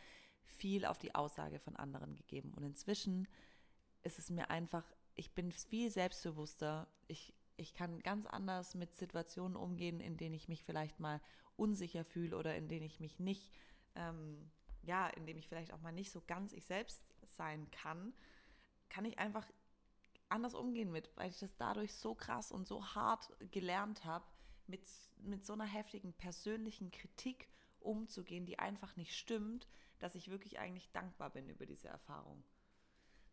viel 0.45 0.85
auf 0.85 0.97
die 0.97 1.15
Aussage 1.15 1.59
von 1.59 1.75
anderen 1.75 2.15
gegeben. 2.15 2.53
Und 2.55 2.63
inzwischen 2.63 3.27
ist 4.03 4.19
es 4.19 4.29
mir 4.29 4.49
einfach, 4.49 4.85
ich 5.15 5.33
bin 5.33 5.51
viel 5.51 5.89
selbstbewusster. 5.89 6.87
Ich, 7.07 7.33
ich 7.57 7.73
kann 7.73 7.99
ganz 7.99 8.25
anders 8.25 8.75
mit 8.75 8.93
Situationen 8.95 9.55
umgehen, 9.55 9.99
in 9.99 10.17
denen 10.17 10.35
ich 10.35 10.47
mich 10.47 10.63
vielleicht 10.63 10.99
mal 10.99 11.21
unsicher 11.55 12.03
fühle 12.03 12.37
oder 12.37 12.55
in 12.55 12.67
denen 12.67 12.85
ich 12.85 12.99
mich 12.99 13.19
nicht 13.19 13.51
ähm, 13.95 14.49
ja, 14.83 15.07
in 15.07 15.25
dem 15.25 15.37
ich 15.37 15.47
vielleicht 15.47 15.73
auch 15.73 15.81
mal 15.81 15.91
nicht 15.91 16.11
so 16.11 16.21
ganz 16.25 16.53
ich 16.53 16.65
selbst 16.65 17.03
sein 17.35 17.69
kann, 17.71 18.13
kann 18.89 19.05
ich 19.05 19.19
einfach 19.19 19.47
anders 20.29 20.53
umgehen 20.53 20.91
mit, 20.91 21.09
weil 21.15 21.29
ich 21.29 21.39
das 21.39 21.55
dadurch 21.57 21.93
so 21.93 22.15
krass 22.15 22.51
und 22.51 22.67
so 22.67 22.85
hart 22.95 23.31
gelernt 23.51 24.05
habe, 24.05 24.25
mit, 24.67 24.81
mit 25.17 25.45
so 25.45 25.53
einer 25.53 25.65
heftigen 25.65 26.13
persönlichen 26.13 26.91
Kritik 26.91 27.49
umzugehen, 27.79 28.45
die 28.45 28.59
einfach 28.59 28.95
nicht 28.95 29.15
stimmt, 29.15 29.67
dass 29.99 30.15
ich 30.15 30.29
wirklich 30.29 30.59
eigentlich 30.59 30.91
dankbar 30.91 31.29
bin 31.29 31.49
über 31.49 31.65
diese 31.65 31.89
Erfahrung. 31.89 32.43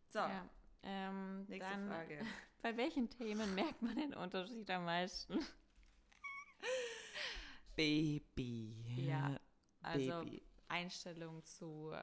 So, 0.09 0.19
ja, 0.19 0.49
ähm, 0.83 1.45
nächste 1.45 1.71
dann, 1.71 1.87
Frage. 1.87 2.25
Bei 2.61 2.75
welchen 2.77 3.09
Themen 3.09 3.55
merkt 3.55 3.81
man 3.81 3.95
den 3.95 4.13
Unterschied 4.13 4.69
am 4.69 4.85
meisten? 4.85 5.39
Baby. 7.75 9.05
Ja, 9.07 9.39
also 9.81 10.23
Baby. 10.23 10.43
Einstellung 10.67 11.43
zu 11.45 11.95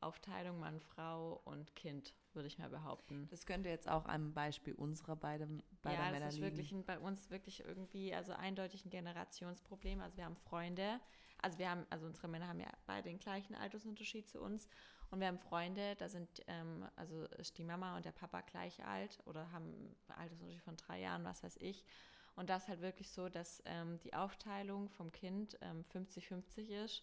Aufteilung 0.00 0.60
Mann, 0.60 0.80
Frau 0.80 1.40
und 1.44 1.74
Kind, 1.74 2.14
würde 2.32 2.46
ich 2.46 2.58
mal 2.58 2.68
behaupten. 2.68 3.28
Das 3.28 3.46
könnte 3.46 3.68
jetzt 3.68 3.88
auch 3.88 4.06
am 4.06 4.32
Beispiel 4.32 4.74
unserer 4.74 5.16
beiden 5.16 5.62
beider 5.82 6.04
ja, 6.04 6.10
Männer 6.10 6.26
das 6.26 6.34
ist 6.34 6.40
wirklich 6.40 6.72
ein, 6.72 6.84
bei 6.84 6.98
uns 6.98 7.30
wirklich 7.30 7.64
irgendwie, 7.64 8.14
also 8.14 8.32
eindeutig 8.32 8.84
ein 8.84 8.90
Generationsproblem. 8.90 10.00
Also 10.00 10.16
wir 10.16 10.24
haben 10.24 10.36
Freunde, 10.36 11.00
also 11.38 11.58
wir 11.58 11.70
haben, 11.70 11.86
also 11.90 12.06
unsere 12.06 12.28
Männer 12.28 12.48
haben 12.48 12.60
ja 12.60 12.70
beide 12.86 13.08
den 13.08 13.18
gleichen 13.18 13.54
Altersunterschied 13.54 14.28
zu 14.28 14.40
uns 14.40 14.68
und 15.10 15.20
wir 15.20 15.28
haben 15.28 15.38
Freunde, 15.38 15.96
da 15.96 16.08
sind, 16.08 16.42
ähm, 16.46 16.86
also 16.96 17.24
ist 17.38 17.58
die 17.58 17.64
Mama 17.64 17.96
und 17.96 18.04
der 18.04 18.12
Papa 18.12 18.40
gleich 18.42 18.84
alt 18.84 19.18
oder 19.26 19.50
haben 19.52 19.64
einen 19.64 19.96
Altersunterschied 20.08 20.62
von 20.62 20.76
drei 20.76 21.00
Jahren, 21.00 21.24
was 21.24 21.42
weiß 21.42 21.56
ich. 21.60 21.84
Und 22.34 22.50
das 22.50 22.64
ist 22.64 22.68
halt 22.68 22.80
wirklich 22.82 23.10
so, 23.10 23.28
dass 23.28 23.62
ähm, 23.64 23.98
die 24.00 24.12
Aufteilung 24.12 24.90
vom 24.90 25.10
Kind 25.10 25.58
50-50 25.92 26.58
ähm, 26.58 26.84
ist 26.84 27.02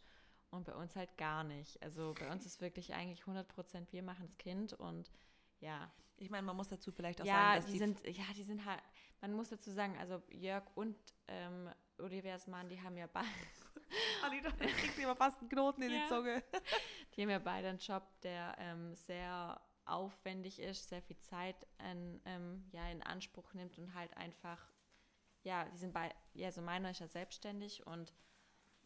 und 0.53 0.65
bei 0.65 0.73
uns 0.73 0.95
halt 0.95 1.17
gar 1.17 1.43
nicht. 1.43 1.81
Also 1.81 2.13
bei 2.19 2.31
uns 2.31 2.45
ist 2.45 2.61
wirklich 2.61 2.93
eigentlich 2.93 3.21
100 3.21 3.47
Prozent, 3.47 3.91
wir 3.91 4.03
machen 4.03 4.25
das 4.25 4.37
Kind 4.37 4.73
und 4.73 5.11
ja. 5.59 5.91
Ich 6.15 6.29
meine, 6.29 6.43
man 6.43 6.55
muss 6.55 6.69
dazu 6.69 6.91
vielleicht 6.91 7.21
auch 7.21 7.25
ja, 7.25 7.33
sagen, 7.33 7.55
dass 7.55 7.65
die, 7.65 7.71
die 7.73 7.77
sind, 7.79 8.07
ja, 8.07 8.23
die 8.37 8.43
sind 8.43 8.65
halt, 8.65 8.81
man 9.19 9.33
muss 9.33 9.49
dazu 9.49 9.71
sagen, 9.71 9.97
also 9.97 10.21
Jörg 10.29 10.63
und 10.75 10.95
ähm, 11.27 11.69
Olivers 11.97 12.47
Mann, 12.47 12.69
die 12.69 12.79
haben 12.81 12.95
ja 12.97 13.07
beide. 13.07 13.27
Anita 14.23 14.51
kriegt 14.51 14.97
immer 14.99 15.15
fast 15.15 15.39
einen 15.39 15.49
Knoten 15.49 15.81
in 15.81 15.91
ja. 15.91 16.03
die 16.03 16.09
Zunge. 16.09 16.43
die 17.15 17.23
haben 17.23 17.29
ja 17.29 17.39
beide 17.39 17.69
einen 17.69 17.79
Job, 17.79 18.03
der 18.21 18.55
ähm, 18.59 18.95
sehr 18.95 19.59
aufwendig 19.85 20.59
ist, 20.59 20.87
sehr 20.87 21.01
viel 21.01 21.17
Zeit 21.17 21.55
in, 21.91 22.21
ähm, 22.25 22.65
ja, 22.71 22.87
in 22.89 23.01
Anspruch 23.01 23.53
nimmt 23.53 23.77
und 23.77 23.93
halt 23.95 24.15
einfach 24.15 24.59
ja, 25.43 25.65
die 25.65 25.77
sind 25.77 25.93
bei, 25.93 26.13
ja, 26.33 26.51
so 26.51 26.61
meiner 26.61 26.91
ist 26.91 26.99
ja 26.99 27.07
selbstständig 27.07 27.85
und 27.85 28.13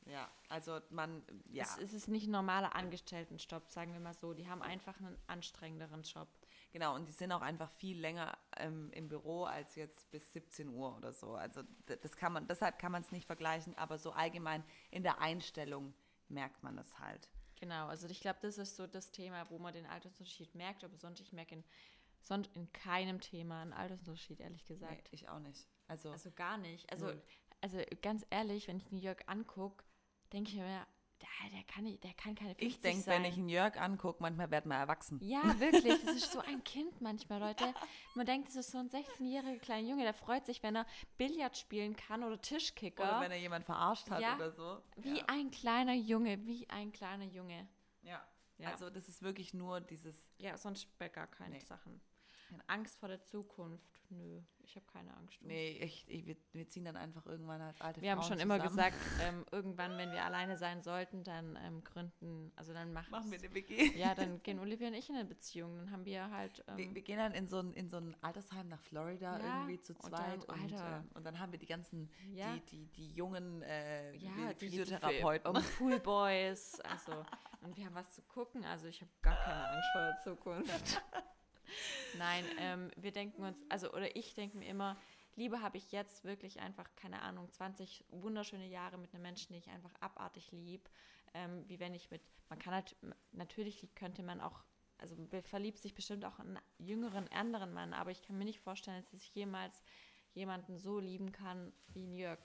Ja, 0.09 0.29
also 0.49 0.79
man, 0.89 1.23
ja. 1.51 1.63
es, 1.63 1.77
es 1.77 1.93
ist 1.93 2.07
nicht 2.07 2.27
ein 2.27 2.31
normaler 2.31 2.75
Angestelltenjob, 2.75 3.69
sagen 3.69 3.93
wir 3.93 3.99
mal 3.99 4.13
so. 4.13 4.33
Die 4.33 4.47
haben 4.47 4.61
einfach 4.61 4.97
einen 4.99 5.17
anstrengenderen 5.27 6.03
Job. 6.03 6.27
Genau, 6.71 6.95
und 6.95 7.07
die 7.07 7.11
sind 7.13 7.31
auch 7.31 7.41
einfach 7.41 7.71
viel 7.71 7.99
länger 7.99 8.37
ähm, 8.57 8.91
im 8.93 9.07
Büro 9.07 9.45
als 9.45 9.75
jetzt 9.75 10.09
bis 10.11 10.31
17 10.33 10.69
Uhr 10.69 10.95
oder 10.95 11.13
so. 11.13 11.35
Also 11.35 11.61
das 11.85 12.15
kann 12.15 12.33
man, 12.33 12.47
deshalb 12.47 12.77
kann 12.79 12.91
man 12.91 13.01
es 13.01 13.11
nicht 13.11 13.25
vergleichen, 13.25 13.75
aber 13.77 13.97
so 13.97 14.11
allgemein 14.11 14.63
in 14.91 15.03
der 15.03 15.19
Einstellung 15.19 15.93
merkt 16.29 16.63
man 16.63 16.75
das 16.75 16.99
halt. 16.99 17.29
Genau, 17.59 17.87
also 17.87 18.07
ich 18.07 18.19
glaube, 18.21 18.39
das 18.41 18.57
ist 18.57 18.75
so 18.75 18.85
das 18.85 19.11
Thema, 19.11 19.49
wo 19.49 19.57
man 19.57 19.73
den 19.73 19.85
Altersunterschied 19.87 20.53
merkt, 20.55 20.83
aber 20.83 20.95
sonst, 20.97 21.21
ich 21.21 21.33
merke 21.33 21.55
in, 21.55 21.63
sonst 22.21 22.55
in 22.55 22.71
keinem 22.71 23.19
Thema 23.19 23.61
einen 23.61 23.73
Altersunterschied, 23.73 24.39
ehrlich 24.39 24.61
Nee, 24.69 24.75
gesagt. 24.75 25.07
ich 25.11 25.27
auch 25.29 25.39
nicht. 25.39 25.67
Also, 25.87 26.11
Also 26.11 26.31
gar 26.31 26.57
nicht. 26.57 26.91
Also, 26.91 27.07
Null. 27.07 27.21
also 27.61 27.79
ganz 28.01 28.25
ehrlich, 28.29 28.67
wenn 28.67 28.77
ich 28.77 28.85
den 28.85 28.99
Jörg 28.99 29.19
angucke, 29.25 29.83
denke 30.33 30.51
ich 30.51 30.55
mir, 30.57 30.63
der, 31.21 31.49
der, 31.51 31.63
kann, 31.63 31.83
nicht- 31.83 32.03
der 32.03 32.13
kann 32.13 32.35
keine 32.35 32.53
50 32.55 32.67
ich 32.67 32.81
denke, 32.81 33.07
wenn 33.07 33.25
ich 33.25 33.35
einen 33.37 33.49
Jörg 33.49 33.75
angucke, 33.79 34.21
manchmal 34.21 34.51
wird 34.51 34.65
man 34.65 34.79
erwachsen. 34.79 35.19
Ja, 35.23 35.59
wirklich. 35.59 36.01
Das 36.05 36.15
ist 36.15 36.31
so 36.31 36.39
ein 36.39 36.63
Kind 36.63 37.01
manchmal, 37.01 37.39
Leute. 37.39 37.73
Man 38.15 38.25
denkt, 38.25 38.49
das 38.49 38.55
ist 38.55 38.71
so 38.71 38.77
ein 38.77 38.89
16-jähriger 38.89 39.59
kleiner 39.59 39.87
Junge, 39.87 40.03
der 40.03 40.13
freut 40.13 40.45
sich, 40.45 40.61
wenn 40.63 40.75
er 40.75 40.85
Billard 41.17 41.57
spielen 41.57 41.95
kann 41.95 42.23
oder 42.23 42.39
Tischkicker. 42.39 43.03
Oder 43.03 43.21
wenn 43.21 43.31
er 43.31 43.39
jemand 43.39 43.65
verarscht 43.65 44.09
hat 44.09 44.21
Ja, 44.21 44.35
oder 44.35 44.51
so. 44.51 44.81
wie 44.97 45.17
ja. 45.17 45.23
ein 45.27 45.49
kleiner 45.51 45.93
Junge, 45.95 46.45
wie 46.45 46.69
ein 46.69 46.91
kleiner 46.91 47.25
Junge. 47.25 47.67
Ja. 48.03 48.25
Ja. 48.59 48.69
Also 48.71 48.89
das 48.89 49.07
ist 49.07 49.21
wirklich 49.21 49.53
nur 49.53 49.81
dieses, 49.81 50.29
Ja, 50.37 50.57
sonst 50.57 50.87
bei 50.97 51.09
gar 51.09 51.27
keine 51.27 51.55
Nee. 51.55 51.59
Sachen. 51.61 51.99
Angst 52.67 52.97
vor 52.99 53.09
der 53.09 53.21
Zukunft. 53.21 53.85
Nö, 54.09 54.39
ich 54.63 54.75
habe 54.77 54.85
keine 54.85 55.15
Angst. 55.17 55.41
du? 55.41 55.47
nee, 55.47 55.71
ich, 55.81 56.05
ich, 56.07 56.25
wir, 56.53 56.67
ziehen 56.69 56.85
dann 56.85 56.95
einfach 56.95 57.25
irgendwann 57.25 57.59
als 57.61 57.81
alte 57.81 58.01
Wir 58.01 58.11
haben 58.11 58.19
Frauen 58.19 58.29
schon 58.29 58.39
immer 58.39 58.55
zusammen. 58.59 58.75
gesagt, 58.77 58.95
ähm, 59.21 59.45
irgendwann, 59.51 59.97
wenn 59.97 60.11
wir 60.13 60.23
alleine 60.23 60.55
sein 60.55 60.81
sollten, 60.81 61.23
dann 61.25 61.57
ähm, 61.61 61.83
gründen, 61.83 62.53
also 62.55 62.71
dann 62.73 62.93
machen, 62.93 63.11
Machen 63.11 63.31
wir 63.31 63.39
eine 63.39 63.53
WG. 63.53 63.97
Ja, 63.97 64.15
dann 64.15 64.41
gehen 64.43 64.59
Olivia 64.59 64.87
und 64.87 64.93
ich 64.93 65.09
in 65.09 65.15
eine 65.15 65.25
Beziehung. 65.25 65.75
Dann 65.75 65.91
haben 65.91 66.05
wir 66.05 66.29
halt. 66.31 66.63
Ähm, 66.69 66.77
Wir, 66.77 66.95
wir 66.95 67.01
gehen 67.01 67.17
dann 67.17 67.33
in 67.33 67.47
so 67.47 67.59
ein, 67.59 67.73
in 67.73 67.89
so 67.89 67.97
ein 67.97 68.15
Altersheim 68.21 68.69
nach 68.69 68.81
Florida 68.81 69.39
Ja, 69.39 69.59
irgendwie 69.61 69.81
zu 69.81 69.93
und 69.93 70.01
zweit 70.03 70.43
dann, 70.47 70.61
und, 70.61 70.71
Alter. 70.73 70.97
ähm, 70.99 71.09
und 71.15 71.25
dann 71.25 71.39
haben 71.39 71.51
wir 71.51 71.59
die 71.59 71.65
ganzen, 71.65 72.09
Ja. 72.31 72.53
die, 72.55 72.61
die, 72.61 72.85
die 72.93 73.11
jungen 73.13 73.61
äh, 73.63 74.13
ja, 74.15 74.31
die- 74.53 74.69
die- 74.69 74.77
Physiotherapeuten. 74.77 75.53
Die, 75.53 75.59
um 75.59 75.65
Poolboys. 75.77 76.79
Also, 76.81 77.25
und 77.61 77.75
wir 77.75 77.85
haben 77.85 77.95
was 77.95 78.09
zu 78.11 78.21
gucken. 78.21 78.63
Also, 78.63 78.87
ich 78.87 79.01
habe 79.01 79.11
gar 79.21 79.35
keine 79.35 79.69
Angst 79.69 79.89
vor 79.91 80.01
der 80.01 80.17
Zukunft. 80.23 81.01
Nein, 82.17 82.45
ähm, 82.59 82.91
wir 82.95 83.11
denken 83.11 83.43
uns, 83.43 83.63
also, 83.69 83.91
oder 83.91 84.15
ich 84.15 84.33
denke 84.33 84.57
mir 84.57 84.67
immer, 84.67 84.97
lieber 85.35 85.61
habe 85.61 85.77
ich 85.77 85.91
jetzt 85.91 86.23
wirklich 86.23 86.59
einfach, 86.59 86.89
keine 86.95 87.21
Ahnung, 87.21 87.49
20 87.51 88.05
wunderschöne 88.09 88.67
Jahre 88.67 88.97
mit 88.97 89.13
einem 89.13 89.23
Menschen, 89.23 89.53
den 89.53 89.61
ich 89.61 89.69
einfach 89.69 89.93
abartig 89.99 90.51
lieb, 90.51 90.89
ähm, 91.33 91.63
wie 91.67 91.79
wenn 91.79 91.93
ich 91.93 92.09
mit, 92.11 92.21
man 92.49 92.59
kann 92.59 92.73
halt, 92.73 92.95
natürlich 93.31 93.87
könnte 93.95 94.23
man 94.23 94.41
auch, 94.41 94.63
also 94.97 95.15
verliebt 95.43 95.79
sich 95.79 95.93
bestimmt 95.93 96.25
auch 96.25 96.39
in 96.39 96.57
einen 96.57 96.59
jüngeren, 96.79 97.27
anderen 97.29 97.71
Mann, 97.73 97.93
aber 97.93 98.11
ich 98.11 98.23
kann 98.23 98.37
mir 98.37 98.45
nicht 98.45 98.59
vorstellen, 98.59 99.03
dass 99.03 99.13
ich 99.13 99.33
jemals 99.35 99.81
jemanden 100.33 100.77
so 100.77 100.99
lieben 100.99 101.31
kann 101.31 101.73
wie 101.87 102.17
Jörg. 102.17 102.39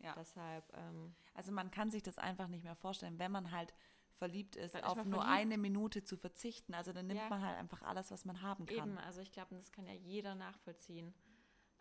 Ja. 0.00 0.14
Deshalb, 0.14 0.64
ähm, 0.76 1.14
Also 1.34 1.52
man 1.52 1.70
kann 1.70 1.90
sich 1.90 2.02
das 2.02 2.18
einfach 2.18 2.48
nicht 2.48 2.64
mehr 2.64 2.76
vorstellen, 2.76 3.18
wenn 3.18 3.32
man 3.32 3.50
halt 3.50 3.74
verliebt 4.18 4.56
ist, 4.56 4.74
auf 4.84 4.96
nur 5.04 5.22
verliebt. 5.22 5.26
eine 5.26 5.58
Minute 5.58 6.04
zu 6.04 6.16
verzichten. 6.16 6.74
Also 6.74 6.92
dann 6.92 7.06
nimmt 7.06 7.20
Ja. 7.20 7.28
man 7.28 7.42
halt 7.42 7.56
einfach 7.58 7.82
alles, 7.82 8.10
was 8.10 8.24
man 8.24 8.42
haben 8.42 8.66
kann. 8.66 8.76
Eben, 8.90 8.98
also 8.98 9.20
ich 9.20 9.32
glaube, 9.32 9.54
das 9.54 9.72
kann 9.72 9.86
ja 9.86 9.94
jeder 9.94 10.34
nachvollziehen. 10.34 11.14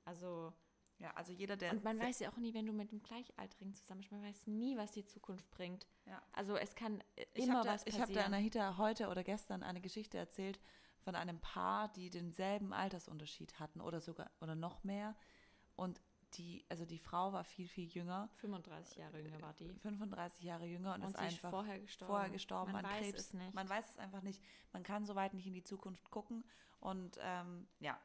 Also, 0.05 0.53
Ja, 0.99 1.11
also 1.15 1.31
jeder, 1.31 1.57
der 1.57 1.73
und 1.73 1.83
man 1.83 1.99
weiß 1.99 2.19
ja 2.21 2.31
auch 2.31 2.37
nie, 2.37 2.55
wenn 2.55 2.65
du 2.65 2.73
mit 2.73 2.89
einem 2.91 3.03
Gleichaltrigen 3.03 3.73
zusammen 3.75 4.01
bist, 4.01 4.11
man 4.11 4.23
weiß 4.23 4.47
nie, 4.47 4.77
was 4.77 4.93
die 4.93 5.05
Zukunft 5.05 5.47
bringt. 5.51 5.85
Ja. 6.05 6.19
Also 6.31 6.55
es 6.57 6.73
kann 6.73 7.03
Ich 7.33 7.43
immer 7.45 7.57
habe 7.57 7.67
da, 7.67 7.73
was 7.75 7.85
ich 7.85 7.93
hab 7.95 8.07
passieren. 8.07 8.21
da 8.21 8.25
Anahita 8.37 8.77
heute 8.77 9.09
oder 9.09 9.23
gestern 9.23 9.61
eine 9.61 9.79
Geschichte 9.81 10.17
erzählt 10.17 10.59
von 11.01 11.13
einem 11.15 11.39
Paar, 11.39 11.89
die 11.93 12.09
denselben 12.09 12.73
Altersunterschied 12.73 13.59
hatten 13.59 13.79
oder 13.79 14.01
sogar 14.01 14.31
oder 14.41 14.55
noch 14.55 14.83
mehr. 14.83 15.15
Und 15.75 16.01
die, 16.33 16.65
also 16.69 16.85
die 16.85 16.99
Frau 16.99 17.33
war 17.33 17.43
viel, 17.43 17.67
viel 17.67 17.87
jünger, 17.87 18.29
35 18.35 18.97
Jahre 18.97 19.19
jünger 19.19 19.41
war 19.41 19.53
die. 19.53 19.73
35 19.73 20.43
Jahre 20.43 20.65
jünger 20.65 20.95
und, 20.95 21.01
Und 21.01 21.09
ist 21.11 21.19
sie 21.19 21.25
ist 21.25 21.33
einfach 21.35 21.49
vorher 21.49 21.79
gestorben. 21.79 22.11
vorher 22.13 22.29
gestorben 22.29 22.71
Man 22.73 22.85
an 22.85 22.91
weiß 22.91 23.01
Krebs. 23.01 23.19
es 23.19 23.33
nicht. 23.33 23.53
Man 23.53 23.69
weiß 23.69 23.89
es 23.89 23.97
einfach 23.97 24.21
nicht. 24.21 24.41
Man 24.73 24.83
kann 24.83 25.05
so 25.05 25.15
weit 25.15 25.33
nicht 25.33 25.47
in 25.47 25.53
die 25.53 25.63
Zukunft 25.63 26.09
gucken. 26.11 26.43
Und 26.79 27.17
ähm, 27.21 27.67
ja, 27.79 27.99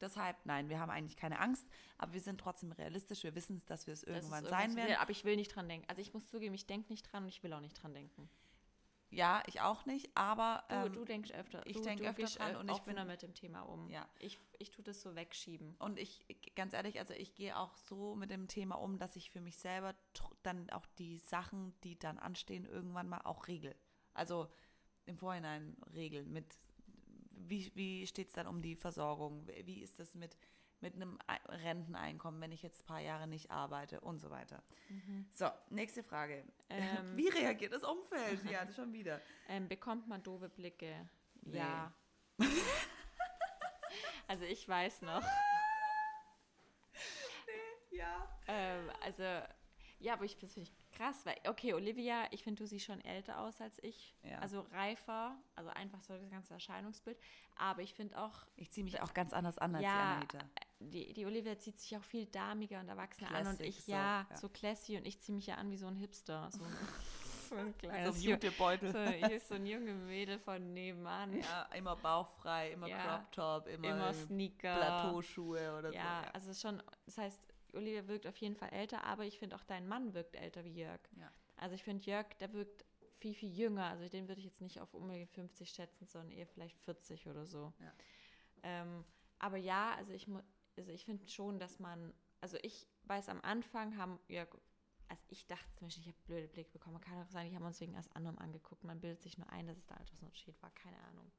deshalb, 0.00 0.36
nein, 0.44 0.68
wir 0.68 0.80
haben 0.80 0.90
eigentlich 0.90 1.16
keine 1.16 1.38
Angst, 1.40 1.66
aber 1.96 2.12
wir 2.12 2.20
sind 2.20 2.40
trotzdem 2.40 2.72
realistisch. 2.72 3.22
Wir 3.22 3.34
wissen, 3.34 3.62
dass 3.66 3.86
wir 3.86 3.94
es 3.94 4.02
irgendwann 4.02 4.44
sein 4.44 4.76
werden. 4.76 4.96
Aber 4.96 5.10
ich 5.10 5.24
will 5.24 5.36
nicht 5.36 5.54
dran 5.54 5.68
denken. 5.68 5.88
Also 5.88 6.02
ich 6.02 6.12
muss 6.12 6.28
zugeben, 6.28 6.54
ich 6.54 6.66
denke 6.66 6.90
nicht 6.90 7.04
dran 7.10 7.22
und 7.22 7.28
ich 7.28 7.42
will 7.42 7.52
auch 7.52 7.60
nicht 7.60 7.80
dran 7.80 7.94
denken. 7.94 8.28
Ja, 9.14 9.42
ich 9.46 9.60
auch 9.60 9.84
nicht, 9.84 10.10
aber 10.16 10.64
Du, 10.68 10.74
ähm, 10.74 10.92
du 10.94 11.04
denkst 11.04 11.30
öfter. 11.32 11.66
ich 11.66 11.76
du, 11.76 11.82
denk 11.82 12.00
du 12.00 12.06
öfter 12.08 12.24
dran 12.24 12.54
äh, 12.54 12.56
und 12.56 12.68
ich 12.70 12.74
offener 12.74 13.02
find- 13.02 13.08
mit 13.10 13.22
dem 13.22 13.34
Thema 13.34 13.60
um. 13.60 13.88
Ja. 13.90 14.08
Ich, 14.18 14.38
ich 14.58 14.70
tue 14.70 14.82
das 14.82 15.02
so 15.02 15.14
wegschieben. 15.14 15.74
Und 15.78 15.98
ich, 15.98 16.24
ganz 16.56 16.72
ehrlich, 16.72 16.98
also 16.98 17.12
ich 17.12 17.34
gehe 17.34 17.56
auch 17.58 17.76
so 17.76 18.14
mit 18.14 18.30
dem 18.30 18.48
Thema 18.48 18.76
um, 18.76 18.98
dass 18.98 19.14
ich 19.16 19.30
für 19.30 19.42
mich 19.42 19.58
selber 19.58 19.94
dann 20.42 20.70
auch 20.70 20.86
die 20.98 21.18
Sachen, 21.18 21.74
die 21.84 21.98
dann 21.98 22.18
anstehen, 22.18 22.64
irgendwann 22.64 23.08
mal 23.08 23.20
auch 23.24 23.48
regel. 23.48 23.74
Also 24.14 24.48
im 25.04 25.18
Vorhinein 25.18 25.76
regeln 25.94 26.32
mit, 26.32 26.46
wie, 27.36 27.70
wie 27.74 28.06
steht 28.06 28.28
es 28.28 28.34
dann 28.34 28.46
um 28.46 28.62
die 28.62 28.76
Versorgung? 28.76 29.46
Wie 29.64 29.82
ist 29.82 29.98
das 29.98 30.14
mit, 30.14 30.38
mit 30.82 30.94
einem 30.94 31.18
Ei- 31.26 31.40
Renteneinkommen, 31.48 32.40
wenn 32.40 32.52
ich 32.52 32.62
jetzt 32.62 32.82
ein 32.82 32.86
paar 32.86 33.00
Jahre 33.00 33.26
nicht 33.26 33.50
arbeite 33.50 34.00
und 34.00 34.18
so 34.20 34.30
weiter. 34.30 34.62
So, 35.30 35.48
nächste 35.70 36.02
Frage. 36.02 36.44
Ähm. 36.68 37.12
wie 37.16 37.28
reagiert 37.28 37.72
das 37.72 37.84
Umfeld? 37.84 38.44
Ja, 38.50 38.64
das 38.64 38.74
schon 38.76 38.92
wieder. 38.92 39.20
Ähm, 39.48 39.68
bekommt 39.68 40.08
man 40.08 40.22
doofe 40.22 40.48
Blicke? 40.48 41.08
Nee. 41.42 41.58
Ja. 41.58 41.92
also 44.28 44.44
ich 44.44 44.68
weiß 44.68 45.02
noch. 45.02 45.22
Ja. 47.94 48.26
Ähm, 48.48 48.90
also, 49.02 49.22
ja, 49.98 50.14
aber 50.14 50.24
ich 50.24 50.36
finde 50.36 50.62
ich 50.62 50.72
krass, 50.92 51.24
weil, 51.26 51.36
okay, 51.46 51.74
Olivia, 51.74 52.26
ich 52.30 52.42
finde, 52.42 52.62
du 52.62 52.66
siehst 52.66 52.86
schon 52.86 53.00
älter 53.04 53.38
aus 53.38 53.60
als 53.60 53.78
ich. 53.82 54.16
Ja. 54.22 54.38
Also 54.38 54.62
reifer, 54.72 55.36
also 55.54 55.70
einfach 55.70 56.00
so 56.00 56.16
das 56.16 56.28
ganze 56.30 56.54
Erscheinungsbild. 56.54 57.18
Aber 57.56 57.82
ich 57.82 57.94
finde 57.94 58.18
auch, 58.18 58.46
Ich 58.56 58.70
ziehe 58.70 58.84
mich 58.84 59.00
auch 59.00 59.14
ganz 59.14 59.32
anders 59.32 59.58
an 59.58 59.74
als 59.74 59.84
Ja, 59.84 59.90
die 59.92 60.00
Anahita. 60.36 60.38
Die, 60.90 61.12
die 61.12 61.26
Olivia 61.26 61.58
zieht 61.58 61.78
sich 61.78 61.96
auch 61.96 62.02
viel 62.04 62.26
damiger 62.26 62.80
und 62.80 62.88
erwachsener 62.88 63.30
an 63.30 63.46
und 63.46 63.56
Classic, 63.58 63.66
ich, 63.68 63.84
so, 63.84 63.92
ja, 63.92 64.26
ja. 64.28 64.36
so 64.36 64.48
classy 64.48 64.96
und 64.96 65.06
ich 65.06 65.18
ziehe 65.20 65.34
mich 65.34 65.46
ja 65.46 65.56
an 65.56 65.70
wie 65.70 65.76
so 65.76 65.86
ein 65.86 65.96
Hipster. 65.96 66.48
So 66.52 66.62
ein, 66.64 66.70
so 67.48 67.54
ein 67.56 67.66
So 67.72 67.78
kleines 67.78 68.16
ein 68.16 68.20
Ju- 68.22 68.30
Jutebeutel. 68.30 68.92
so, 68.92 68.98
hier 69.04 69.36
ist 69.36 69.48
so 69.48 69.54
ein 69.54 69.66
junge 69.66 69.92
Mädel 69.94 70.38
von 70.38 70.72
nebenan. 70.72 71.38
Ja, 71.38 71.62
immer 71.76 71.96
bauchfrei, 71.96 72.72
immer 72.72 72.88
Ja. 72.88 73.18
Crop 73.18 73.32
Top, 73.32 73.66
immer, 73.68 73.88
Immer 73.88 74.12
Sneaker. 74.14 74.76
Plateauschuhe 74.76 75.78
oder 75.78 75.92
Ja, 75.92 76.22
so. 76.26 76.32
also 76.32 76.54
schon, 76.68 76.82
das 77.06 77.18
heißt, 77.18 77.40
Olivia 77.74 78.06
wirkt 78.08 78.26
auf 78.26 78.36
jeden 78.36 78.54
Fall 78.56 78.70
älter, 78.70 79.04
aber 79.04 79.24
ich 79.24 79.38
finde 79.38 79.56
auch 79.56 79.64
dein 79.64 79.86
Mann 79.88 80.12
wirkt 80.14 80.36
älter 80.36 80.64
wie 80.64 80.72
Jörg. 80.74 81.00
Ja. 81.18 81.30
Also 81.56 81.74
ich 81.74 81.82
finde 81.84 82.04
Jörg, 82.04 82.26
der 82.40 82.52
wirkt 82.52 82.84
viel, 83.18 83.34
viel 83.34 83.50
jünger. 83.50 83.84
Also 83.86 84.08
den 84.08 84.28
würde 84.28 84.40
ich 84.40 84.44
jetzt 84.46 84.60
nicht 84.60 84.80
auf 84.80 84.92
unbedingt 84.94 85.30
50 85.30 85.70
schätzen, 85.70 86.06
sondern 86.06 86.32
eher 86.32 86.46
vielleicht 86.46 86.76
40 86.80 87.28
oder 87.28 87.46
so. 87.46 87.72
Ja. 87.80 87.92
Ähm, 88.64 89.04
aber 89.38 89.56
ja, 89.56 89.94
also 89.96 90.12
ich, 90.12 90.26
also 90.76 90.90
ich 90.90 91.04
finde 91.04 91.28
schon, 91.28 91.58
dass 91.58 91.78
man, 91.78 92.12
also 92.40 92.56
ich 92.62 92.86
weiß 93.04 93.28
am 93.28 93.40
Anfang 93.42 93.96
haben 93.96 94.18
Jörg, 94.28 94.48
also 95.08 95.24
ich 95.28 95.46
dachte 95.46 95.70
zum 95.72 95.86
Beispiel, 95.86 96.02
ich 96.02 96.08
habe 96.08 96.18
blöde 96.24 96.48
Blick 96.48 96.72
bekommen. 96.72 96.94
Man 96.94 97.02
kann 97.02 97.20
auch 97.22 97.28
sagen, 97.28 97.50
die 97.50 97.56
haben 97.56 97.64
uns 97.66 97.80
wegen 97.80 97.94
erst 97.94 98.14
anderem 98.16 98.38
angeguckt. 98.38 98.84
Man 98.84 99.00
bildet 99.00 99.20
sich 99.20 99.36
nur 99.36 99.48
ein, 99.50 99.66
dass 99.66 99.76
es 99.76 99.86
der 99.86 99.98
Altersunterschied 99.98 100.60
war. 100.62 100.70
Keine 100.70 100.98
Ahnung. 101.02 101.30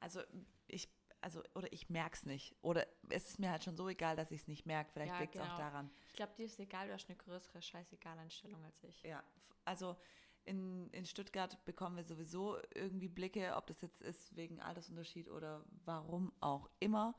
Also 0.00 0.20
ich, 0.66 0.88
also, 1.20 1.42
oder 1.54 1.70
ich 1.72 1.90
merke 1.90 2.16
es 2.16 2.24
nicht. 2.24 2.56
Oder 2.62 2.86
es 3.10 3.28
ist 3.28 3.38
mir 3.38 3.50
halt 3.50 3.64
schon 3.64 3.76
so 3.76 3.88
egal, 3.88 4.16
dass 4.16 4.30
ich 4.30 4.40
es 4.42 4.48
nicht 4.48 4.64
merke. 4.66 4.90
Vielleicht 4.92 5.12
Ja, 5.12 5.20
liegt 5.20 5.34
es 5.34 5.40
auch 5.40 5.44
genau. 5.44 5.58
daran. 5.58 5.90
Ich 6.08 6.14
glaube, 6.14 6.32
dir 6.36 6.46
ist 6.46 6.58
egal, 6.58 6.86
du 6.88 6.94
hast 6.94 7.08
eine 7.08 7.16
größere 7.18 7.60
Scheißegal-Einstellung 7.60 8.64
als 8.64 8.82
ich. 8.82 9.02
Ja, 9.02 9.22
also 9.64 9.96
in, 10.44 10.88
in 10.90 11.06
Stuttgart 11.06 11.64
bekommen 11.64 11.96
wir 11.96 12.04
sowieso 12.04 12.58
irgendwie 12.74 13.08
Blicke, 13.08 13.54
ob 13.54 13.66
das 13.66 13.80
jetzt 13.82 14.00
ist 14.00 14.34
wegen 14.34 14.60
Altersunterschied 14.60 15.28
oder 15.30 15.64
warum 15.84 16.32
auch 16.40 16.68
immer. 16.80 17.14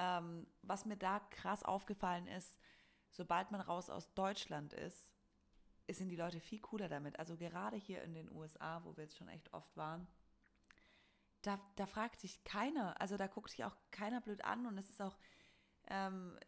Ähm, 0.00 0.46
was 0.62 0.84
mir 0.84 0.96
da 0.96 1.18
krass 1.18 1.64
aufgefallen 1.64 2.28
ist, 2.28 2.56
sobald 3.10 3.50
man 3.50 3.60
raus 3.60 3.90
aus 3.90 4.14
Deutschland 4.14 4.72
ist, 4.72 5.12
sind 5.90 6.08
die 6.08 6.16
Leute 6.16 6.38
viel 6.38 6.60
cooler 6.60 6.88
damit. 6.88 7.18
Also 7.18 7.36
gerade 7.36 7.76
hier 7.76 8.02
in 8.02 8.14
den 8.14 8.30
USA, 8.30 8.84
wo 8.84 8.96
wir 8.96 9.04
jetzt 9.04 9.16
schon 9.16 9.28
echt 9.28 9.52
oft 9.52 9.76
waren, 9.76 10.06
da, 11.42 11.58
da 11.76 11.86
fragt 11.86 12.20
sich 12.20 12.44
keiner, 12.44 13.00
also 13.00 13.16
da 13.16 13.26
guckt 13.26 13.50
sich 13.50 13.64
auch 13.64 13.76
keiner 13.90 14.20
blöd 14.20 14.44
an 14.44 14.66
und 14.66 14.78
es 14.78 14.90
ist 14.90 15.00
auch, 15.00 15.16
ähm, 15.88 16.38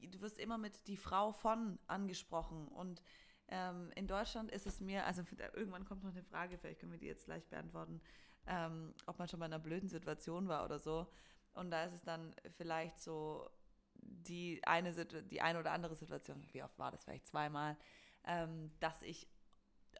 du 0.00 0.20
wirst 0.20 0.38
immer 0.38 0.58
mit 0.58 0.86
die 0.86 0.96
Frau 0.96 1.32
von 1.32 1.78
angesprochen 1.86 2.68
und 2.68 3.02
ähm, 3.48 3.90
in 3.96 4.06
Deutschland 4.06 4.50
ist 4.50 4.66
es 4.66 4.80
mir, 4.80 5.06
also 5.06 5.22
irgendwann 5.54 5.84
kommt 5.84 6.04
noch 6.04 6.10
eine 6.10 6.22
Frage, 6.22 6.56
vielleicht 6.58 6.80
können 6.80 6.92
wir 6.92 6.98
die 6.98 7.06
jetzt 7.06 7.24
gleich 7.24 7.48
beantworten, 7.48 8.00
ähm, 8.46 8.94
ob 9.06 9.18
man 9.18 9.28
schon 9.28 9.40
mal 9.40 9.46
in 9.46 9.52
einer 9.52 9.62
blöden 9.62 9.88
Situation 9.88 10.48
war 10.48 10.64
oder 10.64 10.78
so. 10.78 11.06
Und 11.54 11.70
da 11.70 11.84
ist 11.84 11.92
es 11.94 12.02
dann 12.02 12.34
vielleicht 12.56 13.00
so, 13.00 13.50
die 13.94 14.60
eine, 14.64 14.92
die 15.04 15.40
eine 15.40 15.58
oder 15.58 15.72
andere 15.72 15.94
Situation, 15.94 16.42
wie 16.52 16.62
oft 16.62 16.78
war 16.78 16.90
das 16.90 17.04
vielleicht 17.04 17.26
zweimal, 17.26 17.76
ähm, 18.24 18.72
dass 18.80 19.02
ich 19.02 19.28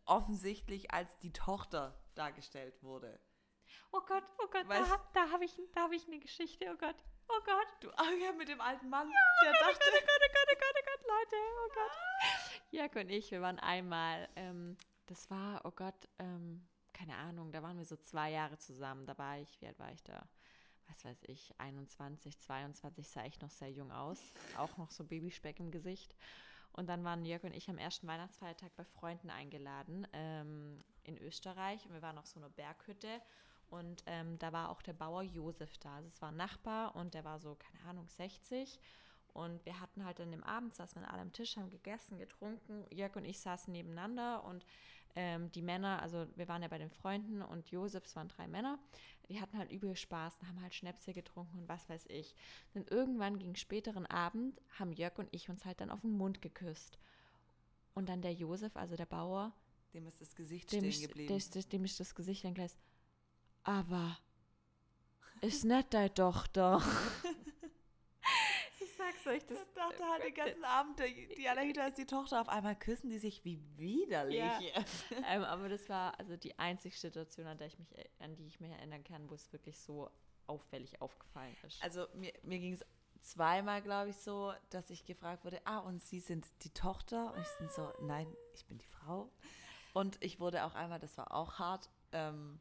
offensichtlich 0.06 0.90
als 0.92 1.16
die 1.18 1.32
Tochter 1.32 1.98
dargestellt 2.14 2.82
wurde. 2.82 3.20
Oh 3.92 4.00
Gott, 4.06 4.24
oh 4.38 4.46
Gott, 4.50 4.66
Weißt- 4.66 4.88
da, 4.88 5.08
da 5.26 5.30
habe 5.30 5.44
ich, 5.44 5.56
da 5.74 5.82
hab 5.82 5.92
ich 5.92 6.06
eine 6.06 6.18
Geschichte, 6.18 6.66
oh 6.72 6.76
Gott, 6.76 6.96
oh 7.28 7.40
Gott. 7.44 7.66
Du, 7.80 7.90
ah 7.90 8.10
ja, 8.22 8.32
mit 8.32 8.48
dem 8.48 8.60
alten 8.60 8.88
Mann, 8.88 9.08
der 9.42 9.50
Oh 9.50 9.64
dachte, 9.64 9.78
Gott, 9.78 10.02
oh 10.02 10.06
Gott, 10.06 10.20
oh 10.22 10.32
Gott, 10.32 10.48
oh 10.50 10.58
Gott, 10.58 10.76
oh 10.76 10.84
Gott, 10.86 11.06
Leute, 11.08 11.36
oh 11.36 11.70
Gott. 11.74 12.62
Jörg 12.72 12.96
und 12.96 13.10
ich, 13.10 13.30
wir 13.30 13.42
waren 13.42 13.58
einmal, 13.58 14.28
ähm, 14.36 14.76
das 15.06 15.30
war, 15.30 15.64
oh 15.64 15.70
Gott, 15.72 16.08
ähm, 16.18 16.66
keine 16.92 17.16
Ahnung, 17.16 17.52
da 17.52 17.62
waren 17.62 17.78
wir 17.78 17.84
so 17.86 17.96
zwei 17.96 18.30
Jahre 18.30 18.58
zusammen. 18.58 19.06
Da 19.06 19.16
war 19.18 19.38
ich, 19.38 19.60
wie 19.60 19.66
alt 19.66 19.78
war 19.78 19.90
ich 19.92 20.02
da? 20.04 20.28
Was 20.90 21.04
weiß 21.04 21.22
ich, 21.28 21.54
21, 21.58 22.38
22, 22.38 23.08
sah 23.08 23.24
ich 23.24 23.40
noch 23.40 23.50
sehr 23.50 23.70
jung 23.70 23.92
aus. 23.92 24.20
Auch 24.58 24.76
noch 24.76 24.90
so 24.90 25.04
Babyspeck 25.04 25.60
im 25.60 25.70
Gesicht. 25.70 26.16
Und 26.72 26.88
dann 26.88 27.04
waren 27.04 27.24
Jörg 27.24 27.44
und 27.44 27.54
ich 27.54 27.70
am 27.70 27.78
ersten 27.78 28.08
Weihnachtsfeiertag 28.08 28.74
bei 28.76 28.84
Freunden 28.84 29.30
eingeladen 29.30 30.06
ähm, 30.12 30.82
in 31.04 31.16
Österreich. 31.18 31.86
Und 31.86 31.92
wir 31.92 32.02
waren 32.02 32.18
auf 32.18 32.26
so 32.26 32.40
einer 32.40 32.50
Berghütte. 32.50 33.20
Und 33.68 34.02
ähm, 34.06 34.36
da 34.40 34.52
war 34.52 34.68
auch 34.70 34.82
der 34.82 34.92
Bauer 34.92 35.22
Josef 35.22 35.78
da. 35.78 35.96
Also 35.96 36.08
es 36.08 36.20
war 36.20 36.30
ein 36.30 36.36
Nachbar 36.36 36.96
und 36.96 37.14
der 37.14 37.24
war 37.24 37.38
so, 37.38 37.54
keine 37.54 37.88
Ahnung, 37.88 38.08
60. 38.08 38.80
Und 39.32 39.64
wir 39.64 39.78
hatten 39.78 40.04
halt 40.04 40.18
dann 40.18 40.32
im 40.32 40.42
Abend, 40.42 40.74
saßen 40.74 41.00
wir 41.00 41.08
alle 41.08 41.22
am 41.22 41.32
Tisch, 41.32 41.56
haben 41.56 41.70
gegessen, 41.70 42.18
getrunken. 42.18 42.84
Jörg 42.90 43.14
und 43.14 43.24
ich 43.24 43.38
saßen 43.38 43.72
nebeneinander 43.72 44.42
und 44.42 44.66
ähm, 45.16 45.50
die 45.52 45.62
Männer, 45.62 46.02
also 46.02 46.26
wir 46.36 46.48
waren 46.48 46.62
ja 46.62 46.68
bei 46.68 46.78
den 46.78 46.90
Freunden 46.90 47.42
und 47.42 47.70
Josef, 47.70 48.04
es 48.04 48.16
waren 48.16 48.28
drei 48.28 48.46
Männer, 48.46 48.78
die 49.30 49.40
hatten 49.40 49.56
halt 49.56 49.70
übel 49.70 49.94
Spaß 49.94 50.36
und 50.40 50.48
haben 50.48 50.60
halt 50.60 50.74
Schnäpse 50.74 51.12
getrunken 51.12 51.60
und 51.60 51.68
was 51.68 51.88
weiß 51.88 52.06
ich. 52.08 52.34
Dann 52.74 52.84
irgendwann 52.88 53.38
gegen 53.38 53.54
späteren 53.54 54.04
Abend 54.06 54.60
haben 54.78 54.92
Jörg 54.92 55.16
und 55.18 55.28
ich 55.30 55.48
uns 55.48 55.64
halt 55.64 55.80
dann 55.80 55.90
auf 55.90 56.00
den 56.00 56.10
Mund 56.10 56.42
geküsst. 56.42 56.98
Und 57.94 58.08
dann 58.08 58.22
der 58.22 58.32
Josef, 58.32 58.76
also 58.76 58.96
der 58.96 59.06
Bauer, 59.06 59.52
dem 59.94 60.06
ist 60.06 60.20
das 60.20 60.34
Gesicht 60.34 60.72
dem 60.72 60.80
stehen 60.80 60.90
ist, 60.90 61.02
geblieben. 61.02 61.38
dem, 61.38 61.68
dem 61.68 61.84
ist 61.84 62.00
das 62.00 62.14
Gesicht 62.14 62.44
dann 62.44 62.54
gleich, 62.54 62.72
aber 63.62 64.18
ist 65.40 65.64
nicht 65.64 65.94
deine 65.94 66.12
Tochter. 66.12 66.82
ich 69.34 69.42
sag's 69.42 69.42
euch, 69.42 69.46
das 69.46 69.58
Ich 69.58 69.74
dachte 69.74 70.04
halt 70.04 70.24
den 70.24 70.34
ganzen 70.34 70.64
Abend, 70.64 71.00
die 71.38 71.48
Anahita 71.48 71.86
ist 71.86 71.98
die 71.98 72.06
Tochter, 72.06 72.40
auf 72.40 72.48
einmal 72.48 72.76
küssen 72.76 73.10
die 73.10 73.18
sich 73.18 73.44
wie 73.44 73.60
widerlich. 73.76 74.38
Ja. 74.38 74.58
ähm, 75.30 75.44
aber 75.44 75.68
das 75.68 75.88
war 75.88 76.18
also 76.18 76.36
die 76.36 76.58
einzige 76.58 76.96
Situation, 76.96 77.46
an, 77.46 77.58
der 77.58 77.68
ich 77.68 77.78
mich, 77.78 77.88
an 78.18 78.36
die 78.36 78.46
ich 78.46 78.60
mich 78.60 78.70
erinnern 78.70 79.04
kann, 79.04 79.28
wo 79.28 79.34
es 79.34 79.52
wirklich 79.52 79.78
so 79.78 80.10
auffällig 80.46 81.00
aufgefallen 81.00 81.56
ist. 81.66 81.82
Also 81.82 82.06
mir, 82.14 82.32
mir 82.42 82.58
ging 82.58 82.72
es 82.72 82.84
zweimal, 83.20 83.82
glaube 83.82 84.10
ich, 84.10 84.16
so, 84.16 84.52
dass 84.70 84.90
ich 84.90 85.04
gefragt 85.04 85.44
wurde, 85.44 85.60
ah, 85.64 85.78
und 85.78 86.02
Sie 86.02 86.20
sind 86.20 86.46
die 86.62 86.70
Tochter? 86.70 87.32
Und 87.34 87.40
ich 87.40 87.58
bin 87.58 87.68
so, 87.68 87.92
nein, 88.00 88.26
ich 88.54 88.64
bin 88.66 88.78
die 88.78 88.86
Frau. 88.86 89.30
Und 89.92 90.16
ich 90.20 90.40
wurde 90.40 90.64
auch 90.64 90.74
einmal, 90.74 90.98
das 90.98 91.16
war 91.18 91.34
auch 91.34 91.58
hart, 91.58 91.90
ähm, 92.12 92.60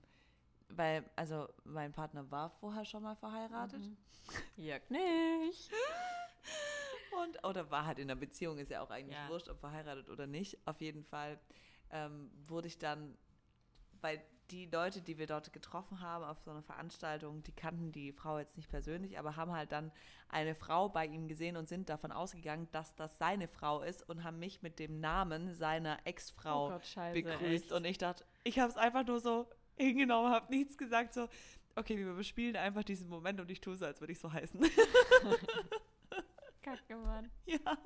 weil, 0.70 1.04
also 1.16 1.48
mein 1.64 1.92
Partner 1.92 2.30
war 2.32 2.50
vorher 2.50 2.86
schon 2.86 3.04
mal 3.04 3.16
verheiratet. 3.16 3.82
Jörg 4.58 4.88
nicht. 4.90 5.72
Und, 7.24 7.44
oder 7.44 7.70
war 7.72 7.86
halt 7.86 8.00
in 8.00 8.10
einer 8.10 8.20
Beziehung, 8.20 8.58
ist 8.60 8.70
ja 8.72 8.82
auch 8.82 8.90
eigentlich 8.92 9.18
Ja. 9.18 9.28
wurscht, 9.30 9.50
ob 9.50 9.60
verheiratet 9.60 10.10
oder 10.10 10.28
nicht. 10.28 10.58
Auf 10.66 10.80
jeden 10.80 11.04
Fall 11.04 11.40
ähm, 11.92 12.30
wurde 12.48 12.68
ich 12.68 12.78
dann, 12.78 13.18
weil 14.02 14.22
die 14.52 14.66
Leute, 14.68 15.02
die 15.02 15.18
wir 15.20 15.28
dort 15.28 15.54
getroffen 15.54 16.00
haben 16.02 16.24
auf 16.24 16.40
so 16.40 16.50
einer 16.52 16.64
Veranstaltung, 16.64 17.44
die 17.44 17.52
kannten 17.52 17.92
die 17.92 18.12
Frau 18.12 18.40
jetzt 18.40 18.58
nicht 18.58 18.70
persönlich, 18.70 19.20
aber 19.20 19.36
haben 19.36 19.52
halt 19.52 19.72
dann 19.72 19.92
eine 20.28 20.56
Frau 20.56 20.90
bei 20.90 21.06
ihm 21.06 21.28
gesehen 21.28 21.56
und 21.58 21.68
sind 21.70 21.90
davon 21.90 22.12
ausgegangen, 22.12 22.68
dass 22.72 22.96
das 22.96 23.18
seine 23.20 23.48
Frau 23.48 23.82
ist 23.82 24.08
und 24.10 24.24
haben 24.24 24.40
mich 24.40 24.62
mit 24.64 24.80
dem 24.80 25.00
Namen 25.00 25.54
seiner 25.54 26.00
Ex-Frau 26.06 26.68
Oh 26.68 26.70
Gott, 26.70 26.86
scheiße, 26.86 27.22
begrüßt. 27.22 27.66
echt. 27.66 27.72
Und 27.72 27.86
ich 27.86 27.98
dachte, 28.00 28.24
ich 28.44 28.58
habe 28.60 28.72
es 28.72 28.78
einfach 28.78 29.06
nur 29.06 29.20
so 29.20 29.48
hingenommen, 29.76 30.32
habe 30.32 30.52
nichts 30.52 30.78
gesagt, 30.78 31.14
so, 31.14 31.28
okay, 31.76 31.98
wir 31.98 32.14
bespielen 32.14 32.56
einfach 32.56 32.84
diesen 32.84 33.08
Moment 33.10 33.40
und 33.40 33.52
ich 33.52 33.62
tue 33.62 33.76
so, 33.78 33.86
als 33.86 34.00
würde 34.00 34.14
ich 34.14 34.20
so 34.20 34.32
heißen. 34.34 34.60
Kacke, 36.62 36.96
Mann. 36.96 37.32
Ja. 37.46 37.78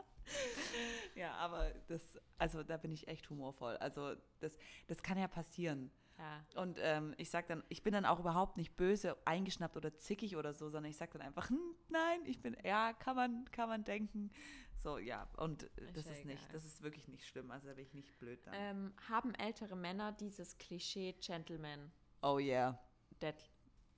Ja, 1.15 1.33
aber 1.33 1.71
das, 1.87 2.17
also 2.37 2.63
da 2.63 2.77
bin 2.77 2.93
ich 2.93 3.09
echt 3.09 3.29
humorvoll. 3.29 3.75
Also 3.77 4.15
das, 4.39 4.57
das 4.87 5.03
kann 5.03 5.17
ja 5.17 5.27
passieren. 5.27 5.91
Ja. 6.17 6.61
Und 6.61 6.77
ähm, 6.81 7.13
ich 7.17 7.29
sag 7.29 7.47
dann, 7.47 7.63
ich 7.69 7.83
bin 7.83 7.91
dann 7.91 8.05
auch 8.05 8.19
überhaupt 8.19 8.55
nicht 8.55 8.75
böse, 8.75 9.17
eingeschnappt 9.25 9.75
oder 9.75 9.97
zickig 9.97 10.37
oder 10.37 10.53
so, 10.53 10.69
sondern 10.69 10.91
ich 10.91 10.97
sag 10.97 11.11
dann 11.11 11.21
einfach, 11.21 11.49
hm, 11.49 11.59
nein, 11.89 12.21
ich 12.25 12.41
bin, 12.41 12.55
ja, 12.63 12.93
kann 12.93 13.15
man, 13.15 13.51
kann 13.51 13.67
man 13.67 13.83
denken. 13.83 14.31
So, 14.77 14.97
ja, 14.97 15.27
und 15.37 15.69
das 15.93 16.05
ja 16.05 16.11
ist 16.11 16.25
nicht, 16.25 16.41
egal. 16.41 16.53
das 16.53 16.65
ist 16.65 16.81
wirklich 16.81 17.07
nicht 17.07 17.25
schlimm. 17.25 17.51
Also 17.51 17.67
da 17.67 17.73
bin 17.73 17.85
ich 17.85 17.93
nicht 17.93 18.17
blöd 18.19 18.45
dann. 18.45 18.53
Ähm, 18.57 18.93
haben 19.09 19.33
ältere 19.35 19.75
Männer 19.75 20.11
dieses 20.11 20.57
Klischee 20.57 21.13
Gentleman? 21.13 21.91
oh 22.21 22.37
yeah. 22.39 22.79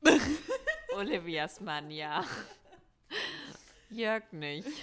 Olivias 0.95 1.59
Mann, 1.61 1.91
ja. 1.91 2.23
Jörg 3.89 4.31
nicht. 4.31 4.67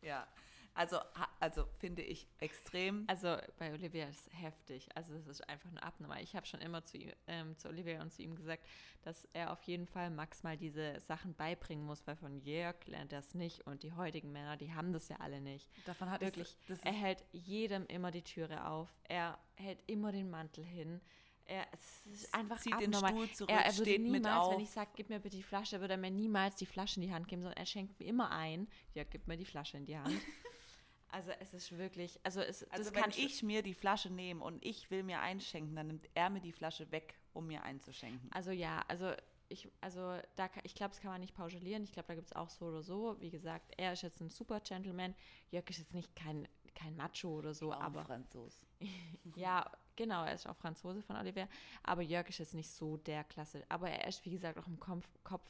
Ja. 0.00 0.28
Also, 0.74 0.98
also 1.40 1.66
finde 1.80 2.02
ich 2.02 2.28
extrem. 2.38 3.02
Also 3.08 3.36
bei 3.58 3.72
Olivia 3.72 4.06
ist 4.06 4.28
es 4.28 4.40
heftig. 4.40 4.88
Also 4.94 5.12
es 5.14 5.26
ist 5.26 5.48
einfach 5.48 5.68
nur 5.72 5.82
abnormal. 5.82 6.22
Ich 6.22 6.36
habe 6.36 6.46
schon 6.46 6.60
immer 6.60 6.84
zu, 6.84 6.98
ihm, 6.98 7.10
ähm, 7.26 7.58
zu 7.58 7.68
Olivia 7.68 8.00
und 8.00 8.12
zu 8.12 8.22
ihm 8.22 8.36
gesagt, 8.36 8.64
dass 9.02 9.26
er 9.32 9.50
auf 9.50 9.60
jeden 9.64 9.88
Fall 9.88 10.08
Max 10.10 10.44
mal 10.44 10.56
diese 10.56 11.00
Sachen 11.00 11.34
beibringen 11.34 11.84
muss, 11.84 12.06
weil 12.06 12.14
von 12.14 12.38
Jörg 12.38 12.76
lernt 12.86 13.12
er 13.12 13.18
es 13.18 13.34
nicht 13.34 13.66
und 13.66 13.82
die 13.82 13.92
heutigen 13.92 14.30
Männer, 14.30 14.56
die 14.56 14.72
haben 14.72 14.92
das 14.92 15.08
ja 15.08 15.16
alle 15.16 15.40
nicht. 15.40 15.68
Davon 15.84 16.12
hat 16.12 16.20
Wirklich, 16.20 16.56
Das 16.68 16.80
er 16.84 16.92
ist, 16.92 17.00
hält 17.00 17.24
jedem 17.32 17.84
immer 17.86 18.12
die 18.12 18.22
Türe 18.22 18.64
auf. 18.68 18.88
Er 19.08 19.36
hält 19.56 19.82
immer 19.88 20.12
den 20.12 20.30
Mantel 20.30 20.64
hin. 20.64 21.00
Er 21.48 21.66
es 21.72 22.06
ist 22.06 22.34
einfach 22.34 22.60
zieht 22.60 22.78
den 22.78 22.94
abnormal. 22.94 23.12
Stuhl 23.12 23.30
zurück, 23.30 23.50
er, 23.50 23.64
er 23.64 23.72
würde 23.72 23.90
steht 23.90 24.02
mit 24.02 24.22
niemals, 24.22 24.46
auf. 24.46 24.52
wenn 24.52 24.60
ich 24.60 24.70
sage, 24.70 24.90
gib 24.94 25.08
mir 25.08 25.18
bitte 25.18 25.36
die 25.36 25.42
Flasche, 25.42 25.80
würde 25.80 25.94
er 25.94 25.98
mir 25.98 26.10
niemals 26.10 26.56
die 26.56 26.66
Flasche 26.66 27.00
in 27.00 27.06
die 27.06 27.12
Hand 27.12 27.26
geben, 27.26 27.40
sondern 27.40 27.56
er 27.56 27.66
schenkt 27.66 27.98
mir 27.98 28.06
immer 28.06 28.30
ein. 28.30 28.68
Ja, 28.92 29.04
gib 29.04 29.26
mir 29.26 29.38
die 29.38 29.46
Flasche 29.46 29.78
in 29.78 29.86
die 29.86 29.96
Hand. 29.96 30.12
also 31.08 31.30
es 31.40 31.54
ist 31.54 31.76
wirklich, 31.78 32.20
also 32.22 32.42
es, 32.42 32.64
also 32.70 32.84
das 32.84 32.94
wenn 32.94 33.02
kann 33.02 33.12
ich 33.16 33.42
mir 33.42 33.62
die 33.62 33.72
Flasche 33.72 34.10
nehme 34.10 34.44
und 34.44 34.62
ich 34.62 34.90
will 34.90 35.02
mir 35.02 35.20
einschenken, 35.20 35.74
dann 35.74 35.86
nimmt 35.86 36.06
er 36.14 36.28
mir 36.28 36.40
die 36.40 36.52
Flasche 36.52 36.90
weg, 36.92 37.14
um 37.32 37.46
mir 37.46 37.62
einzuschenken. 37.62 38.30
Also 38.30 38.50
ja, 38.50 38.84
also 38.86 39.14
ich, 39.48 39.70
also 39.80 40.18
da, 40.36 40.50
ich 40.64 40.74
glaube, 40.74 40.90
das 40.90 41.00
kann 41.00 41.10
man 41.10 41.20
nicht 41.20 41.34
pauschalieren. 41.34 41.82
Ich 41.82 41.92
glaube, 41.92 42.08
da 42.08 42.14
gibt 42.14 42.26
es 42.26 42.36
auch 42.36 42.50
so 42.50 42.66
oder 42.66 42.82
so. 42.82 43.16
Wie 43.20 43.30
gesagt, 43.30 43.72
er 43.78 43.94
ist 43.94 44.02
jetzt 44.02 44.20
ein 44.20 44.28
super 44.28 44.60
Gentleman. 44.60 45.14
Jörg 45.50 45.68
ist 45.70 45.78
jetzt 45.78 45.94
nicht 45.94 46.14
kein, 46.14 46.46
kein 46.74 46.94
Macho 46.96 47.30
oder 47.30 47.54
so, 47.54 47.72
aber 47.72 48.04
Franzos. 48.04 48.66
ja, 49.36 49.70
genau, 49.98 50.24
er 50.24 50.34
ist 50.34 50.46
auch 50.46 50.56
Franzose 50.56 51.02
von 51.02 51.16
Oliver. 51.16 51.48
Aber 51.82 52.00
Jörg 52.00 52.28
ist 52.28 52.38
jetzt 52.38 52.54
nicht 52.54 52.70
so 52.70 52.96
der 52.96 53.24
Klasse. 53.24 53.64
Aber 53.68 53.90
er 53.90 54.08
ist, 54.08 54.24
wie 54.24 54.30
gesagt, 54.30 54.56
auch 54.58 54.66
im 54.66 54.80
Kopf, 54.80 55.06
Kopf 55.24 55.44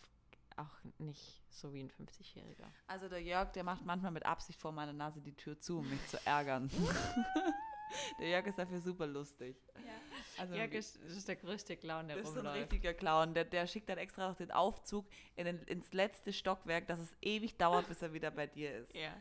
auch 0.56 0.74
nicht 0.98 1.40
so 1.50 1.72
wie 1.72 1.80
ein 1.80 1.90
50-Jähriger. 1.90 2.66
Also 2.88 3.08
der 3.08 3.22
Jörg, 3.22 3.52
der 3.52 3.62
macht 3.62 3.84
manchmal 3.84 4.10
mit 4.10 4.26
Absicht 4.26 4.58
vor 4.58 4.72
meiner 4.72 4.92
Nase 4.92 5.20
die 5.20 5.36
Tür 5.36 5.60
zu, 5.60 5.78
um 5.78 5.88
mich 5.88 6.04
zu 6.08 6.18
ärgern. 6.26 6.68
der 8.18 8.28
Jörg 8.28 8.46
ist 8.46 8.58
dafür 8.58 8.80
super 8.80 9.06
lustig. 9.06 9.56
Also 10.38 10.54
Jörg 10.54 10.72
ist, 10.72 10.96
ist 10.96 11.28
der 11.28 11.36
größte 11.36 11.76
Clown, 11.76 12.08
der 12.08 12.16
das 12.16 12.28
ist 12.28 12.34
so 12.34 12.40
ein 12.40 12.46
rumläuft. 12.46 12.72
richtiger 12.72 12.94
Clown. 12.94 13.34
Der, 13.34 13.44
der 13.44 13.66
schickt 13.66 13.88
dann 13.88 13.98
extra 13.98 14.28
noch 14.28 14.36
den 14.36 14.50
Aufzug 14.50 15.06
in 15.36 15.44
den, 15.44 15.62
ins 15.64 15.92
letzte 15.92 16.32
Stockwerk, 16.32 16.86
dass 16.86 17.00
es 17.00 17.16
ewig 17.20 17.56
dauert, 17.56 17.86
bis 17.88 18.02
er 18.02 18.12
wieder 18.12 18.30
bei 18.30 18.46
dir 18.46 18.78
ist. 18.78 18.94
Ja. 18.94 19.14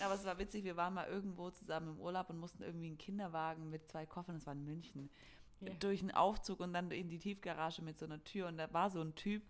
Aber 0.00 0.14
es 0.14 0.24
war 0.24 0.38
witzig, 0.38 0.64
wir 0.64 0.76
waren 0.76 0.94
mal 0.94 1.06
irgendwo 1.06 1.50
zusammen 1.50 1.88
im 1.96 2.00
Urlaub 2.00 2.30
und 2.30 2.38
mussten 2.38 2.62
irgendwie 2.62 2.88
einen 2.88 2.98
Kinderwagen 2.98 3.70
mit 3.70 3.86
zwei 3.88 4.06
Koffern, 4.06 4.34
das 4.36 4.46
war 4.46 4.54
in 4.54 4.64
München, 4.64 5.08
Ja. 5.60 5.72
durch 5.74 6.00
einen 6.00 6.10
Aufzug 6.12 6.60
und 6.60 6.72
dann 6.72 6.90
in 6.90 7.08
die 7.08 7.18
Tiefgarage 7.18 7.82
mit 7.82 7.98
so 7.98 8.04
einer 8.06 8.22
Tür. 8.24 8.48
Und 8.48 8.56
da 8.58 8.72
war 8.72 8.90
so 8.90 9.00
ein 9.00 9.14
Typ 9.14 9.42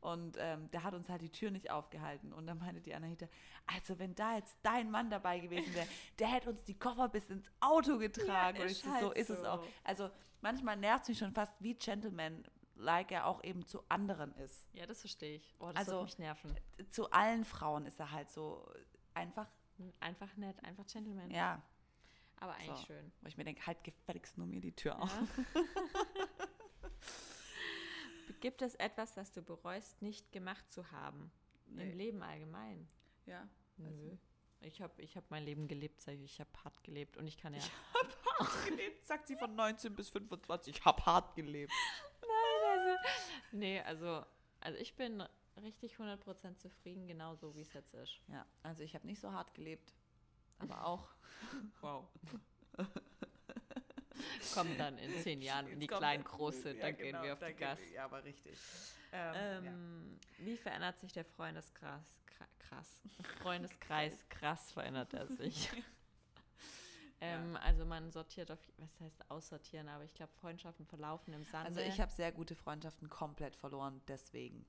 und 0.00 0.36
ähm, 0.40 0.70
der 0.72 0.82
hat 0.84 0.94
uns 0.94 1.08
halt 1.08 1.22
die 1.22 1.30
Tür 1.30 1.50
nicht 1.50 1.70
aufgehalten. 1.70 2.32
Und 2.32 2.46
dann 2.46 2.58
meinte 2.58 2.80
die 2.80 2.94
Anahita, 2.94 3.26
also 3.66 3.98
wenn 3.98 4.14
da 4.14 4.36
jetzt 4.36 4.56
dein 4.62 4.90
Mann 4.90 5.10
dabei 5.10 5.38
gewesen 5.40 5.72
wäre, 5.74 5.86
der 6.18 6.28
hätte 6.28 6.50
uns 6.50 6.64
die 6.64 6.78
Koffer 6.78 7.08
bis 7.08 7.28
ins 7.30 7.48
Auto 7.60 7.98
getragen. 7.98 8.56
Ja, 8.58 8.62
und 8.64 8.70
ich 8.70 8.78
so, 8.82 8.90
halt 8.90 9.00
so 9.02 9.12
ist 9.12 9.30
es 9.30 9.40
so. 9.40 9.46
auch. 9.46 9.64
Also 9.84 10.10
manchmal 10.40 10.76
nervt 10.76 11.02
es 11.04 11.08
mich 11.10 11.18
schon 11.18 11.32
fast 11.32 11.54
wie 11.60 11.74
Gentleman, 11.74 12.44
like 12.76 13.12
er 13.12 13.26
auch 13.26 13.42
eben 13.44 13.66
zu 13.66 13.82
anderen 13.88 14.32
ist. 14.36 14.66
ja, 14.74 14.86
das 14.86 15.00
verstehe 15.00 15.36
ich. 15.36 15.54
Oh, 15.60 15.66
das 15.68 15.76
Also- 15.76 15.92
wird 15.92 16.02
mich 16.04 16.18
nerven. 16.18 16.54
Zu 16.90 17.10
allen 17.10 17.44
Frauen 17.44 17.86
ist 17.86 18.00
er 18.00 18.10
halt 18.12 18.30
so 18.30 18.68
einfach, 19.14 19.46
Einfach 20.00 20.34
nett, 20.36 20.62
einfach 20.64 20.86
Gentleman. 20.86 21.30
ja, 21.30 21.62
Aber 22.36 22.54
eigentlich 22.54 22.78
So. 22.80 22.86
schön. 22.86 23.12
wo 23.20 23.28
ich 23.28 23.36
mir 23.36 23.44
denke, 23.44 23.66
halt 23.66 23.82
gefälligst 23.84 24.38
nur 24.38 24.46
mir 24.46 24.60
die 24.60 24.72
Tür 24.72 25.00
auf. 25.00 25.10
Gibt 28.40 28.62
es 28.62 28.74
etwas, 28.76 29.14
das 29.14 29.32
du 29.32 29.42
bereust, 29.42 30.00
nicht 30.02 30.32
gemacht 30.32 30.70
zu 30.70 30.90
haben? 30.90 31.30
Nee. 31.66 31.90
Im 31.90 31.96
Leben 31.96 32.22
allgemein? 32.22 32.88
Ja. 33.26 33.48
Nö. 33.76 34.16
Ich 34.60 34.80
habe 34.80 35.00
ich 35.02 35.16
hab 35.16 35.28
mein 35.30 35.44
Leben 35.44 35.68
gelebt, 35.68 36.00
sag 36.00 36.14
ich. 36.14 36.24
Ich 36.24 36.40
habe 36.40 36.50
hart 36.64 36.82
gelebt 36.84 37.16
und 37.16 37.26
ich 37.26 37.36
kann 37.36 37.54
ja. 37.54 37.60
hart 38.38 38.66
gelebt, 38.66 39.06
sagt 39.06 39.26
sie 39.28 39.36
von 39.36 39.54
19 39.54 39.94
bis 39.94 40.08
25. 40.10 40.76
Ich 40.76 40.84
hab 40.84 41.04
hart 41.06 41.34
gelebt. 41.34 41.72
also, 42.72 42.96
nee, 43.52 43.80
also, 43.80 44.24
also 44.60 44.78
ich 44.78 44.94
bin 44.94 45.22
richtig 45.60 45.96
100% 45.96 46.56
zufrieden, 46.56 47.06
genau 47.06 47.34
so 47.34 47.54
wie 47.54 47.60
es 47.60 47.72
jetzt 47.72 47.94
ist. 47.94 48.20
Ja, 48.28 48.46
also 48.62 48.82
ich 48.82 48.94
habe 48.94 49.06
nicht 49.06 49.20
so 49.20 49.32
hart 49.32 49.54
gelebt, 49.54 49.94
aber 50.58 50.84
auch. 50.86 51.08
wow. 51.80 52.08
Kommen 54.54 54.76
dann 54.78 54.98
in 54.98 55.20
zehn 55.22 55.42
Jahren 55.42 55.66
in 55.66 55.80
die 55.80 55.86
kleinen 55.86 56.24
Große, 56.24 56.74
dann 56.74 56.96
gehen 56.96 57.06
genau, 57.06 57.22
wir 57.22 57.32
auf 57.32 57.40
die 57.40 57.54
Gas. 57.54 57.78
Ja, 57.92 58.04
aber 58.04 58.22
richtig. 58.22 58.56
Ähm, 59.12 59.34
ähm, 59.36 59.64
ja. 59.64 59.72
Wie 60.46 60.56
verändert 60.56 60.98
sich 60.98 61.12
der 61.12 61.24
Freundeskreis? 61.24 62.20
Krass. 62.58 63.02
Freundeskreis, 63.42 64.14
krass 64.28 64.72
verändert 64.72 65.12
er 65.12 65.26
sich. 65.26 65.70
Ähm, 67.20 67.54
ja. 67.54 67.60
Also 67.60 67.84
man 67.84 68.10
sortiert 68.10 68.50
auf, 68.50 68.58
was 68.78 68.98
heißt 69.00 69.30
aussortieren, 69.30 69.88
aber 69.88 70.04
ich 70.04 70.14
glaube, 70.14 70.32
Freundschaften 70.40 70.86
verlaufen 70.86 71.32
im 71.34 71.44
Sande. 71.44 71.68
Also 71.68 71.80
ich 71.80 72.00
habe 72.00 72.10
sehr 72.10 72.32
gute 72.32 72.54
Freundschaften 72.54 73.08
komplett 73.08 73.54
verloren, 73.54 74.00
deswegen. 74.08 74.66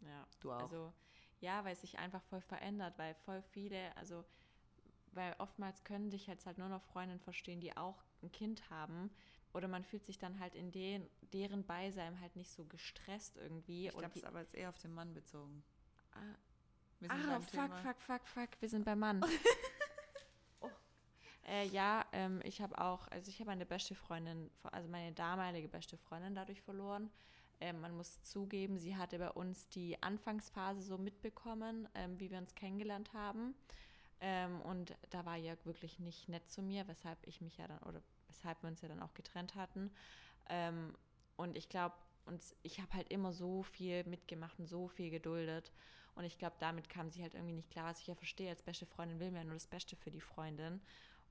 Ja. 0.00 0.26
Du 0.40 0.52
auch. 0.52 0.60
Also 0.60 0.92
ja, 1.40 1.64
weil 1.64 1.72
es 1.72 1.80
sich 1.80 1.98
einfach 1.98 2.22
voll 2.24 2.40
verändert, 2.40 2.98
weil 2.98 3.14
voll 3.14 3.42
viele, 3.42 3.96
also 3.96 4.24
weil 5.12 5.34
oftmals 5.38 5.82
können 5.84 6.10
dich 6.10 6.26
jetzt 6.26 6.46
halt 6.46 6.58
nur 6.58 6.68
noch 6.68 6.82
Freundinnen 6.82 7.20
verstehen, 7.20 7.60
die 7.60 7.76
auch 7.76 8.02
ein 8.22 8.30
Kind 8.30 8.68
haben. 8.70 9.10
Oder 9.52 9.66
man 9.66 9.84
fühlt 9.84 10.04
sich 10.04 10.18
dann 10.18 10.38
halt 10.38 10.54
in 10.54 10.70
den, 10.70 11.08
deren 11.32 11.66
Beisein 11.66 12.20
halt 12.20 12.36
nicht 12.36 12.52
so 12.52 12.64
gestresst 12.66 13.36
irgendwie. 13.36 13.88
Ich 13.88 13.92
glaube, 13.92 14.06
es 14.06 14.16
ist 14.16 14.24
aber 14.24 14.40
jetzt 14.40 14.54
eher 14.54 14.68
auf 14.68 14.78
den 14.78 14.94
Mann 14.94 15.12
bezogen. 15.12 15.64
Ah, 16.12 17.08
ah 17.08 17.40
fuck, 17.40 17.50
Thema. 17.50 17.76
fuck, 17.76 18.00
fuck, 18.00 18.28
fuck, 18.28 18.48
wir 18.60 18.68
sind 18.68 18.84
beim 18.84 19.00
Mann. 19.00 19.24
oh. 20.60 20.70
äh, 21.48 21.66
ja, 21.66 22.04
ähm, 22.12 22.40
ich 22.44 22.60
habe 22.60 22.78
auch, 22.80 23.08
also 23.08 23.28
ich 23.28 23.40
habe 23.40 23.50
meine 23.50 23.66
beste 23.66 23.96
Freundin, 23.96 24.50
also 24.62 24.88
meine 24.88 25.12
damalige 25.12 25.68
beste 25.68 25.96
Freundin 25.96 26.36
dadurch 26.36 26.62
verloren. 26.62 27.10
Ähm, 27.60 27.80
man 27.80 27.94
muss 27.94 28.22
zugeben, 28.22 28.78
sie 28.78 28.96
hatte 28.96 29.18
bei 29.18 29.30
uns 29.30 29.68
die 29.68 30.02
Anfangsphase 30.02 30.82
so 30.82 30.98
mitbekommen, 30.98 31.88
ähm, 31.94 32.18
wie 32.18 32.30
wir 32.30 32.38
uns 32.38 32.54
kennengelernt 32.54 33.12
haben. 33.12 33.54
Ähm, 34.20 34.60
und 34.62 34.94
da 35.10 35.24
war 35.24 35.36
Jörg 35.36 35.64
wirklich 35.64 35.98
nicht 35.98 36.28
nett 36.28 36.48
zu 36.48 36.62
mir, 36.62 36.86
weshalb 36.88 37.18
ich 37.26 37.40
mich 37.40 37.56
ja 37.58 37.66
dann, 37.68 37.78
oder 37.80 38.02
weshalb 38.28 38.62
wir 38.62 38.68
uns 38.68 38.80
ja 38.80 38.88
dann 38.88 39.02
auch 39.02 39.14
getrennt 39.14 39.54
hatten. 39.54 39.90
Ähm, 40.48 40.94
und 41.36 41.56
ich 41.56 41.68
glaube, 41.68 41.94
und 42.26 42.42
ich 42.62 42.80
habe 42.80 42.92
halt 42.92 43.10
immer 43.10 43.32
so 43.32 43.62
viel 43.62 44.04
mitgemacht 44.04 44.58
und 44.58 44.66
so 44.66 44.88
viel 44.88 45.10
geduldet. 45.10 45.72
Und 46.14 46.24
ich 46.24 46.38
glaube, 46.38 46.56
damit 46.58 46.88
kam 46.88 47.10
sie 47.10 47.22
halt 47.22 47.34
irgendwie 47.34 47.54
nicht 47.54 47.70
klar. 47.70 47.86
Also 47.86 48.00
ich 48.00 48.06
ja 48.06 48.14
verstehe, 48.14 48.50
als 48.50 48.62
beste 48.62 48.86
Freundin 48.86 49.20
will 49.20 49.30
man 49.30 49.42
ja 49.42 49.44
nur 49.44 49.54
das 49.54 49.66
Beste 49.66 49.96
für 49.96 50.10
die 50.10 50.20
Freundin. 50.20 50.80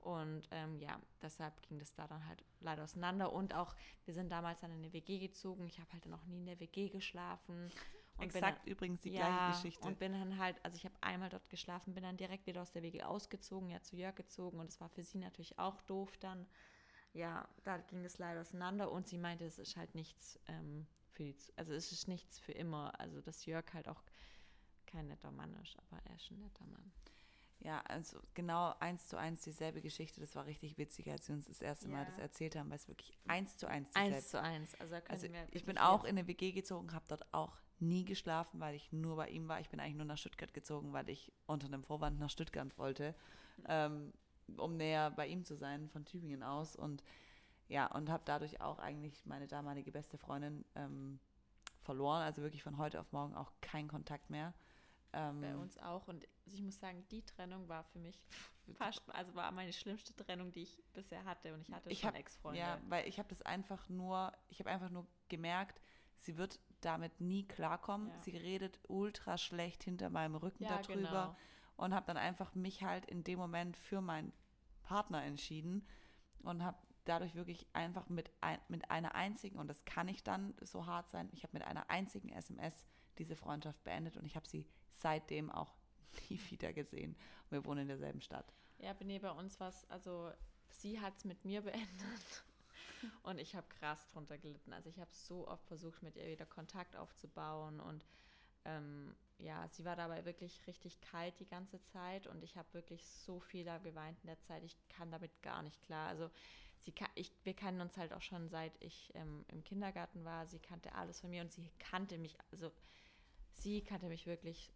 Und 0.00 0.48
ähm, 0.50 0.78
ja, 0.78 0.98
deshalb 1.20 1.60
ging 1.62 1.78
das 1.78 1.94
da 1.94 2.06
dann 2.06 2.26
halt 2.26 2.42
leider 2.60 2.84
auseinander. 2.84 3.32
Und 3.32 3.54
auch, 3.54 3.74
wir 4.04 4.14
sind 4.14 4.30
damals 4.30 4.60
dann 4.60 4.70
in 4.70 4.78
eine 4.78 4.92
WG 4.92 5.18
gezogen. 5.18 5.66
Ich 5.66 5.78
habe 5.78 5.92
halt 5.92 6.04
dann 6.06 6.14
auch 6.14 6.24
nie 6.24 6.38
in 6.38 6.46
der 6.46 6.58
WG 6.60 6.88
geschlafen. 6.88 7.70
Und 8.16 8.24
Exakt 8.24 8.60
dann, 8.60 8.66
übrigens 8.66 9.02
die 9.02 9.12
ja, 9.12 9.26
gleiche 9.26 9.52
Geschichte. 9.52 9.86
Und 9.86 9.98
bin 9.98 10.12
dann 10.12 10.38
halt, 10.38 10.56
also 10.62 10.76
ich 10.76 10.84
habe 10.84 10.94
einmal 11.00 11.30
dort 11.30 11.48
geschlafen, 11.48 11.94
bin 11.94 12.02
dann 12.02 12.16
direkt 12.16 12.46
wieder 12.46 12.62
aus 12.62 12.72
der 12.72 12.82
WG 12.82 13.02
ausgezogen, 13.02 13.70
ja 13.70 13.80
zu 13.82 13.96
Jörg 13.96 14.14
gezogen 14.14 14.58
und 14.58 14.68
es 14.68 14.80
war 14.80 14.90
für 14.90 15.02
sie 15.02 15.18
natürlich 15.18 15.58
auch 15.58 15.80
doof 15.82 16.16
dann. 16.18 16.46
Ja, 17.12 17.48
da 17.64 17.78
ging 17.78 18.04
es 18.04 18.18
leider 18.18 18.42
auseinander 18.42 18.92
und 18.92 19.08
sie 19.08 19.18
meinte, 19.18 19.44
es 19.44 19.58
ist 19.58 19.76
halt 19.76 19.94
nichts 19.94 20.38
ähm, 20.46 20.86
für 21.12 21.24
die, 21.24 21.36
also 21.56 21.72
es 21.72 21.92
ist 21.92 22.08
nichts 22.08 22.38
für 22.38 22.52
immer. 22.52 22.98
Also 23.00 23.20
dass 23.20 23.46
Jörg 23.46 23.72
halt 23.72 23.88
auch 23.88 24.02
kein 24.86 25.08
netter 25.08 25.30
Mann 25.30 25.54
ist, 25.62 25.76
aber 25.78 26.00
er 26.04 26.14
ist 26.16 26.30
ein 26.30 26.40
netter 26.40 26.66
Mann. 26.66 26.92
Ja, 27.62 27.82
also 27.88 28.18
genau 28.34 28.74
eins 28.80 29.06
zu 29.08 29.18
eins 29.18 29.42
dieselbe 29.42 29.82
Geschichte. 29.82 30.20
Das 30.20 30.34
war 30.34 30.46
richtig 30.46 30.78
witzig, 30.78 31.10
als 31.10 31.26
sie 31.26 31.32
uns 31.32 31.46
das 31.46 31.60
erste 31.60 31.88
Mal 31.88 32.06
das 32.06 32.18
erzählt 32.18 32.56
haben, 32.56 32.70
weil 32.70 32.76
es 32.76 32.88
wirklich 32.88 33.12
eins 33.28 33.56
zu 33.56 33.68
eins 33.68 33.90
dieselbe. 33.90 34.16
Eins 34.16 34.28
zu 34.28 34.40
eins. 34.40 34.74
Also, 34.80 34.94
also 35.08 35.28
ich 35.50 35.64
bin 35.66 35.76
auch 35.76 36.04
in 36.04 36.16
eine 36.16 36.26
WG 36.26 36.52
gezogen, 36.52 36.92
habe 36.92 37.04
dort 37.08 37.32
auch 37.34 37.60
nie 37.78 38.04
geschlafen, 38.04 38.60
weil 38.60 38.74
ich 38.74 38.92
nur 38.92 39.16
bei 39.16 39.28
ihm 39.28 39.48
war. 39.48 39.60
Ich 39.60 39.68
bin 39.68 39.78
eigentlich 39.78 39.96
nur 39.96 40.06
nach 40.06 40.18
Stuttgart 40.18 40.52
gezogen, 40.54 40.92
weil 40.92 41.08
ich 41.10 41.32
unter 41.46 41.66
einem 41.66 41.82
Vorwand 41.82 42.18
nach 42.18 42.30
Stuttgart 42.30 42.76
wollte, 42.78 43.14
ähm, 43.68 44.12
um 44.56 44.76
näher 44.76 45.10
bei 45.10 45.26
ihm 45.26 45.44
zu 45.44 45.56
sein, 45.56 45.88
von 45.90 46.06
Tübingen 46.06 46.42
aus. 46.42 46.76
Und 46.76 47.02
ja, 47.68 47.86
und 47.86 48.08
habe 48.08 48.22
dadurch 48.24 48.60
auch 48.60 48.78
eigentlich 48.78 49.24
meine 49.26 49.46
damalige 49.46 49.92
beste 49.92 50.16
Freundin 50.16 50.64
ähm, 50.74 51.20
verloren. 51.82 52.22
Also 52.22 52.42
wirklich 52.42 52.62
von 52.62 52.78
heute 52.78 53.00
auf 53.00 53.12
morgen 53.12 53.34
auch 53.34 53.52
kein 53.60 53.86
Kontakt 53.86 54.30
mehr. 54.30 54.54
Ähm, 55.12 55.40
Bei 55.40 55.56
uns 55.56 55.78
auch. 55.78 56.08
Und 56.08 56.26
ich 56.46 56.62
muss 56.62 56.78
sagen, 56.78 57.04
die 57.10 57.22
Trennung 57.22 57.68
war 57.68 57.84
für 57.84 57.98
mich 57.98 58.22
fast, 58.78 59.02
also 59.14 59.34
war 59.34 59.50
meine 59.52 59.72
schlimmste 59.72 60.14
Trennung, 60.14 60.52
die 60.52 60.62
ich 60.62 60.82
bisher 60.92 61.24
hatte. 61.24 61.54
Und 61.54 61.68
ich 61.68 61.74
hatte 61.74 61.90
ich 61.90 62.00
schon 62.00 62.14
Ex-Freunde. 62.14 62.60
Ja, 62.60 62.80
weil 62.88 63.08
ich 63.08 63.18
habe 63.18 63.28
das 63.28 63.42
einfach 63.42 63.88
nur, 63.88 64.32
ich 64.48 64.60
habe 64.60 64.70
einfach 64.70 64.90
nur 64.90 65.06
gemerkt, 65.28 65.80
sie 66.16 66.36
wird 66.36 66.60
damit 66.80 67.20
nie 67.20 67.46
klarkommen. 67.46 68.08
Ja. 68.08 68.18
Sie 68.20 68.36
redet 68.36 68.78
ultra 68.88 69.38
schlecht 69.38 69.84
hinter 69.84 70.10
meinem 70.10 70.36
Rücken 70.36 70.64
ja, 70.64 70.78
darüber. 70.78 70.94
Genau. 70.94 71.36
Und 71.76 71.94
habe 71.94 72.06
dann 72.06 72.16
einfach 72.16 72.54
mich 72.54 72.82
halt 72.82 73.06
in 73.06 73.24
dem 73.24 73.38
Moment 73.38 73.76
für 73.76 74.00
meinen 74.00 74.32
Partner 74.82 75.24
entschieden 75.24 75.86
und 76.42 76.62
habe 76.62 76.76
dadurch 77.04 77.34
wirklich 77.34 77.66
einfach 77.72 78.08
mit, 78.08 78.30
ein, 78.40 78.58
mit 78.68 78.90
einer 78.90 79.14
einzigen, 79.14 79.58
und 79.58 79.68
das 79.68 79.84
kann 79.84 80.08
ich 80.08 80.22
dann 80.22 80.54
so 80.60 80.86
hart 80.86 81.10
sein, 81.10 81.28
ich 81.32 81.42
habe 81.42 81.54
mit 81.54 81.66
einer 81.66 81.88
einzigen 81.88 82.28
SMS 82.30 82.74
diese 83.18 83.36
Freundschaft 83.36 83.82
beendet 83.84 84.16
und 84.16 84.26
ich 84.26 84.36
habe 84.36 84.46
sie 84.46 84.66
seitdem 84.98 85.50
auch 85.50 85.74
nie 86.28 86.40
wieder 86.50 86.72
gesehen. 86.72 87.16
Wir 87.50 87.64
wohnen 87.64 87.82
in 87.82 87.88
derselben 87.88 88.20
Stadt. 88.20 88.52
Ja, 88.78 88.94
nee, 89.00 89.18
bei 89.18 89.30
uns 89.30 89.58
war 89.60 89.68
es, 89.68 89.88
also 89.90 90.32
sie 90.70 91.00
hat 91.00 91.16
es 91.16 91.24
mit 91.24 91.44
mir 91.44 91.60
beendet 91.62 92.44
und 93.22 93.38
ich 93.38 93.54
habe 93.54 93.66
krass 93.68 94.08
drunter 94.08 94.38
gelitten. 94.38 94.72
Also 94.72 94.88
ich 94.88 94.98
habe 94.98 95.10
so 95.12 95.46
oft 95.48 95.66
versucht, 95.66 96.02
mit 96.02 96.16
ihr 96.16 96.26
wieder 96.26 96.46
Kontakt 96.46 96.96
aufzubauen 96.96 97.80
und 97.80 98.04
ähm, 98.64 99.14
ja, 99.38 99.66
sie 99.68 99.84
war 99.84 99.96
dabei 99.96 100.24
wirklich 100.24 100.66
richtig 100.66 101.00
kalt 101.00 101.38
die 101.40 101.46
ganze 101.46 101.80
Zeit 101.80 102.26
und 102.26 102.44
ich 102.44 102.56
habe 102.56 102.72
wirklich 102.72 103.06
so 103.06 103.40
viel 103.40 103.64
da 103.64 103.78
geweint 103.78 104.18
in 104.22 104.26
der 104.26 104.40
Zeit. 104.40 104.62
Ich 104.64 104.76
kann 104.88 105.10
damit 105.10 105.42
gar 105.42 105.62
nicht 105.62 105.82
klar. 105.82 106.08
Also 106.08 106.30
sie 106.78 106.92
kann, 106.92 107.08
ich, 107.14 107.32
wir 107.44 107.54
kennen 107.54 107.80
uns 107.80 107.96
halt 107.96 108.12
auch 108.12 108.22
schon 108.22 108.48
seit 108.48 108.72
ich 108.82 109.10
ähm, 109.14 109.44
im 109.48 109.64
Kindergarten 109.64 110.24
war. 110.24 110.46
Sie 110.46 110.58
kannte 110.58 110.94
alles 110.94 111.20
von 111.20 111.30
mir 111.30 111.42
und 111.42 111.52
sie 111.52 111.70
kannte 111.78 112.18
mich, 112.18 112.36
also 112.52 112.70
sie 113.52 113.82
kannte 113.82 114.08
mich 114.08 114.26
wirklich 114.26 114.70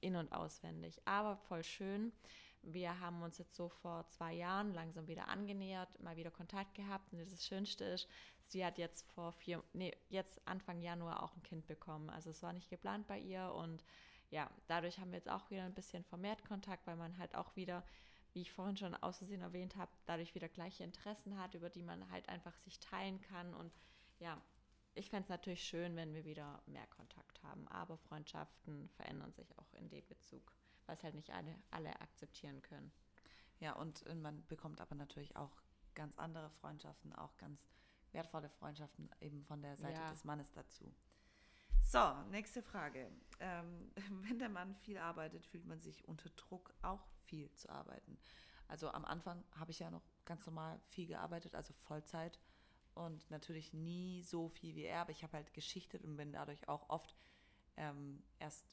in- 0.00 0.16
und 0.16 0.32
auswendig. 0.32 1.00
Aber 1.04 1.36
voll 1.36 1.64
schön. 1.64 2.12
Wir 2.62 3.00
haben 3.00 3.22
uns 3.22 3.38
jetzt 3.38 3.56
so 3.56 3.68
vor 3.68 4.06
zwei 4.06 4.34
Jahren 4.34 4.74
langsam 4.74 5.06
wieder 5.08 5.28
angenähert, 5.28 5.88
mal 6.02 6.16
wieder 6.16 6.30
Kontakt 6.30 6.74
gehabt. 6.74 7.12
Und 7.12 7.18
das 7.18 7.46
Schönste 7.46 7.84
ist, 7.84 8.06
sie 8.42 8.64
hat 8.64 8.76
jetzt 8.76 9.10
vor 9.12 9.32
vier, 9.32 9.62
nee, 9.72 9.96
jetzt 10.08 10.46
Anfang 10.46 10.80
Januar 10.82 11.22
auch 11.22 11.34
ein 11.36 11.42
Kind 11.42 11.66
bekommen. 11.66 12.10
Also 12.10 12.30
es 12.30 12.42
war 12.42 12.52
nicht 12.52 12.68
geplant 12.68 13.06
bei 13.06 13.18
ihr 13.18 13.52
und 13.54 13.82
ja, 14.30 14.48
dadurch 14.68 14.98
haben 14.98 15.10
wir 15.10 15.18
jetzt 15.18 15.30
auch 15.30 15.50
wieder 15.50 15.64
ein 15.64 15.74
bisschen 15.74 16.04
vermehrt 16.04 16.44
Kontakt, 16.44 16.86
weil 16.86 16.96
man 16.96 17.18
halt 17.18 17.34
auch 17.34 17.56
wieder, 17.56 17.82
wie 18.32 18.42
ich 18.42 18.52
vorhin 18.52 18.76
schon 18.76 18.94
aus 18.94 19.18
Versehen 19.18 19.42
erwähnt 19.42 19.76
habe, 19.76 19.90
dadurch 20.06 20.34
wieder 20.34 20.48
gleiche 20.48 20.84
Interessen 20.84 21.38
hat, 21.38 21.54
über 21.54 21.68
die 21.68 21.82
man 21.82 22.10
halt 22.10 22.28
einfach 22.28 22.56
sich 22.58 22.78
teilen 22.78 23.20
kann 23.22 23.54
und 23.54 23.72
ja, 24.18 24.40
ich 24.94 25.10
fände 25.10 25.24
es 25.24 25.28
natürlich 25.28 25.62
schön, 25.62 25.96
wenn 25.96 26.14
wir 26.14 26.24
wieder 26.24 26.62
mehr 26.66 26.86
Kontakt 26.88 27.42
haben, 27.42 27.66
aber 27.68 27.96
Freundschaften 27.96 28.88
verändern 28.90 29.32
sich 29.32 29.56
auch 29.58 29.72
in 29.74 29.88
dem 29.88 30.06
Bezug, 30.06 30.52
was 30.86 31.02
halt 31.02 31.14
nicht 31.14 31.30
alle, 31.30 31.54
alle 31.70 32.00
akzeptieren 32.00 32.60
können. 32.62 32.92
Ja, 33.60 33.74
und 33.74 34.04
man 34.16 34.46
bekommt 34.46 34.80
aber 34.80 34.94
natürlich 34.94 35.36
auch 35.36 35.62
ganz 35.94 36.18
andere 36.18 36.50
Freundschaften, 36.50 37.12
auch 37.14 37.36
ganz 37.36 37.60
wertvolle 38.12 38.48
Freundschaften 38.48 39.08
eben 39.20 39.44
von 39.44 39.62
der 39.62 39.76
Seite 39.76 40.00
ja. 40.00 40.10
des 40.10 40.24
Mannes 40.24 40.50
dazu. 40.52 40.92
So, 41.82 42.12
nächste 42.30 42.62
Frage. 42.62 43.10
Ähm, 43.40 43.92
wenn 44.22 44.38
der 44.38 44.48
Mann 44.48 44.74
viel 44.76 44.98
arbeitet, 44.98 45.46
fühlt 45.46 45.66
man 45.66 45.80
sich 45.80 46.06
unter 46.06 46.28
Druck, 46.30 46.72
auch 46.82 47.06
viel 47.24 47.52
zu 47.54 47.68
arbeiten. 47.68 48.18
Also 48.68 48.90
am 48.90 49.04
Anfang 49.04 49.44
habe 49.58 49.72
ich 49.72 49.80
ja 49.80 49.90
noch 49.90 50.04
ganz 50.24 50.46
normal 50.46 50.80
viel 50.88 51.06
gearbeitet, 51.06 51.54
also 51.54 51.72
Vollzeit 51.74 52.38
und 53.00 53.30
natürlich 53.30 53.72
nie 53.72 54.22
so 54.22 54.48
viel 54.48 54.74
wie 54.74 54.84
er, 54.84 55.00
aber 55.00 55.10
ich 55.10 55.22
habe 55.22 55.32
halt 55.32 55.54
geschichtet 55.54 56.04
und 56.04 56.16
bin 56.16 56.32
dadurch 56.32 56.68
auch 56.68 56.88
oft 56.90 57.16
ähm, 57.76 58.22
erst 58.38 58.66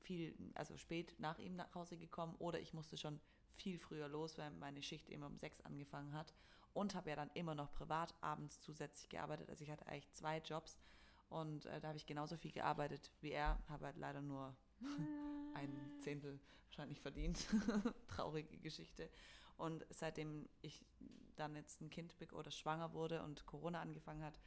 viel, 0.00 0.34
also 0.54 0.76
spät 0.76 1.14
nach 1.18 1.38
ihm 1.38 1.54
nach 1.54 1.72
Hause 1.74 1.96
gekommen 1.96 2.34
oder 2.38 2.58
ich 2.60 2.74
musste 2.74 2.96
schon 2.96 3.20
viel 3.54 3.78
früher 3.78 4.08
los, 4.08 4.36
weil 4.36 4.50
meine 4.50 4.82
Schicht 4.82 5.08
immer 5.10 5.26
um 5.26 5.38
sechs 5.38 5.60
angefangen 5.60 6.12
hat 6.12 6.34
und 6.72 6.94
habe 6.94 7.10
ja 7.10 7.16
dann 7.16 7.30
immer 7.34 7.54
noch 7.54 7.72
privat 7.72 8.14
abends 8.20 8.60
zusätzlich 8.60 9.08
gearbeitet. 9.08 9.48
Also 9.48 9.62
ich 9.62 9.70
hatte 9.70 9.86
eigentlich 9.86 10.10
zwei 10.10 10.38
Jobs 10.38 10.76
und 11.28 11.66
äh, 11.66 11.80
da 11.80 11.88
habe 11.88 11.98
ich 11.98 12.06
genauso 12.06 12.36
viel 12.36 12.52
gearbeitet 12.52 13.12
wie 13.20 13.30
er, 13.30 13.58
habe 13.68 13.86
halt 13.86 13.96
leider 13.96 14.22
nur 14.22 14.56
ein 15.54 15.92
Zehntel 16.00 16.40
wahrscheinlich 16.66 17.00
verdient. 17.00 17.46
Traurige 18.08 18.58
Geschichte. 18.58 19.08
Und 19.56 19.86
seitdem 19.90 20.48
ich 20.62 20.84
dann 21.36 21.56
jetzt 21.56 21.80
ein 21.80 21.90
Kind 21.90 22.14
oder 22.32 22.50
schwanger 22.50 22.92
wurde 22.92 23.22
und 23.22 23.46
Corona 23.46 23.80
angefangen 23.80 24.22
hat, 24.22 24.38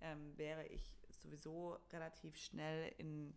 ähm, 0.00 0.36
wäre 0.36 0.66
ich 0.66 0.82
sowieso 1.10 1.78
relativ 1.92 2.36
schnell 2.36 2.92
in, 2.98 3.36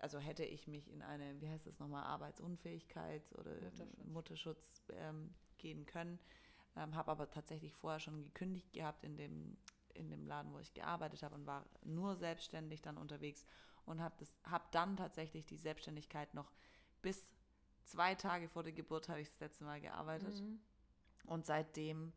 also 0.00 0.18
hätte 0.18 0.44
ich 0.44 0.66
mich 0.66 0.90
in 0.90 1.02
eine, 1.02 1.40
wie 1.40 1.48
heißt 1.48 1.66
das 1.66 1.78
nochmal, 1.78 2.04
Arbeitsunfähigkeit 2.04 3.22
oder 3.38 3.54
Mutterschutz, 3.54 4.04
Mutterschutz 4.04 4.82
ähm, 4.94 5.34
gehen 5.58 5.86
können. 5.86 6.18
Ähm, 6.76 6.94
habe 6.94 7.10
aber 7.10 7.30
tatsächlich 7.30 7.74
vorher 7.74 8.00
schon 8.00 8.22
gekündigt 8.22 8.72
gehabt 8.72 9.04
in 9.04 9.16
dem, 9.16 9.56
in 9.94 10.10
dem 10.10 10.26
Laden, 10.26 10.52
wo 10.52 10.58
ich 10.60 10.72
gearbeitet 10.72 11.22
habe 11.22 11.34
und 11.34 11.46
war 11.46 11.66
nur 11.84 12.14
selbstständig 12.16 12.80
dann 12.80 12.96
unterwegs 12.96 13.44
und 13.86 14.00
habe 14.00 14.24
hab 14.44 14.70
dann 14.70 14.96
tatsächlich 14.96 15.46
die 15.46 15.56
Selbstständigkeit 15.56 16.32
noch 16.34 16.52
bis 17.02 17.34
zwei 17.84 18.14
Tage 18.14 18.48
vor 18.48 18.62
der 18.62 18.72
Geburt 18.72 19.08
habe 19.08 19.20
ich 19.20 19.28
das 19.30 19.40
letzte 19.40 19.64
Mal 19.64 19.80
gearbeitet 19.80 20.40
Mhm. 20.40 20.60
Und 21.24 21.46
seitdem 21.46 22.12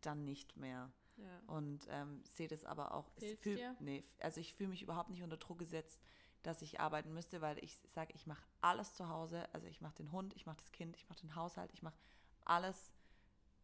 dann 0.00 0.24
nicht 0.24 0.56
mehr. 0.56 0.90
Ja. 1.16 1.40
Und 1.46 1.86
ähm, 1.90 2.22
sehe 2.28 2.48
das 2.48 2.64
aber 2.64 2.92
auch. 2.94 3.10
fühl-? 3.36 3.58
Nee, 3.80 4.04
also 4.20 4.40
ich 4.40 4.54
fühle 4.54 4.68
mich 4.70 4.82
überhaupt 4.82 5.08
nicht 5.10 5.22
unter 5.22 5.38
Druck 5.38 5.58
gesetzt, 5.58 6.00
dass 6.42 6.60
ich 6.62 6.78
arbeiten 6.78 7.12
müsste, 7.14 7.40
weil 7.40 7.58
ich 7.64 7.76
sage, 7.86 8.12
ich 8.14 8.26
mache 8.26 8.44
alles 8.60 8.94
zu 8.94 9.08
Hause. 9.08 9.48
Also 9.52 9.66
ich 9.66 9.80
mache 9.80 9.94
den 9.96 10.12
Hund, 10.12 10.34
ich 10.36 10.46
mache 10.46 10.58
das 10.58 10.70
Kind, 10.72 10.96
ich 10.96 11.08
mache 11.08 11.20
den 11.20 11.34
Haushalt, 11.34 11.72
ich 11.72 11.82
mache 11.82 11.96
alles 12.44 12.92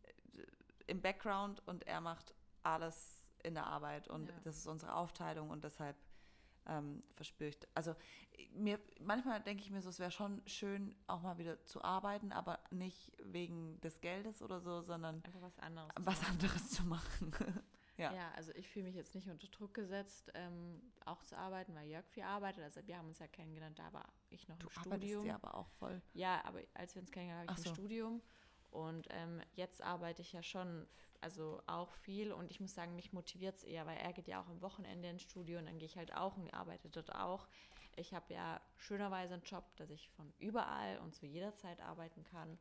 äh, 0.03 0.13
im 0.87 1.01
Background 1.03 1.63
und 1.67 1.87
er 1.87 2.01
macht 2.01 2.35
alles 2.63 3.23
in 3.43 3.55
der 3.55 3.67
Arbeit. 3.67 4.09
Und 4.09 4.29
Ja. 4.31 4.35
das 4.45 4.57
ist 4.57 4.67
unsere 4.67 4.95
Aufteilung 4.95 5.51
und 5.51 5.63
deshalb 5.63 5.97
ähm, 6.67 7.03
verspüre 7.15 7.51
ich. 7.51 7.59
Also 7.75 7.95
mir, 8.55 8.79
manchmal 9.01 9.41
denke 9.43 9.63
ich 9.63 9.71
mir 9.71 9.83
so, 9.83 9.91
es 9.91 9.99
wäre 9.99 10.11
schon 10.11 10.43
schön, 10.47 10.95
auch 11.07 11.23
mal 11.23 11.39
wieder 11.39 11.65
zu 11.65 11.83
arbeiten, 11.83 12.33
aber 12.33 12.61
nicht 12.71 13.13
wegen 13.25 13.81
des 13.81 14.01
Geldes 14.01 14.43
oder 14.43 14.61
so, 14.61 14.83
sondern 14.83 15.23
Einfach 15.25 15.43
was 15.43 15.59
anderes. 15.59 15.89
zu 15.95 16.05
was 16.07 16.21
machen. 16.21 16.31
anderes 16.33 16.71
zu 16.71 16.85
machen. 16.85 17.33
Ja. 17.99 18.11
Ja. 18.15 18.33
also 18.37 18.53
ich 18.55 18.69
fühle 18.71 18.87
mich 18.87 18.95
jetzt 18.97 19.15
nicht 19.15 19.29
unter 19.29 19.47
Druck 19.49 19.75
gesetzt, 19.75 20.33
ähm, 20.35 20.81
auch 21.05 21.23
zu 21.23 21.37
arbeiten, 21.37 21.75
weil 21.75 21.87
Jörg 21.87 22.07
viel 22.07 22.23
arbeitet. 22.23 22.65
Also 22.65 22.81
wir 22.87 22.97
haben 22.97 23.07
uns 23.09 23.19
ja 23.19 23.29
kennengelernt, 23.29 23.79
da 23.79 23.93
war 23.93 24.11
ich 24.31 24.49
noch 24.49 24.59
Du 24.59 24.67
im 24.69 24.79
arbeitest 24.79 25.03
Studium. 25.11 25.27
ja 25.27 25.35
aber 25.35 25.55
auch 25.55 25.69
voll. 25.79 26.01
Ja, 26.15 26.43
aber 26.45 26.61
als 26.73 26.95
wir 26.95 27.03
uns 27.03 27.13
kennengelernt 27.13 27.51
haben, 27.51 27.57
habe 27.57 27.61
ich 27.61 27.65
so. 27.67 27.71
ein 27.71 27.77
Studium. 27.77 28.23
Und 28.73 29.07
ähm, 29.11 29.43
jetzt 29.55 29.83
arbeite 29.83 30.23
ich 30.23 30.33
ja 30.33 30.43
schon, 30.43 30.87
also 31.21 31.63
auch 31.67 31.93
viel. 31.93 32.33
Und 32.33 32.51
ich 32.51 32.59
muss 32.59 32.75
sagen, 32.75 32.97
mich 32.97 33.13
motiviert 33.13 33.57
es 33.57 33.65
eher, 33.65 33.87
weil 33.87 33.99
er 33.99 34.13
geht 34.13 34.29
ja 34.29 34.41
auch 34.41 34.49
am 34.49 34.63
Wochenende 34.63 35.09
ins 35.09 35.23
Studio 35.23 35.59
und 35.59 35.67
dann 35.67 35.79
gehe 35.79 35.87
ich 35.87 35.97
halt 35.97 36.15
auch 36.15 36.37
und 36.37 36.53
arbeite 36.53 36.89
dort 36.89 37.15
auch. 37.15 37.47
Ich 37.97 38.15
habe 38.15 38.33
ja 38.33 38.61
schönerweise 38.79 39.35
einen 39.35 39.43
Job, 39.43 39.65
dass 39.77 39.91
ich 39.91 40.09
von 40.11 40.33
überall 40.39 40.99
und 41.01 41.15
zu 41.15 41.27
jeder 41.27 41.55
Zeit 41.55 41.81
arbeiten 41.83 42.25
kann. 42.25 42.59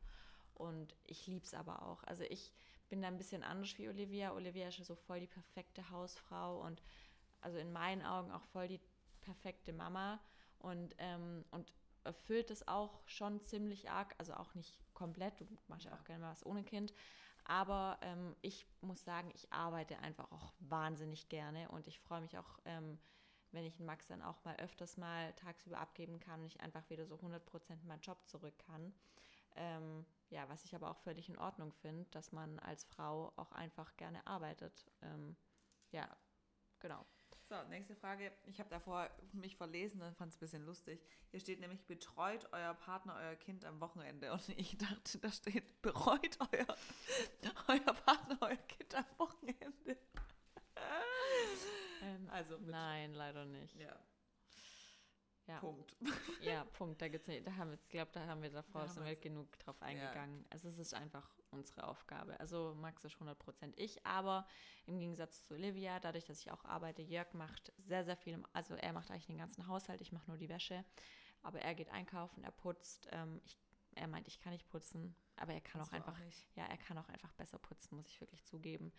Und 0.54 0.94
ich 1.06 1.26
liebe 1.26 1.46
es 1.46 1.54
aber 1.54 1.82
auch. 1.82 2.04
Also 2.04 2.24
ich 2.24 2.52
bin 2.90 3.00
da 3.00 3.08
ein 3.08 3.16
bisschen 3.16 3.42
anders 3.42 3.78
wie 3.78 3.88
Olivia. 3.88 4.34
Olivia 4.34 4.68
ist 4.68 4.78
ja 4.78 4.84
so 4.84 4.94
voll 4.94 5.20
die 5.20 5.26
perfekte 5.26 5.88
Hausfrau 5.88 6.60
und 6.60 6.82
also 7.40 7.56
in 7.56 7.72
meinen 7.72 8.02
Augen 8.02 8.30
auch 8.30 8.44
voll 8.44 8.68
die 8.68 8.80
perfekte 9.22 9.72
Mama 9.72 10.20
und, 10.58 10.94
ähm, 10.98 11.44
und 11.50 11.72
erfüllt 12.04 12.50
es 12.50 12.66
auch 12.68 13.00
schon 13.06 13.40
ziemlich 13.40 13.90
arg, 13.90 14.14
also 14.18 14.34
auch 14.34 14.54
nicht 14.54 14.78
komplett, 14.94 15.40
du 15.40 15.46
machst 15.68 15.86
ja 15.86 15.94
auch 15.94 16.04
gerne 16.04 16.22
mal 16.24 16.32
was 16.32 16.44
ohne 16.46 16.64
Kind, 16.64 16.92
aber 17.44 17.98
ähm, 18.02 18.36
ich 18.40 18.66
muss 18.80 19.04
sagen, 19.04 19.30
ich 19.34 19.52
arbeite 19.52 19.98
einfach 19.98 20.30
auch 20.30 20.52
wahnsinnig 20.60 21.28
gerne 21.28 21.68
und 21.70 21.86
ich 21.86 21.98
freue 22.00 22.20
mich 22.20 22.38
auch, 22.38 22.58
ähm, 22.64 22.98
wenn 23.50 23.64
ich 23.64 23.78
Max 23.80 24.06
dann 24.06 24.22
auch 24.22 24.44
mal 24.44 24.56
öfters 24.56 24.96
mal 24.96 25.32
tagsüber 25.34 25.78
abgeben 25.78 26.20
kann 26.20 26.40
und 26.40 26.46
ich 26.46 26.60
einfach 26.60 26.88
wieder 26.88 27.06
so 27.06 27.16
100% 27.16 27.82
in 27.82 27.88
meinen 27.88 28.00
Job 28.00 28.26
zurück 28.26 28.58
kann. 28.58 28.94
Ähm, 29.56 30.06
ja, 30.30 30.48
was 30.48 30.64
ich 30.64 30.74
aber 30.74 30.90
auch 30.90 30.96
völlig 30.96 31.28
in 31.28 31.38
Ordnung 31.38 31.72
finde, 31.72 32.06
dass 32.10 32.32
man 32.32 32.58
als 32.60 32.84
Frau 32.84 33.32
auch 33.36 33.52
einfach 33.52 33.96
gerne 33.96 34.26
arbeitet. 34.26 34.90
Ähm, 35.02 35.36
ja, 35.90 36.08
genau. 36.80 37.04
So, 37.52 37.62
nächste 37.68 37.94
Frage. 37.94 38.32
Ich 38.46 38.58
habe 38.60 38.70
davor 38.70 39.10
mich 39.34 39.56
verlesen 39.56 40.00
und 40.00 40.16
fand 40.16 40.30
es 40.32 40.38
ein 40.38 40.40
bisschen 40.40 40.64
lustig. 40.64 41.04
Hier 41.32 41.38
steht 41.38 41.60
nämlich, 41.60 41.82
betreut 41.82 42.48
euer 42.50 42.72
Partner 42.72 43.14
euer 43.20 43.34
Kind 43.36 43.66
am 43.66 43.78
Wochenende. 43.78 44.32
Und 44.32 44.48
ich 44.56 44.78
dachte, 44.78 45.18
da 45.18 45.30
steht, 45.30 45.82
bereut 45.82 46.38
euer, 46.50 46.66
euer 47.68 47.92
Partner 47.92 48.38
euer 48.40 48.56
Kind 48.56 48.94
am 48.94 49.04
Wochenende. 49.18 49.98
Ähm, 52.00 52.26
Also, 52.30 52.56
mit- 52.58 52.70
nein, 52.70 53.12
leider 53.12 53.44
nicht. 53.44 53.76
Ja, 53.76 53.98
Ja, 55.46 55.58
Punkt. 55.58 55.96
ja 56.42 56.64
Punkt. 56.64 57.00
Da 57.02 57.08
gibt's 57.08 57.26
nicht, 57.26 57.46
da 57.46 57.54
haben 57.56 57.70
wir, 57.70 57.78
ich 57.78 57.88
glaube, 57.88 58.10
da 58.12 58.26
haben 58.26 58.42
wir 58.42 58.50
davor 58.50 58.82
Da 58.82 58.88
sind 58.88 59.04
wir 59.04 59.16
genug 59.16 59.58
drauf 59.58 59.80
eingegangen. 59.82 60.44
Also 60.50 60.68
es 60.68 60.78
ist 60.78 60.94
einfach 60.94 61.28
unsere 61.50 61.86
Aufgabe. 61.86 62.38
Also 62.40 62.74
Max 62.80 63.04
ist 63.04 63.16
100% 63.16 63.72
ich, 63.76 64.04
aber 64.06 64.46
im 64.86 64.98
Gegensatz 64.98 65.44
zu 65.46 65.54
Olivia, 65.54 66.00
dadurch, 66.00 66.24
dass 66.24 66.40
ich 66.40 66.50
auch 66.50 66.64
arbeite, 66.64 67.02
Jörg 67.02 67.32
macht 67.34 67.72
sehr, 67.76 68.04
sehr 68.04 68.16
viel. 68.16 68.42
Also 68.52 68.74
er 68.74 68.92
macht 68.92 69.10
eigentlich 69.10 69.26
den 69.26 69.38
ganzen 69.38 69.66
Haushalt, 69.66 70.00
ich 70.00 70.12
mache 70.12 70.28
nur 70.28 70.38
die 70.38 70.48
Wäsche. 70.48 70.84
Aber 71.42 71.60
er 71.60 71.74
geht 71.74 71.90
einkaufen, 71.90 72.44
er 72.44 72.52
putzt. 72.52 73.08
Ähm, 73.10 73.40
ich, 73.44 73.58
er 73.94 74.06
meint, 74.06 74.28
ich 74.28 74.40
kann 74.40 74.52
nicht 74.52 74.68
putzen, 74.68 75.14
aber 75.36 75.52
er 75.52 75.60
kann 75.60 75.80
auch 75.80 75.92
einfach 75.92 76.18
nicht. 76.20 76.48
ja, 76.54 76.64
er 76.64 76.78
kann 76.78 76.96
auch 76.98 77.08
einfach 77.08 77.32
besser 77.32 77.58
putzen, 77.58 77.96
muss 77.96 78.08
ich 78.08 78.20
wirklich 78.20 78.44
zugeben. 78.44 78.92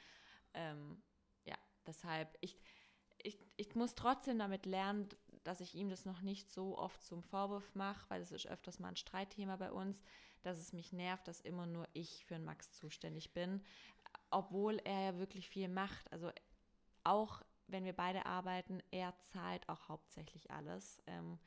Ähm, 0.54 1.02
ja, 1.46 1.56
deshalb, 1.88 2.38
ich, 2.42 2.62
ich, 3.18 3.40
ich 3.56 3.76
muss 3.76 3.96
trotzdem 3.96 4.38
damit 4.38 4.66
lernen, 4.66 5.10
dass 5.44 5.62
ich 5.62 5.76
ihm 5.76 5.90
das 5.90 6.06
noch 6.06 6.22
nicht 6.22 6.52
so 6.52 6.78
oft 6.78 7.02
zum 7.04 7.24
Vorwurf 7.24 7.76
mache, 7.76 8.10
weil 8.10 8.22
es 8.22 8.32
ist 8.32 8.48
öfters 8.48 8.80
mal 8.80 8.90
ein 8.90 8.96
Streitthema 8.96 9.56
bei 9.58 9.72
uns, 9.72 10.02
dass 10.42 10.58
es 10.58 10.74
mich 10.74 10.94
nervt, 10.94 11.28
dass 11.28 11.42
immer 11.42 11.66
nur 11.66 11.88
ich 11.94 12.26
für 12.26 12.36
den 12.36 12.46
Max 12.46 12.74
zuständig 12.74 13.34
bin, 13.34 13.64
obwohl 14.30 14.80
er 14.84 15.02
ja 15.02 15.18
wirklich 15.18 15.50
viel 15.50 15.68
macht. 15.68 16.12
Also 16.12 16.32
auch 17.04 17.42
wenn 17.68 17.86
wir 17.86 17.94
beide 17.94 18.26
arbeiten, 18.26 18.82
er 18.92 19.18
zahlt 19.20 19.68
auch 19.70 19.88
hauptsächlich 19.88 20.52
alles, 20.52 21.02
ähm, 21.08 21.40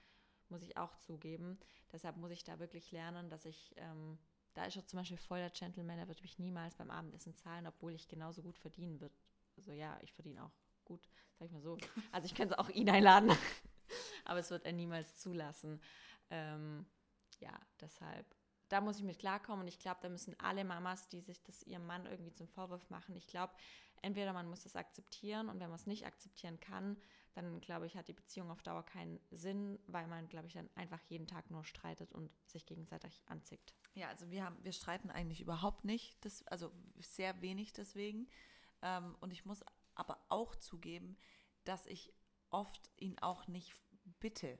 muss 0.48 0.62
ich 0.62 0.76
auch 0.76 0.94
zugeben. 0.96 1.58
Deshalb 1.92 2.16
muss 2.16 2.30
ich 2.30 2.44
da 2.44 2.58
wirklich 2.58 2.92
lernen, 2.92 3.28
dass 3.30 3.44
ich, 3.44 3.74
ähm, 3.76 4.18
da 4.54 4.64
ist 4.64 4.76
er 4.76 4.86
zum 4.86 4.98
Beispiel 4.98 5.18
voll 5.18 5.38
der 5.38 5.50
Gentleman, 5.50 5.98
er 5.98 6.08
wird 6.08 6.22
mich 6.22 6.38
niemals 6.38 6.74
beim 6.74 6.90
Abendessen 6.90 7.34
zahlen, 7.34 7.66
obwohl 7.66 7.92
ich 7.92 8.08
genauso 8.08 8.42
gut 8.42 8.58
verdienen 8.58 9.00
wird. 9.00 9.12
Also 9.56 9.72
ja, 9.72 9.98
ich 10.02 10.12
verdiene 10.12 10.44
auch 10.44 10.52
gut, 10.84 11.08
sag 11.38 11.46
ich 11.46 11.52
mal 11.52 11.62
so. 11.62 11.76
Also 12.12 12.26
ich 12.26 12.34
könnte 12.34 12.58
auch 12.58 12.68
ihn 12.68 12.88
einladen, 12.88 13.30
aber 14.26 14.40
es 14.40 14.50
wird 14.50 14.64
er 14.64 14.72
niemals 14.72 15.18
zulassen. 15.18 15.80
Ähm, 16.30 16.86
ja, 17.40 17.58
deshalb, 17.80 18.26
da 18.68 18.80
muss 18.80 18.98
ich 18.98 19.04
mit 19.04 19.18
klarkommen 19.18 19.62
und 19.62 19.68
ich 19.68 19.78
glaube, 19.78 20.00
da 20.02 20.08
müssen 20.08 20.38
alle 20.40 20.64
Mamas, 20.64 21.08
die 21.08 21.20
sich 21.20 21.42
das 21.42 21.62
ihrem 21.62 21.86
Mann 21.86 22.06
irgendwie 22.06 22.32
zum 22.32 22.48
Vorwurf 22.48 22.88
machen, 22.90 23.16
ich 23.16 23.26
glaube, 23.26 23.52
entweder 24.02 24.32
man 24.32 24.48
muss 24.48 24.62
das 24.62 24.76
akzeptieren 24.76 25.48
und 25.48 25.60
wenn 25.60 25.68
man 25.68 25.78
es 25.78 25.86
nicht 25.86 26.06
akzeptieren 26.06 26.60
kann, 26.60 26.96
dann 27.34 27.60
glaube 27.60 27.86
ich, 27.86 27.96
hat 27.96 28.08
die 28.08 28.14
Beziehung 28.14 28.50
auf 28.50 28.62
Dauer 28.62 28.82
keinen 28.82 29.20
Sinn, 29.30 29.78
weil 29.86 30.06
man, 30.06 30.28
glaube 30.28 30.46
ich, 30.46 30.54
dann 30.54 30.70
einfach 30.74 31.02
jeden 31.02 31.26
Tag 31.26 31.50
nur 31.50 31.64
streitet 31.64 32.12
und 32.12 32.30
sich 32.46 32.64
gegenseitig 32.64 33.22
anzickt. 33.26 33.74
Ja, 33.94 34.08
also 34.08 34.30
wir 34.30 34.44
haben, 34.44 34.56
wir 34.62 34.72
streiten 34.72 35.10
eigentlich 35.10 35.42
überhaupt 35.42 35.84
nicht, 35.84 36.16
das, 36.24 36.46
also 36.46 36.72
sehr 36.98 37.42
wenig 37.42 37.74
deswegen. 37.74 38.28
Ähm, 38.80 39.16
und 39.20 39.32
ich 39.32 39.44
muss 39.44 39.62
aber 39.94 40.18
auch 40.28 40.54
zugeben, 40.56 41.18
dass 41.64 41.86
ich 41.86 42.12
oft 42.50 42.90
ihn 42.96 43.18
auch 43.18 43.46
nicht 43.48 43.74
bitte. 44.20 44.58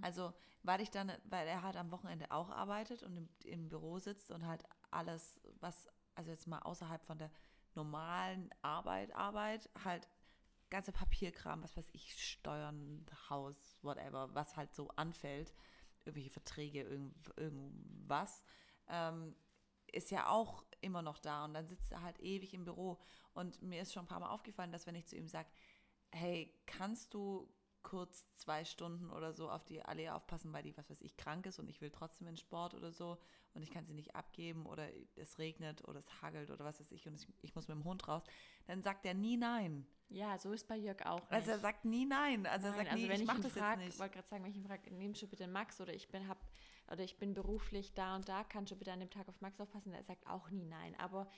Also, 0.00 0.32
weil 0.62 0.80
ich 0.80 0.90
dann, 0.90 1.12
weil 1.24 1.46
er 1.46 1.62
halt 1.62 1.76
am 1.76 1.90
Wochenende 1.90 2.30
auch 2.30 2.50
arbeitet 2.50 3.02
und 3.02 3.16
im, 3.16 3.28
im 3.44 3.68
Büro 3.68 3.98
sitzt 3.98 4.30
und 4.30 4.46
halt 4.46 4.64
alles, 4.90 5.40
was, 5.60 5.88
also 6.14 6.30
jetzt 6.30 6.46
mal 6.46 6.60
außerhalb 6.60 7.04
von 7.04 7.18
der 7.18 7.30
normalen 7.74 8.50
Arbeit, 8.62 9.14
Arbeit, 9.14 9.68
halt 9.84 10.08
ganze 10.70 10.92
Papierkram, 10.92 11.62
was 11.62 11.76
weiß 11.76 11.88
ich, 11.92 12.12
Steuern, 12.32 13.06
Haus, 13.30 13.78
whatever, 13.82 14.34
was 14.34 14.56
halt 14.56 14.74
so 14.74 14.88
anfällt, 14.96 15.54
irgendwelche 16.04 16.30
Verträge, 16.30 16.82
irgend, 16.82 17.14
irgendwas, 17.36 18.42
ähm, 18.88 19.34
ist 19.90 20.10
ja 20.10 20.28
auch 20.28 20.64
immer 20.80 21.02
noch 21.02 21.18
da 21.18 21.44
und 21.44 21.54
dann 21.54 21.66
sitzt 21.66 21.92
er 21.92 22.02
halt 22.02 22.20
ewig 22.20 22.52
im 22.52 22.64
Büro 22.64 22.98
und 23.32 23.62
mir 23.62 23.80
ist 23.80 23.92
schon 23.92 24.04
ein 24.04 24.08
paar 24.08 24.20
Mal 24.20 24.30
aufgefallen, 24.30 24.72
dass 24.72 24.86
wenn 24.86 24.94
ich 24.94 25.06
zu 25.06 25.16
ihm 25.16 25.28
sage, 25.28 25.48
hey, 26.10 26.54
kannst 26.66 27.14
du 27.14 27.48
kurz 27.88 28.26
zwei 28.36 28.66
Stunden 28.66 29.10
oder 29.10 29.32
so 29.32 29.48
auf 29.50 29.64
die 29.64 29.80
Allee 29.82 30.10
aufpassen, 30.10 30.52
weil 30.52 30.62
die, 30.62 30.76
was 30.76 30.90
weiß 30.90 31.00
ich, 31.00 31.16
krank 31.16 31.46
ist 31.46 31.58
und 31.58 31.68
ich 31.68 31.80
will 31.80 31.90
trotzdem 31.90 32.26
in 32.28 32.36
Sport 32.36 32.74
oder 32.74 32.92
so 32.92 33.16
und 33.54 33.62
ich 33.62 33.70
kann 33.70 33.86
sie 33.86 33.94
nicht 33.94 34.14
abgeben 34.14 34.66
oder 34.66 34.88
es 35.16 35.38
regnet 35.38 35.88
oder 35.88 35.98
es 35.98 36.20
hagelt 36.20 36.50
oder 36.50 36.66
was 36.66 36.80
weiß 36.80 36.92
ich 36.92 37.06
und 37.08 37.14
ich, 37.14 37.26
ich 37.40 37.54
muss 37.54 37.66
mit 37.66 37.78
dem 37.78 37.84
Hund 37.84 38.06
raus, 38.06 38.22
dann 38.66 38.82
sagt 38.82 39.06
er 39.06 39.14
nie 39.14 39.38
nein. 39.38 39.86
Ja, 40.10 40.38
so 40.38 40.52
ist 40.52 40.68
bei 40.68 40.76
Jörg 40.76 41.04
auch. 41.06 41.20
Nicht. 41.20 41.32
Also 41.32 41.50
er 41.52 41.58
sagt 41.58 41.84
nie 41.86 42.04
nein. 42.06 42.46
Also 42.46 42.66
er 42.66 42.72
Nein, 42.72 42.84
sagt 42.84 42.96
nie, 42.96 43.02
also 43.02 43.08
wenn 43.08 43.22
ich 43.22 43.28
ich, 43.28 43.34
ihn 43.34 43.42
das 43.42 43.52
frage, 43.52 43.80
jetzt 43.82 43.88
nicht. 43.90 43.98
wollte 44.00 44.14
gerade 44.14 44.28
sagen, 44.28 44.44
wenn 44.44 44.50
ich 44.50 44.56
ihn 44.56 44.66
frage, 44.66 44.94
nimmst 44.94 45.22
du 45.22 45.26
bitte 45.26 45.46
Max 45.46 45.80
oder 45.80 45.94
ich 45.94 46.08
bin 46.08 46.28
hab 46.28 46.38
oder 46.90 47.04
ich 47.04 47.18
bin 47.18 47.34
beruflich 47.34 47.92
da 47.94 48.16
und 48.16 48.28
da, 48.28 48.44
kannst 48.44 48.72
du 48.72 48.76
bitte 48.76 48.92
an 48.92 49.00
dem 49.00 49.10
Tag 49.10 49.28
auf 49.28 49.40
Max 49.40 49.60
aufpassen? 49.60 49.92
Er 49.92 50.02
sagt 50.04 50.26
auch 50.26 50.50
nie 50.50 50.64
nein. 50.64 50.94
Aber 50.98 51.28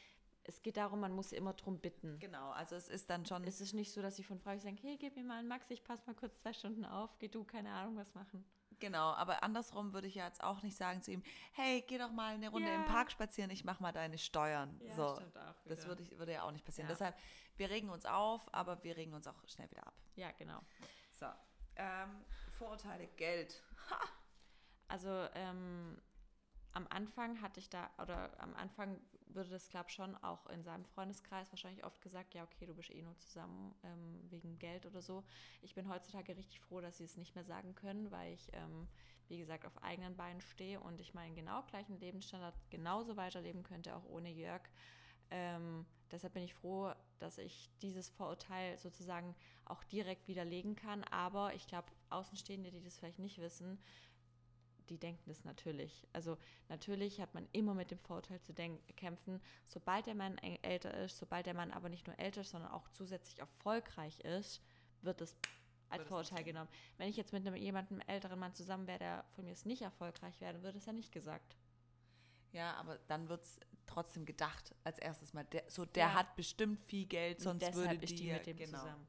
es 0.51 0.63
geht 0.63 0.77
darum, 0.77 1.01
man 1.01 1.13
muss 1.13 1.33
immer 1.33 1.53
drum 1.55 1.79
bitten. 1.79 2.19
Genau, 2.19 2.51
also 2.51 2.75
es 2.77 2.89
ist 2.89 3.09
dann 3.09 3.25
schon, 3.25 3.45
Es 3.45 3.61
ist 3.61 3.73
nicht 3.73 3.93
so, 3.93 4.03
dass 4.03 4.19
ich 4.19 4.27
von 4.27 4.39
Frau 4.39 4.57
sage, 4.59 4.77
hey, 4.83 4.97
gib 4.99 5.17
mir 5.17 5.25
mal 5.25 5.39
einen 5.39 5.49
Max, 5.49 5.71
ich 5.71 5.83
passe 5.83 6.03
mal 6.07 6.15
kurz 6.15 6.39
zwei 6.41 6.53
Stunden 6.53 6.85
auf, 6.85 7.19
geh 7.19 7.29
du, 7.29 7.45
keine 7.45 7.71
Ahnung, 7.73 7.97
was 7.97 8.15
machen. 8.15 8.45
genau, 8.81 9.13
aber 9.13 9.43
andersrum 9.43 9.93
würde 9.93 10.09
ich 10.09 10.15
ja 10.17 10.27
jetzt 10.27 10.43
auch 10.43 10.63
nicht 10.63 10.77
sagen 10.77 11.03
zu 11.03 11.13
ihm, 11.13 11.23
hey, 11.53 11.85
geh 11.87 11.99
doch 11.99 12.11
mal 12.11 12.35
eine 12.35 12.49
Runde 12.51 12.69
Ja. 12.69 12.75
im 12.75 12.85
Park 12.85 13.11
spazieren, 13.13 13.51
ich 13.51 13.65
mach 13.65 13.79
mal 13.81 13.93
deine 13.93 14.19
Steuern. 14.19 14.81
so, 14.97 15.05
auch. 15.05 15.23
das 15.67 15.87
würde, 15.87 16.03
ich, 16.03 16.19
würde 16.19 16.33
ja 16.33 16.43
auch 16.43 16.51
nicht 16.53 16.65
passieren. 16.65 16.89
Ja. 16.89 16.95
Deshalb, 16.95 17.17
wir 17.57 17.71
regen 17.71 17.89
uns 17.91 18.05
auf, 18.07 18.53
aber 18.53 18.83
wir 18.83 18.97
regen 18.97 19.15
uns 19.15 19.27
auch 19.27 19.47
schnell 19.49 19.71
wieder 19.71 19.87
ab. 19.87 19.95
Ja, 20.17 20.31
genau. 20.33 20.61
So, 21.13 21.27
ähm, 21.77 22.25
Vorurteile, 22.59 23.07
Geld. 23.17 23.63
Also 24.89 25.09
ähm, 25.35 25.97
am 26.73 26.87
Anfang 26.89 27.41
hatte 27.43 27.61
ich 27.61 27.69
da, 27.69 27.91
oder 28.03 28.31
am 28.41 28.55
Anfang 28.55 29.01
würde 29.35 29.51
das, 29.51 29.69
glaube 29.69 29.87
ich, 29.89 29.95
schon 29.95 30.17
auch 30.17 30.47
in 30.47 30.63
seinem 30.63 30.85
Freundeskreis 30.85 31.51
wahrscheinlich 31.53 31.85
oft 31.85 32.01
gesagt, 32.03 32.35
ja, 32.35 32.45
okay, 32.45 32.67
du 32.67 32.75
bist 32.75 32.91
eh 32.91 33.03
nur 33.03 33.17
zusammen 33.19 33.75
ähm, 33.83 34.21
wegen 34.31 34.59
Geld 34.59 34.87
oder 34.87 35.03
so. 35.03 35.25
Ich 35.63 35.75
bin 35.75 35.89
heutzutage 35.89 36.37
richtig 36.37 36.61
froh, 36.61 36.81
dass 36.81 36.99
sie 36.99 37.05
es 37.05 37.17
nicht 37.17 37.35
mehr 37.35 37.45
sagen 37.45 37.75
können, 37.75 38.11
weil 38.11 38.35
ich, 38.35 38.51
ähm, 38.53 38.89
wie 39.29 39.39
gesagt, 39.39 39.65
auf 39.67 39.83
eigenen 39.83 40.17
Beinen 40.17 40.41
stehe 40.41 40.81
und 40.81 41.01
ich 41.01 41.15
meinen 41.15 41.35
genau 41.35 41.63
gleichen 41.63 41.99
Lebensstandard 41.99 42.55
genauso 42.71 43.17
weiterleben 43.17 43.63
könnte, 43.63 43.95
auch 43.95 44.05
ohne 44.07 44.31
Jörg. 44.31 44.63
Ähm, 45.31 45.87
deshalb 46.11 46.35
bin 46.35 46.43
ich 46.43 46.55
froh, 46.55 46.93
dass 47.19 47.39
ich 47.39 47.71
dieses 47.83 48.09
Vorurteil 48.09 48.77
sozusagen 48.79 49.37
auch 49.65 49.85
direkt 49.85 50.27
widerlegen 50.27 50.75
kann. 50.75 51.05
Aber 51.05 51.55
ich 51.55 51.67
glaube, 51.67 51.89
Außenstehende, 52.09 52.71
die 52.71 52.83
das 52.83 52.99
vielleicht 52.99 53.21
nicht 53.21 53.39
wissen, 53.39 53.79
die 54.91 54.99
denken 54.99 55.23
das 55.27 55.45
natürlich. 55.45 56.07
Also 56.13 56.37
natürlich 56.69 57.21
hat 57.21 57.33
man 57.33 57.49
immer 57.53 57.75
mit 57.75 57.91
dem 57.91 57.99
Vorurteil 57.99 58.41
zu 58.43 58.53
kämpfen, 58.97 59.41
sobald 59.65 60.07
der 60.07 60.15
Mann 60.15 60.37
älter 60.39 60.93
ist, 60.95 61.19
sobald 61.19 61.47
der 61.47 61.55
Mann 61.55 61.71
aber 61.71 61.89
nicht 61.89 62.07
nur 62.07 62.19
älter 62.19 62.43
ist, 62.43 62.51
sondern 62.51 62.73
auch 62.73 62.89
zusätzlich 62.89 63.39
erfolgreich 63.39 64.21
ist, 64.21 64.61
wird 65.03 65.21
es 65.21 65.37
als 65.89 66.05
Vorurteil 66.05 66.45
genommen. 66.45 66.69
Wenn 66.99 67.09
ich 67.09 67.17
jetzt 67.17 67.33
mit 67.33 67.47
einem 67.47 67.57
jemandem 67.57 68.01
älteren 68.07 68.39
Mann 68.39 68.55
zusammen 68.55 68.87
wäre, 68.87 68.99
der 68.99 69.25
von 69.35 69.45
mir 69.45 69.53
ist 69.53 69.67
nicht 69.67 69.83
erfolgreich 69.83 70.41
wäre, 70.41 70.63
würde 70.63 70.79
es 70.79 70.87
ja 70.87 70.93
nicht 70.93 71.13
gesagt. 71.13 71.57
Ja, 72.53 72.75
aber 72.75 72.99
dann 73.07 73.29
wird 73.29 73.45
es 73.45 73.61
trotzdem 73.87 74.25
gedacht 74.25 74.75
als 74.85 74.99
erstes 74.99 75.33
mal. 75.33 75.45
Der, 75.45 75.65
so, 75.69 75.85
der 75.85 76.09
ja. 76.09 76.15
hat 76.15 76.37
bestimmt 76.37 76.85
viel 76.85 77.07
Geld, 77.07 77.41
sonst 77.41 77.75
würde 77.75 77.99
die, 77.99 78.15
die 78.15 78.33
mit 78.33 78.47
dem 78.47 78.57
genau. 78.57 78.79
zusammen. 78.79 79.07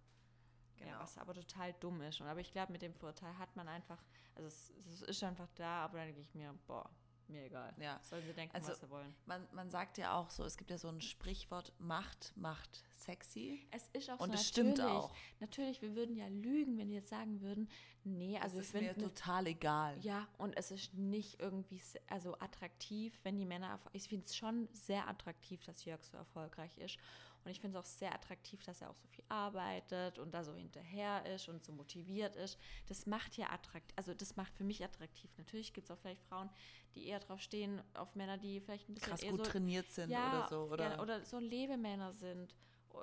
Genau. 0.81 0.93
Ja, 0.93 1.01
was 1.01 1.17
aber 1.17 1.33
total 1.33 1.73
dumm 1.79 2.01
ist. 2.01 2.21
Und, 2.21 2.27
aber 2.27 2.39
ich 2.39 2.51
glaube, 2.51 2.71
mit 2.71 2.81
dem 2.81 2.93
Vorurteil 2.93 3.37
hat 3.37 3.55
man 3.55 3.67
einfach, 3.67 4.03
also 4.35 4.47
es, 4.47 4.71
es, 4.77 5.01
ist 5.03 5.23
einfach 5.23 5.47
da, 5.55 5.85
aber 5.85 5.99
dann 5.99 6.07
denke 6.07 6.21
ich 6.21 6.33
mir, 6.33 6.53
boah, 6.67 6.89
mir 7.27 7.45
egal. 7.45 7.73
Ja. 7.79 7.99
Sollen 8.03 8.23
sie 8.25 8.33
denken, 8.33 8.55
also, 8.55 8.71
was 8.71 8.79
sie 8.79 8.89
wollen. 8.89 9.15
Man, 9.25 9.47
man 9.53 9.69
sagt 9.69 9.97
ja 9.97 10.15
auch 10.15 10.29
so, 10.29 10.43
es 10.43 10.57
gibt 10.57 10.69
ja 10.69 10.77
so 10.77 10.89
ein 10.89 11.01
Sprichwort, 11.01 11.73
Macht 11.79 12.33
macht 12.35 12.83
sexy. 12.91 13.67
Es 13.71 13.87
ist 13.93 14.09
auch 14.09 14.19
Und 14.19 14.29
so, 14.29 14.35
es 14.35 14.47
stimmt 14.47 14.81
auch. 14.81 15.11
Natürlich, 15.39 15.81
wir 15.81 15.95
würden 15.95 16.15
ja 16.15 16.27
lügen, 16.27 16.77
wenn 16.77 16.89
die 16.89 16.95
jetzt 16.95 17.09
sagen 17.09 17.41
würden, 17.41 17.69
nee, 18.03 18.37
also 18.39 18.59
es 18.59 18.67
ist 18.67 18.73
mir 18.73 18.97
total 18.97 19.47
egal. 19.47 19.97
Ja, 20.01 20.27
und 20.37 20.55
es 20.57 20.71
ist 20.71 20.93
nicht 20.93 21.39
irgendwie 21.41 21.81
also 22.07 22.37
attraktiv, 22.39 23.19
wenn 23.23 23.37
die 23.37 23.45
Männer, 23.45 23.79
ich 23.93 24.07
finde 24.07 24.25
es 24.25 24.35
schon 24.35 24.67
sehr 24.73 25.07
attraktiv, 25.07 25.63
dass 25.63 25.85
Jörg 25.85 26.03
so 26.03 26.17
erfolgreich 26.17 26.77
ist. 26.77 26.97
Und 27.43 27.49
ich 27.49 27.59
finde 27.59 27.79
es 27.79 27.83
auch 27.83 27.87
sehr 27.87 28.13
attraktiv, 28.13 28.61
dass 28.63 28.81
er 28.81 28.89
auch 28.91 28.95
so 28.97 29.07
viel 29.07 29.23
arbeitet 29.27 30.19
und 30.19 30.31
da 30.31 30.43
so 30.43 30.53
hinterher 30.53 31.25
ist 31.25 31.49
und 31.49 31.63
so 31.63 31.71
motiviert 31.71 32.35
ist. 32.35 32.59
Das 32.87 33.07
macht 33.07 33.35
ja 33.35 33.49
attraktiv, 33.49 33.93
also 33.95 34.13
das 34.13 34.35
macht 34.35 34.53
für 34.55 34.63
mich 34.63 34.83
attraktiv. 34.83 35.31
Natürlich 35.37 35.73
gibt 35.73 35.85
es 35.85 35.91
auch 35.91 35.97
vielleicht 35.97 36.21
Frauen, 36.23 36.49
die 36.93 37.07
eher 37.07 37.19
drauf 37.19 37.41
stehen, 37.41 37.81
auf 37.95 38.15
Männer, 38.15 38.37
die 38.37 38.59
vielleicht 38.59 38.87
ein 38.89 38.93
bisschen 38.93 39.09
Krass 39.09 39.23
eher 39.23 39.31
gut 39.31 39.45
so, 39.45 39.51
trainiert 39.51 39.89
sind 39.89 40.11
ja, 40.11 40.39
oder 40.39 40.47
so. 40.49 40.61
Oder, 40.71 41.01
oder 41.01 41.25
so 41.25 41.39
Lebemänner 41.39 42.13
sind. 42.13 42.55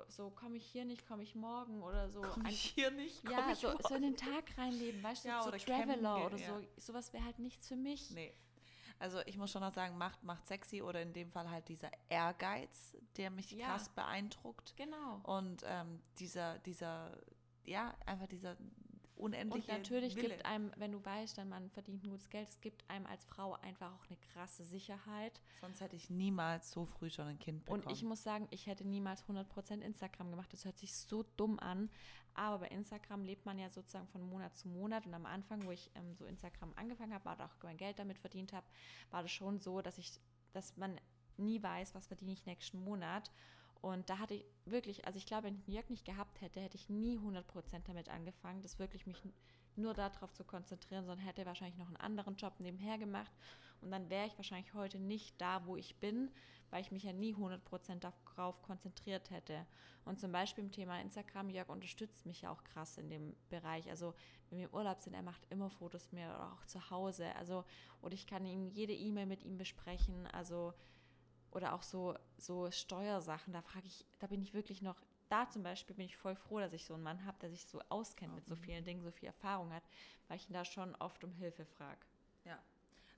So 0.07 0.29
komme 0.29 0.57
ich 0.57 0.65
hier 0.65 0.85
nicht, 0.85 1.07
komme 1.07 1.23
ich 1.23 1.35
morgen 1.35 1.81
oder 1.83 2.09
so. 2.09 2.21
Komme 2.21 2.49
ich 2.49 2.61
hier 2.61 2.91
nicht, 2.91 3.23
komm 3.25 3.37
Ja, 3.37 3.55
so, 3.55 3.77
so, 3.87 3.95
in 3.95 4.01
den 4.01 4.17
Tag 4.17 4.57
reinleben, 4.57 5.01
weißt 5.03 5.25
du, 5.25 5.29
ja, 5.29 5.41
so 5.41 5.49
oder 5.49 5.57
Traveler 5.57 6.25
oder 6.25 6.37
ja. 6.37 6.47
so. 6.47 6.65
Sowas 6.77 7.13
wäre 7.13 7.23
halt 7.25 7.39
nichts 7.39 7.67
für 7.67 7.75
mich. 7.75 8.11
Nee. 8.11 8.33
Also 8.99 9.19
ich 9.25 9.37
muss 9.37 9.51
schon 9.51 9.61
noch 9.61 9.73
sagen, 9.73 9.97
macht, 9.97 10.23
macht 10.23 10.45
sexy 10.45 10.81
oder 10.81 11.01
in 11.01 11.13
dem 11.13 11.31
Fall 11.31 11.49
halt 11.49 11.69
dieser 11.69 11.89
Ehrgeiz, 12.09 12.95
der 13.15 13.29
mich 13.31 13.51
Ja. 13.51 13.67
krass 13.67 13.87
beeindruckt. 13.89 14.75
Genau. 14.75 15.21
Und 15.23 15.63
ähm, 15.65 16.01
dieser, 16.19 16.59
dieser, 16.59 17.17
ja, 17.65 17.95
einfach 18.05 18.27
dieser 18.27 18.57
unendliche 19.19 19.71
Und 19.71 19.77
natürlich 19.77 20.15
Wille. 20.15 20.29
gibt 20.29 20.45
einem, 20.45 20.71
wenn 20.77 20.91
du 20.91 21.03
weißt, 21.03 21.37
dann 21.37 21.49
man 21.49 21.69
verdient 21.69 22.03
ein 22.03 22.09
gutes 22.09 22.29
Geld, 22.29 22.49
es 22.49 22.61
gibt 22.61 22.89
einem 22.89 23.05
als 23.05 23.25
Frau 23.25 23.53
einfach 23.61 23.93
auch 23.93 24.05
eine 24.07 24.17
krasse 24.17 24.63
Sicherheit. 24.63 25.41
Sonst 25.61 25.81
hätte 25.81 25.95
ich 25.95 26.09
niemals 26.09 26.71
so 26.71 26.85
früh 26.85 27.09
schon 27.09 27.27
ein 27.27 27.39
Kind 27.39 27.65
bekommen. 27.65 27.83
Und 27.83 27.91
ich 27.91 28.03
muss 28.03 28.23
sagen, 28.23 28.47
ich 28.51 28.67
hätte 28.67 28.85
niemals 28.85 29.23
100% 29.25 29.81
Instagram 29.81 30.31
gemacht. 30.31 30.51
Das 30.53 30.65
hört 30.65 30.79
sich 30.79 30.93
so 30.95 31.23
dumm 31.37 31.59
an. 31.59 31.89
Aber 32.33 32.59
bei 32.59 32.67
Instagram 32.67 33.23
lebt 33.25 33.45
man 33.45 33.57
ja 33.57 33.69
sozusagen 33.69 34.07
von 34.07 34.21
Monat 34.21 34.55
zu 34.55 34.69
Monat. 34.69 35.05
Und 35.05 35.13
am 35.13 35.25
Anfang, 35.25 35.65
wo 35.65 35.71
ich 35.71 35.91
ähm, 35.95 36.15
so 36.15 36.25
Instagram 36.25 36.71
angefangen 36.75 37.13
habe, 37.13 37.25
war 37.25 37.39
auch 37.41 37.63
mein 37.63 37.77
Geld 37.77 37.99
damit 37.99 38.17
verdient 38.17 38.53
habe, 38.53 38.65
war 39.11 39.23
das 39.23 39.31
schon 39.31 39.59
so, 39.59 39.81
dass 39.81 39.97
ich, 39.97 40.19
dass 40.53 40.77
man 40.77 40.99
nie 41.37 41.61
weiß, 41.61 41.95
was 41.95 42.07
verdiene 42.07 42.31
ich 42.31 42.45
nächsten 42.45 42.79
Monat. 42.83 43.31
Und 43.81 44.09
da 44.09 44.19
hatte 44.19 44.33
ich 44.33 44.45
wirklich, 44.65 45.05
also 45.05 45.17
ich 45.17 45.25
glaube, 45.25 45.45
wenn 45.45 45.55
ich 45.55 45.67
Jörg 45.67 45.89
nicht 45.89 46.05
gehabt 46.05 46.41
hätte, 46.41 46.59
hätte 46.59 46.75
ich 46.75 46.89
nie 46.89 47.17
100% 47.17 47.43
damit 47.85 48.09
angefangen, 48.09 48.61
das 48.61 48.79
wirklich 48.79 49.05
mich 49.05 49.21
nur 49.75 49.93
darauf 49.93 50.33
zu 50.33 50.43
konzentrieren, 50.43 51.05
sondern 51.05 51.25
hätte 51.25 51.45
wahrscheinlich 51.45 51.77
noch 51.77 51.87
einen 51.87 51.97
anderen 51.97 52.35
Job 52.35 52.59
nebenher 52.59 52.97
gemacht. 52.97 53.31
Und 53.81 53.91
dann 53.91 54.09
wäre 54.09 54.27
ich 54.27 54.37
wahrscheinlich 54.37 54.73
heute 54.73 54.99
nicht 54.99 55.39
da, 55.39 55.65
wo 55.65 55.77
ich 55.77 55.95
bin, 55.95 56.29
weil 56.69 56.81
ich 56.81 56.91
mich 56.91 57.03
ja 57.03 57.13
nie 57.13 57.33
100% 57.33 57.99
darauf 57.99 58.61
konzentriert 58.61 59.29
hätte. 59.31 59.65
Und 60.05 60.19
zum 60.19 60.31
Beispiel 60.31 60.63
im 60.63 60.71
Thema 60.71 60.99
Instagram, 60.99 61.49
Jörg 61.49 61.69
unterstützt 61.69 62.25
mich 62.25 62.41
ja 62.41 62.51
auch 62.51 62.63
krass 62.63 62.97
in 62.97 63.09
dem 63.09 63.35
Bereich. 63.49 63.89
Also 63.89 64.13
wenn 64.49 64.59
wir 64.59 64.67
im 64.67 64.73
Urlaub 64.73 65.01
sind, 65.01 65.13
er 65.13 65.21
macht 65.21 65.45
immer 65.49 65.69
Fotos 65.69 66.11
mehr 66.11 66.35
oder 66.35 66.51
auch 66.51 66.65
zu 66.65 66.89
Hause. 66.89 67.33
Also, 67.35 67.63
oder 68.01 68.13
ich 68.13 68.27
kann 68.27 68.45
ihm 68.45 68.67
jede 68.67 68.93
E-Mail 68.93 69.25
mit 69.25 69.43
ihm 69.43 69.57
besprechen. 69.57 70.27
Also 70.27 70.73
oder 71.51 71.73
auch 71.73 71.83
so, 71.83 72.15
so 72.37 72.69
Steuersachen, 72.71 73.53
da 73.53 73.61
frage 73.61 73.87
ich, 73.87 74.05
da 74.19 74.27
bin 74.27 74.41
ich 74.41 74.53
wirklich 74.53 74.81
noch, 74.81 75.01
da 75.29 75.49
zum 75.49 75.63
Beispiel 75.63 75.95
bin 75.95 76.05
ich 76.05 76.17
voll 76.17 76.35
froh, 76.35 76.59
dass 76.59 76.73
ich 76.73 76.85
so 76.85 76.93
einen 76.95 77.03
Mann 77.03 77.25
habe, 77.25 77.37
der 77.39 77.49
sich 77.49 77.65
so 77.65 77.81
auskennt 77.89 78.33
mit 78.35 78.47
so 78.47 78.55
vielen 78.55 78.83
Dingen, 78.85 79.03
so 79.03 79.11
viel 79.11 79.27
Erfahrung 79.27 79.71
hat, 79.73 79.83
weil 80.27 80.37
ich 80.37 80.49
ihn 80.49 80.53
da 80.53 80.65
schon 80.65 80.95
oft 80.95 81.23
um 81.23 81.31
Hilfe 81.33 81.65
frage. 81.65 81.99
Ja, 82.45 82.57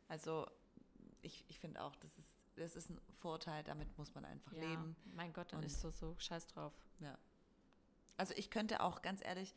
also 0.09 0.47
ich, 1.21 1.45
ich 1.47 1.59
finde 1.59 1.82
auch, 1.84 1.95
das 1.97 2.17
ist, 2.17 2.38
das 2.55 2.75
ist 2.75 2.89
ein 2.89 2.99
Vorteil, 3.17 3.63
damit 3.63 3.97
muss 3.97 4.13
man 4.13 4.25
einfach 4.25 4.51
Ja, 4.53 4.59
leben. 4.61 4.95
mein 5.15 5.32
Gott, 5.34 5.53
dann 5.53 5.59
Und- 5.59 5.65
ist 5.65 5.79
so, 5.79 5.89
so 5.91 6.15
scheiß 6.19 6.47
drauf. 6.47 6.73
Ja. 6.99 7.17
Also 8.17 8.34
ich 8.36 8.49
könnte 8.51 8.82
auch, 8.82 9.01
ganz 9.01 9.23
ehrlich, 9.23 9.53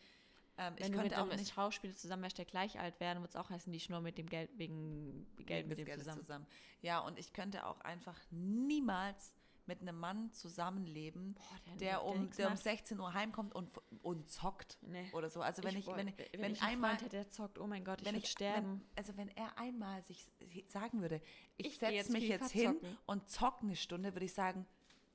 ähm, 0.58 0.74
ich 0.76 0.84
Wenn 0.84 0.90
mit 0.92 1.00
könnte 1.00 1.22
auch 1.22 1.36
nicht 1.36 1.52
Schauspieler 1.54 1.94
zusammen 1.96 2.22
wärst, 2.22 2.38
der 2.38 2.44
gleich 2.44 2.78
alt 2.78 2.98
werden, 3.00 3.20
wird 3.22 3.30
es 3.30 3.36
auch 3.36 3.50
heißen, 3.50 3.72
die 3.72 3.80
schnurren 3.80 4.04
mit 4.04 4.18
dem 4.18 4.28
Geld, 4.28 4.50
wegen 4.56 5.26
Geld 5.38 5.48
wegen 5.60 5.68
mit 5.68 5.78
dem 5.78 5.84
Geldes 5.86 6.14
zusammen. 6.14 6.46
Ja, 6.82 7.00
und 7.00 7.18
ich 7.18 7.32
könnte 7.32 7.66
auch 7.66 7.80
einfach 7.80 8.18
niemals 8.30 9.34
mit 9.66 9.80
einem 9.80 9.98
Mann 9.98 10.30
zusammenleben, 10.34 11.34
Boah, 11.34 11.76
der, 11.80 12.04
um, 12.04 12.20
nichts 12.20 12.36
der 12.36 12.48
um 12.48 12.52
macht. 12.52 12.62
16 12.64 13.00
Uhr 13.00 13.14
heimkommt 13.14 13.54
und, 13.54 13.70
und 14.02 14.28
zockt 14.30 14.76
Nee. 14.82 15.08
oder 15.14 15.30
so. 15.30 15.40
Also 15.40 15.64
wenn 15.64 15.74
ich, 15.76 15.86
woll- 15.86 15.96
wenn, 15.96 16.08
wenn, 16.18 16.26
wenn, 16.42 16.52
ich 16.52 16.62
einmal 16.62 16.90
Freund 16.90 17.02
hätte, 17.04 17.16
der 17.16 17.30
zockt, 17.30 17.58
oh 17.58 17.66
mein 17.66 17.82
Gott, 17.82 18.00
ich 18.00 18.06
wenn 18.06 18.14
würde 18.14 18.24
ich 18.26 18.30
sterben. 18.30 18.80
Wenn, 18.82 18.88
also 18.96 19.16
wenn 19.16 19.28
er 19.30 19.56
einmal 19.56 20.02
sich 20.04 20.26
sagen 20.68 21.00
würde, 21.00 21.22
ich, 21.56 21.66
Ich 21.66 21.78
setze 21.78 22.12
mich 22.12 22.28
jetzt 22.28 22.52
hin 22.52 22.78
und 23.06 23.30
zock 23.30 23.62
eine 23.62 23.74
Stunde, 23.74 24.14
würde 24.14 24.26
ich 24.26 24.34
sagen, 24.34 24.66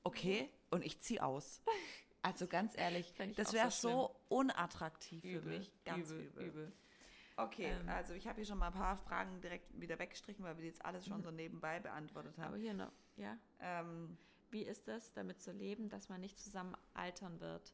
okay, 0.02 0.50
und 0.70 0.84
ich 0.84 1.00
ziehe 1.00 1.22
aus. 1.24 1.62
Also 2.22 2.46
ganz 2.46 2.76
ehrlich, 2.76 3.12
das 3.36 3.52
wäre 3.52 3.70
so 3.70 3.88
so 3.88 4.16
unattraktiv 4.28 5.22
für 5.22 5.40
mich. 5.42 5.72
Ganz 5.84 6.10
übel. 6.10 6.46
übel. 6.46 6.72
Okay, 7.36 7.70
Ähm. 7.80 7.88
also 7.88 8.12
ich 8.12 8.26
habe 8.26 8.36
hier 8.36 8.44
schon 8.44 8.58
mal 8.58 8.66
ein 8.66 8.72
paar 8.74 8.96
Fragen 8.96 9.40
direkt 9.40 9.80
wieder 9.80 9.98
weggestrichen, 9.98 10.44
weil 10.44 10.58
wir 10.58 10.66
jetzt 10.66 10.84
alles 10.84 11.06
schon 11.06 11.22
so 11.22 11.30
nebenbei 11.30 11.80
beantwortet 11.80 12.34
Aber 12.36 12.48
haben. 12.48 12.60
hier 12.60 12.74
noch, 12.74 12.92
ja. 13.16 13.38
Ähm, 13.60 14.18
Wie 14.50 14.62
ist 14.62 14.88
es, 14.88 15.12
damit 15.14 15.40
zu 15.40 15.52
leben, 15.52 15.88
dass 15.88 16.08
man 16.10 16.20
nicht 16.20 16.38
zusammen 16.38 16.76
altern 16.92 17.40
wird? 17.40 17.72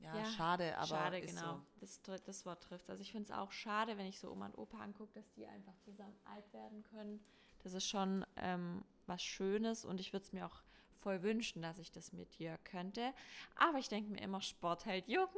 ja, 0.00 0.14
Ja, 0.18 0.24
schade, 0.26 0.76
aber 0.76 0.86
schade, 0.86 1.20
genau. 1.22 1.54
so. 1.54 1.62
Das, 2.02 2.02
das 2.24 2.44
Wort 2.44 2.62
trifft 2.62 2.90
Also 2.90 3.00
ich 3.02 3.12
finde 3.12 3.24
es 3.24 3.30
auch 3.30 3.52
schade, 3.52 3.96
wenn 3.96 4.06
ich 4.06 4.18
so 4.20 4.30
Oma 4.30 4.46
und 4.46 4.58
Opa 4.58 4.78
angucke, 4.80 5.12
dass 5.14 5.32
die 5.32 5.46
einfach 5.46 5.76
zusammen 5.78 6.16
alt 6.24 6.52
werden 6.52 6.82
können. 6.82 7.24
Das 7.62 7.72
ist 7.72 7.88
schon 7.88 8.26
ähm, 8.36 8.84
was 9.06 9.22
Schönes 9.22 9.86
und 9.86 9.98
ich 10.00 10.12
würde 10.12 10.24
es 10.26 10.32
mir 10.34 10.44
auch 10.44 10.62
voll 11.04 11.22
wünschen, 11.22 11.62
dass 11.62 11.78
ich 11.78 11.92
das 11.92 12.12
mit 12.12 12.38
dir 12.38 12.58
könnte. 12.64 13.12
Aber 13.56 13.78
ich 13.78 13.88
denke 13.88 14.10
mir 14.10 14.20
immer, 14.20 14.40
Sport 14.40 14.86
hält 14.86 15.06
jung. 15.06 15.28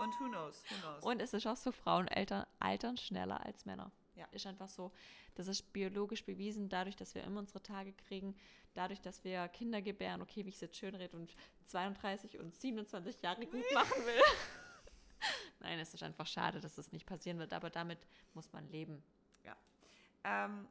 Und 0.00 0.18
who 0.18 0.28
knows, 0.28 0.64
who 0.68 0.74
knows. 0.80 1.04
Und 1.04 1.20
es 1.20 1.32
ist 1.32 1.46
auch 1.46 1.56
so, 1.56 1.70
Frauen 1.70 2.08
altern, 2.08 2.44
altern 2.58 2.96
schneller 2.96 3.44
als 3.44 3.66
Männer. 3.66 3.92
Ja. 4.16 4.26
Ist 4.32 4.46
einfach 4.46 4.68
so. 4.68 4.90
Das 5.34 5.46
ist 5.46 5.72
biologisch 5.72 6.24
bewiesen, 6.24 6.68
dadurch, 6.68 6.96
dass 6.96 7.14
wir 7.14 7.22
immer 7.22 7.40
unsere 7.40 7.62
Tage 7.62 7.92
kriegen, 7.92 8.34
dadurch, 8.74 9.00
dass 9.00 9.22
wir 9.24 9.48
Kinder 9.48 9.80
gebären, 9.80 10.20
okay, 10.20 10.44
wie 10.44 10.48
ich 10.48 10.56
es 10.56 10.60
jetzt 10.62 10.76
schön 10.76 10.94
rede 10.94 11.16
und 11.16 11.34
32 11.66 12.38
und 12.38 12.52
27 12.52 13.22
Jahre 13.22 13.46
gut 13.46 13.64
machen 13.72 14.04
will. 14.04 14.22
Nein, 15.60 15.78
es 15.78 15.94
ist 15.94 16.02
einfach 16.02 16.26
schade, 16.26 16.60
dass 16.60 16.74
das 16.74 16.92
nicht 16.92 17.06
passieren 17.06 17.38
wird, 17.38 17.52
aber 17.52 17.70
damit 17.70 17.98
muss 18.34 18.52
man 18.52 18.68
leben. 18.68 19.02
Ähm, 20.24 20.68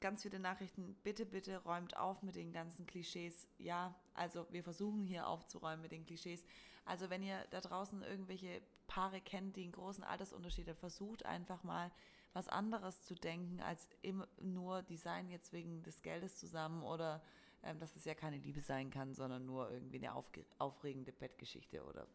ganz 0.00 0.22
viele 0.22 0.38
Nachrichten. 0.38 0.94
Bitte, 1.02 1.26
bitte 1.26 1.58
räumt 1.58 1.96
auf 1.96 2.22
mit 2.22 2.36
den 2.36 2.52
ganzen 2.52 2.86
Klischees. 2.86 3.46
Ja, 3.58 3.94
also 4.14 4.46
wir 4.50 4.62
versuchen 4.62 5.04
hier 5.04 5.26
aufzuräumen 5.26 5.82
mit 5.82 5.92
den 5.92 6.04
Klischees. 6.04 6.44
Also 6.84 7.10
wenn 7.10 7.22
ihr 7.22 7.46
da 7.50 7.60
draußen 7.60 8.02
irgendwelche 8.02 8.62
Paare 8.86 9.20
kennt, 9.20 9.56
die 9.56 9.62
einen 9.62 9.72
großen 9.72 10.02
Altersunterschied 10.02 10.68
haben, 10.68 10.78
versucht 10.78 11.24
einfach 11.24 11.62
mal 11.62 11.90
was 12.32 12.48
anderes 12.48 13.04
zu 13.04 13.14
denken, 13.14 13.60
als 13.60 13.88
immer 14.02 14.28
nur 14.40 14.82
die 14.82 14.96
seien 14.96 15.28
jetzt 15.28 15.52
wegen 15.52 15.82
des 15.82 16.02
Geldes 16.02 16.38
zusammen 16.38 16.82
oder 16.82 17.22
ähm, 17.62 17.78
dass 17.78 17.96
es 17.96 18.04
ja 18.04 18.14
keine 18.14 18.38
Liebe 18.38 18.60
sein 18.60 18.90
kann, 18.90 19.14
sondern 19.14 19.44
nur 19.44 19.70
irgendwie 19.70 19.98
eine 19.98 20.14
aufregende 20.58 21.12
Bettgeschichte 21.12 21.84
oder 21.84 22.06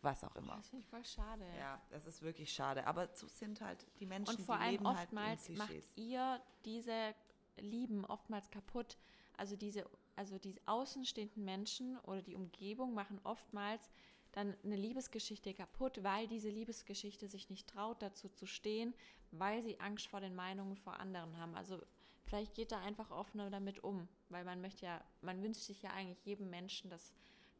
was 0.00 0.22
auch 0.22 0.36
immer. 0.36 0.56
Das 0.56 0.68
finde 0.68 0.84
ich 0.84 0.88
voll 0.88 1.04
schade. 1.04 1.44
Ja, 1.58 1.80
das 1.90 2.06
ist 2.06 2.22
wirklich 2.22 2.52
schade. 2.52 2.86
Aber 2.86 3.08
so 3.14 3.26
sind 3.26 3.60
halt 3.60 3.86
die 3.98 4.06
Menschen, 4.06 4.36
Und 4.36 4.44
vor 4.44 4.56
die 4.56 4.62
allem 4.62 4.72
leben 4.72 4.86
oftmals 4.86 5.48
halt 5.48 5.58
macht 5.58 5.96
ihr 5.96 6.40
diese 6.64 7.14
Lieben 7.58 8.04
oftmals 8.04 8.50
kaputt. 8.50 8.96
Also 9.36 9.56
diese, 9.56 9.84
also 10.16 10.38
die 10.38 10.54
außenstehenden 10.66 11.44
Menschen 11.44 11.98
oder 12.00 12.22
die 12.22 12.36
Umgebung 12.36 12.94
machen 12.94 13.20
oftmals 13.24 13.90
dann 14.32 14.56
eine 14.64 14.76
Liebesgeschichte 14.76 15.54
kaputt, 15.54 16.02
weil 16.02 16.26
diese 16.26 16.48
Liebesgeschichte 16.50 17.28
sich 17.28 17.50
nicht 17.50 17.68
traut, 17.68 18.02
dazu 18.02 18.28
zu 18.28 18.46
stehen, 18.46 18.94
weil 19.30 19.62
sie 19.62 19.78
Angst 19.80 20.08
vor 20.08 20.20
den 20.20 20.34
Meinungen 20.34 20.76
vor 20.76 20.98
anderen 20.98 21.36
haben. 21.38 21.54
Also 21.54 21.80
vielleicht 22.24 22.54
geht 22.54 22.72
da 22.72 22.80
einfach 22.80 23.10
offener 23.10 23.50
damit 23.50 23.84
um, 23.84 24.08
weil 24.28 24.44
man 24.44 24.60
möchte 24.60 24.86
ja, 24.86 25.04
man 25.20 25.42
wünscht 25.42 25.62
sich 25.62 25.82
ja 25.82 25.90
eigentlich 25.90 26.24
jedem 26.24 26.50
Menschen, 26.50 26.90
dass 26.90 27.12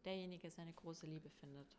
derjenige 0.05 0.51
seine 0.51 0.73
große 0.73 1.07
Liebe 1.07 1.31
findet. 1.31 1.77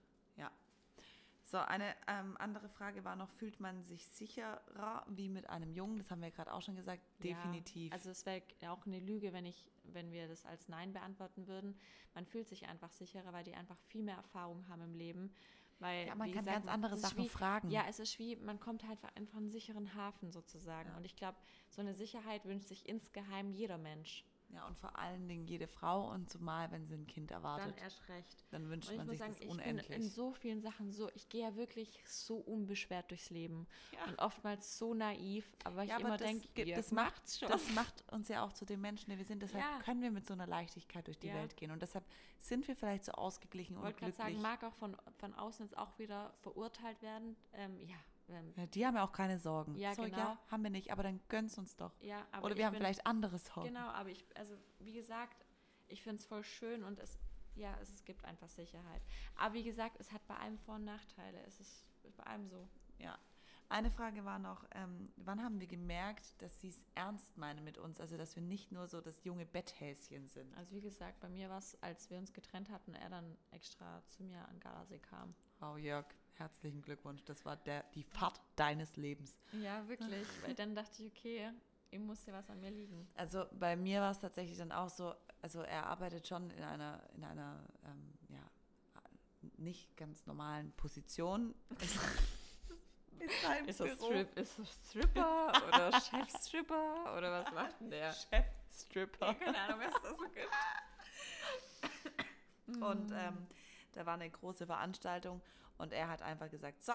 So, 1.45 1.59
eine 1.59 1.95
ähm, 2.07 2.35
andere 2.39 2.67
Frage 2.69 3.03
war 3.03 3.15
noch, 3.15 3.29
fühlt 3.29 3.59
man 3.59 3.83
sich 3.83 4.07
sicherer 4.07 5.05
wie 5.07 5.29
mit 5.29 5.47
einem 5.47 5.71
Jungen? 5.71 5.99
Das 5.99 6.09
haben 6.09 6.21
wir 6.21 6.31
gerade 6.31 6.51
auch 6.51 6.61
schon 6.63 6.75
gesagt. 6.75 7.03
Definitiv. 7.23 7.89
Ja, 7.89 7.93
also 7.93 8.09
es 8.09 8.25
wäre 8.25 8.41
auch 8.69 8.85
eine 8.87 8.99
Lüge, 8.99 9.31
wenn 9.31 9.45
ich, 9.45 9.71
wenn 9.83 10.11
wir 10.11 10.27
das 10.27 10.43
als 10.45 10.67
Nein 10.69 10.91
beantworten 10.91 11.45
würden. 11.45 11.79
Man 12.15 12.25
fühlt 12.25 12.47
sich 12.47 12.67
einfach 12.67 12.91
sicherer, 12.91 13.31
weil 13.31 13.43
die 13.43 13.53
einfach 13.53 13.77
viel 13.87 14.01
mehr 14.01 14.15
Erfahrung 14.15 14.67
haben 14.69 14.81
im 14.81 14.95
Leben. 14.95 15.31
Weil, 15.77 16.07
ja, 16.07 16.15
man 16.15 16.31
kann 16.31 16.45
gesagt, 16.45 16.55
ganz 16.55 16.67
andere 16.67 16.97
Sachen 16.97 17.23
wie, 17.23 17.29
fragen. 17.29 17.69
Ja, 17.69 17.85
es 17.87 17.99
ist 17.99 18.17
wie, 18.17 18.37
man 18.37 18.59
kommt 18.59 18.87
halt 18.87 18.97
einfach 19.15 19.37
in 19.37 19.45
einen 19.45 19.49
sicheren 19.49 19.93
Hafen 19.93 20.31
sozusagen. 20.31 20.89
Ja. 20.89 20.97
Und 20.97 21.05
ich 21.05 21.15
glaube, 21.15 21.37
so 21.69 21.81
eine 21.81 21.93
Sicherheit 21.93 22.45
wünscht 22.45 22.69
sich 22.69 22.89
insgeheim 22.89 23.51
jeder 23.51 23.77
Mensch. 23.77 24.25
Ja, 24.49 24.65
und 24.67 24.77
vor 24.77 24.97
allen 24.97 25.27
Dingen 25.27 25.45
jede 25.45 25.67
Frau 25.67 26.09
und 26.11 26.29
zumal, 26.29 26.71
wenn 26.71 26.85
sie 26.87 26.93
ein 26.95 27.07
Kind 27.07 27.31
erwartet. 27.31 27.75
Dann 27.75 27.83
erst 27.83 28.07
recht. 28.07 28.45
Dann 28.51 28.69
wünscht 28.69 28.89
ich 28.89 28.97
man 28.97 29.09
sich 29.09 29.17
sagen, 29.19 29.31
das 29.33 29.41
ich 29.41 29.49
unendlich. 29.49 29.87
bin 29.89 30.01
in 30.01 30.09
so 30.09 30.31
vielen 30.31 30.61
Sachen 30.61 30.91
so, 30.93 31.09
ich 31.13 31.27
gehe 31.27 31.41
ja 31.41 31.55
wirklich 31.55 32.01
so 32.07 32.37
unbeschwert 32.37 33.11
durchs 33.11 33.29
Leben. 33.31 33.67
Ja. 33.91 34.05
Und 34.05 34.19
oftmals 34.19 34.77
so 34.77 34.93
naiv, 34.93 35.45
aber 35.65 35.83
ich 35.83 35.89
Ja, 35.89 35.95
aber 35.97 36.07
immer 36.07 36.17
denke, 36.17 36.47
das 36.73 36.91
macht- 36.91 37.15
macht's 37.15 37.39
schon. 37.39 37.49
Das 37.49 37.69
macht 37.71 38.03
uns 38.13 38.29
ja 38.29 38.45
auch 38.45 38.53
zu 38.53 38.65
den 38.65 38.79
Menschen, 38.79 39.09
die 39.11 39.17
wir 39.17 39.25
sind. 39.25 39.41
Deshalb 39.41 39.63
Ja. 39.63 39.79
können 39.79 40.01
wir 40.01 40.11
mit 40.11 40.25
so 40.25 40.33
einer 40.33 40.47
Leichtigkeit 40.47 41.05
durch 41.07 41.19
die. 41.19 41.33
Welt 41.33 41.57
gehen. 41.57 41.71
Und 41.71 41.81
deshalb 41.81 42.05
sind 42.39 42.65
wir 42.67 42.75
vielleicht 42.77 43.03
so 43.03 43.11
ausgeglichen 43.13 43.73
Ich 43.73 43.77
und 43.77 43.83
wollte 43.83 43.99
gerade 43.99 44.11
glücklich. 44.13 44.35
sagen, 44.37 44.41
mag 44.41 44.63
auch 44.63 44.75
von, 44.77 44.95
von 45.17 45.33
außen 45.33 45.65
jetzt 45.65 45.77
auch 45.77 45.97
wieder 45.99 46.33
verurteilt 46.43 47.01
werden. 47.01 47.35
Ähm, 47.53 47.79
ja, 47.81 47.95
ähm, 48.27 48.53
ja, 48.55 48.65
die 48.65 48.85
haben 48.85 48.95
ja 48.95 49.03
auch 49.03 49.11
keine 49.11 49.39
Sorgen. 49.39 49.75
Ja, 49.75 49.93
so, 49.95 50.03
genau. 50.03 50.17
ja, 50.17 50.39
haben 50.49 50.63
wir 50.63 50.69
nicht, 50.69 50.91
aber 50.91 51.03
dann 51.03 51.19
gönn's 51.29 51.57
uns 51.57 51.75
doch. 51.75 51.91
ja, 52.01 52.25
aber 52.31 52.45
Oder 52.45 52.57
wir 52.57 52.65
haben 52.65 52.73
bin, 52.73 52.81
vielleicht 52.81 53.05
andere 53.05 53.39
Sorgen. 53.39 53.69
Genau, 53.69 53.87
aber 53.87 54.09
ich, 54.09 54.25
also 54.35 54.55
wie 54.79 54.93
gesagt, 54.93 55.45
ich 55.87 56.01
finde 56.01 56.19
es 56.19 56.25
voll 56.25 56.43
schön 56.43 56.83
und 56.83 56.99
es, 56.99 57.17
ja, 57.55 57.77
es 57.81 58.03
gibt 58.05 58.25
einfach 58.25 58.49
Sicherheit. 58.49 59.01
Aber 59.35 59.53
wie 59.53 59.63
gesagt, 59.63 59.97
es 59.99 60.11
hat 60.11 60.25
bei 60.27 60.35
allem 60.35 60.57
Vor- 60.57 60.75
und 60.75 60.85
Nachteile. 60.85 61.41
Es 61.45 61.59
ist 61.59 61.87
bei 62.17 62.23
allem 62.23 62.47
so. 62.47 62.67
Ja. 62.97 63.17
Eine 63.67 63.89
Frage 63.89 64.23
war 64.25 64.37
noch, 64.37 64.63
ähm, 64.75 65.11
wann 65.15 65.41
haben 65.43 65.59
wir 65.59 65.65
gemerkt, 65.65 66.39
dass 66.39 66.61
sie 66.61 66.69
es 66.69 66.85
ernst 66.93 67.35
meinen 67.37 67.63
mit 67.63 67.79
uns? 67.79 67.99
Also, 67.99 68.15
dass 68.15 68.35
wir 68.35 68.43
nicht 68.43 68.71
nur 68.71 68.87
so 68.87 69.01
das 69.01 69.23
junge 69.23 69.45
Betthäschen 69.45 70.27
sind. 70.27 70.55
Also 70.55 70.71
wie 70.71 70.81
gesagt, 70.81 71.19
bei 71.19 71.29
mir 71.29 71.49
war 71.49 71.57
es, 71.57 71.81
als 71.81 72.09
wir 72.11 72.19
uns 72.19 72.31
getrennt 72.31 72.69
hatten, 72.69 72.93
er 72.93 73.09
dann 73.09 73.37
extra 73.49 74.05
zu 74.05 74.23
mir 74.23 74.47
an 74.47 74.59
Gardasee 74.59 74.99
kam. 74.99 75.33
Wow, 75.59 75.79
Jörg, 75.79 76.05
herzlichen 76.37 76.81
Glückwunsch. 76.81 77.23
Das 77.25 77.45
war 77.45 77.55
der, 77.55 77.83
die 77.95 78.03
Fahrt 78.03 78.39
deines 78.55 78.95
Lebens. 78.97 79.37
Ja, 79.51 79.87
wirklich. 79.87 80.27
Weil 80.43 80.53
dann 80.53 80.75
dachte 80.75 81.03
ich, 81.03 81.11
okay, 81.11 81.51
ihm 81.91 82.05
muss 82.05 82.25
ja 82.25 82.33
was 82.33 82.49
an 82.49 82.59
mir 82.59 82.71
liegen. 82.71 83.07
Also 83.15 83.45
bei 83.51 83.75
mir 83.75 84.01
war 84.01 84.11
es 84.11 84.19
tatsächlich 84.19 84.57
dann 84.57 84.71
auch 84.71 84.89
so, 84.89 85.13
also 85.41 85.61
er 85.61 85.87
arbeitet 85.87 86.27
schon 86.27 86.49
in 86.51 86.63
einer, 86.63 87.01
in 87.15 87.23
einer 87.23 87.63
ähm, 87.85 88.13
ja, 88.29 88.49
nicht 89.57 89.95
ganz 89.97 90.25
normalen 90.25 90.71
Position. 90.73 91.55
Ist 93.65 93.79
das, 93.79 93.97
Büro. 93.97 94.07
Strip, 94.07 94.37
ist 94.37 94.59
das 94.59 94.89
Stripper 94.89 95.51
oder 95.67 95.91
Chefstripper 96.01 97.17
oder 97.17 97.31
was 97.31 97.53
macht 97.53 97.79
denn 97.79 97.89
der? 97.89 98.13
Chefstripper. 98.13 99.33
Keine 99.35 99.57
Ahnung, 99.57 99.79
was 99.79 100.01
das 100.03 100.17
so 100.17 100.25
gibt. 100.25 100.49
Und 102.83 103.11
ähm, 103.11 103.47
da 103.93 104.05
war 104.05 104.15
eine 104.15 104.29
große 104.29 104.65
Veranstaltung 104.65 105.41
und 105.77 105.93
er 105.93 106.07
hat 106.07 106.21
einfach 106.21 106.49
gesagt, 106.49 106.83
so, 106.83 106.93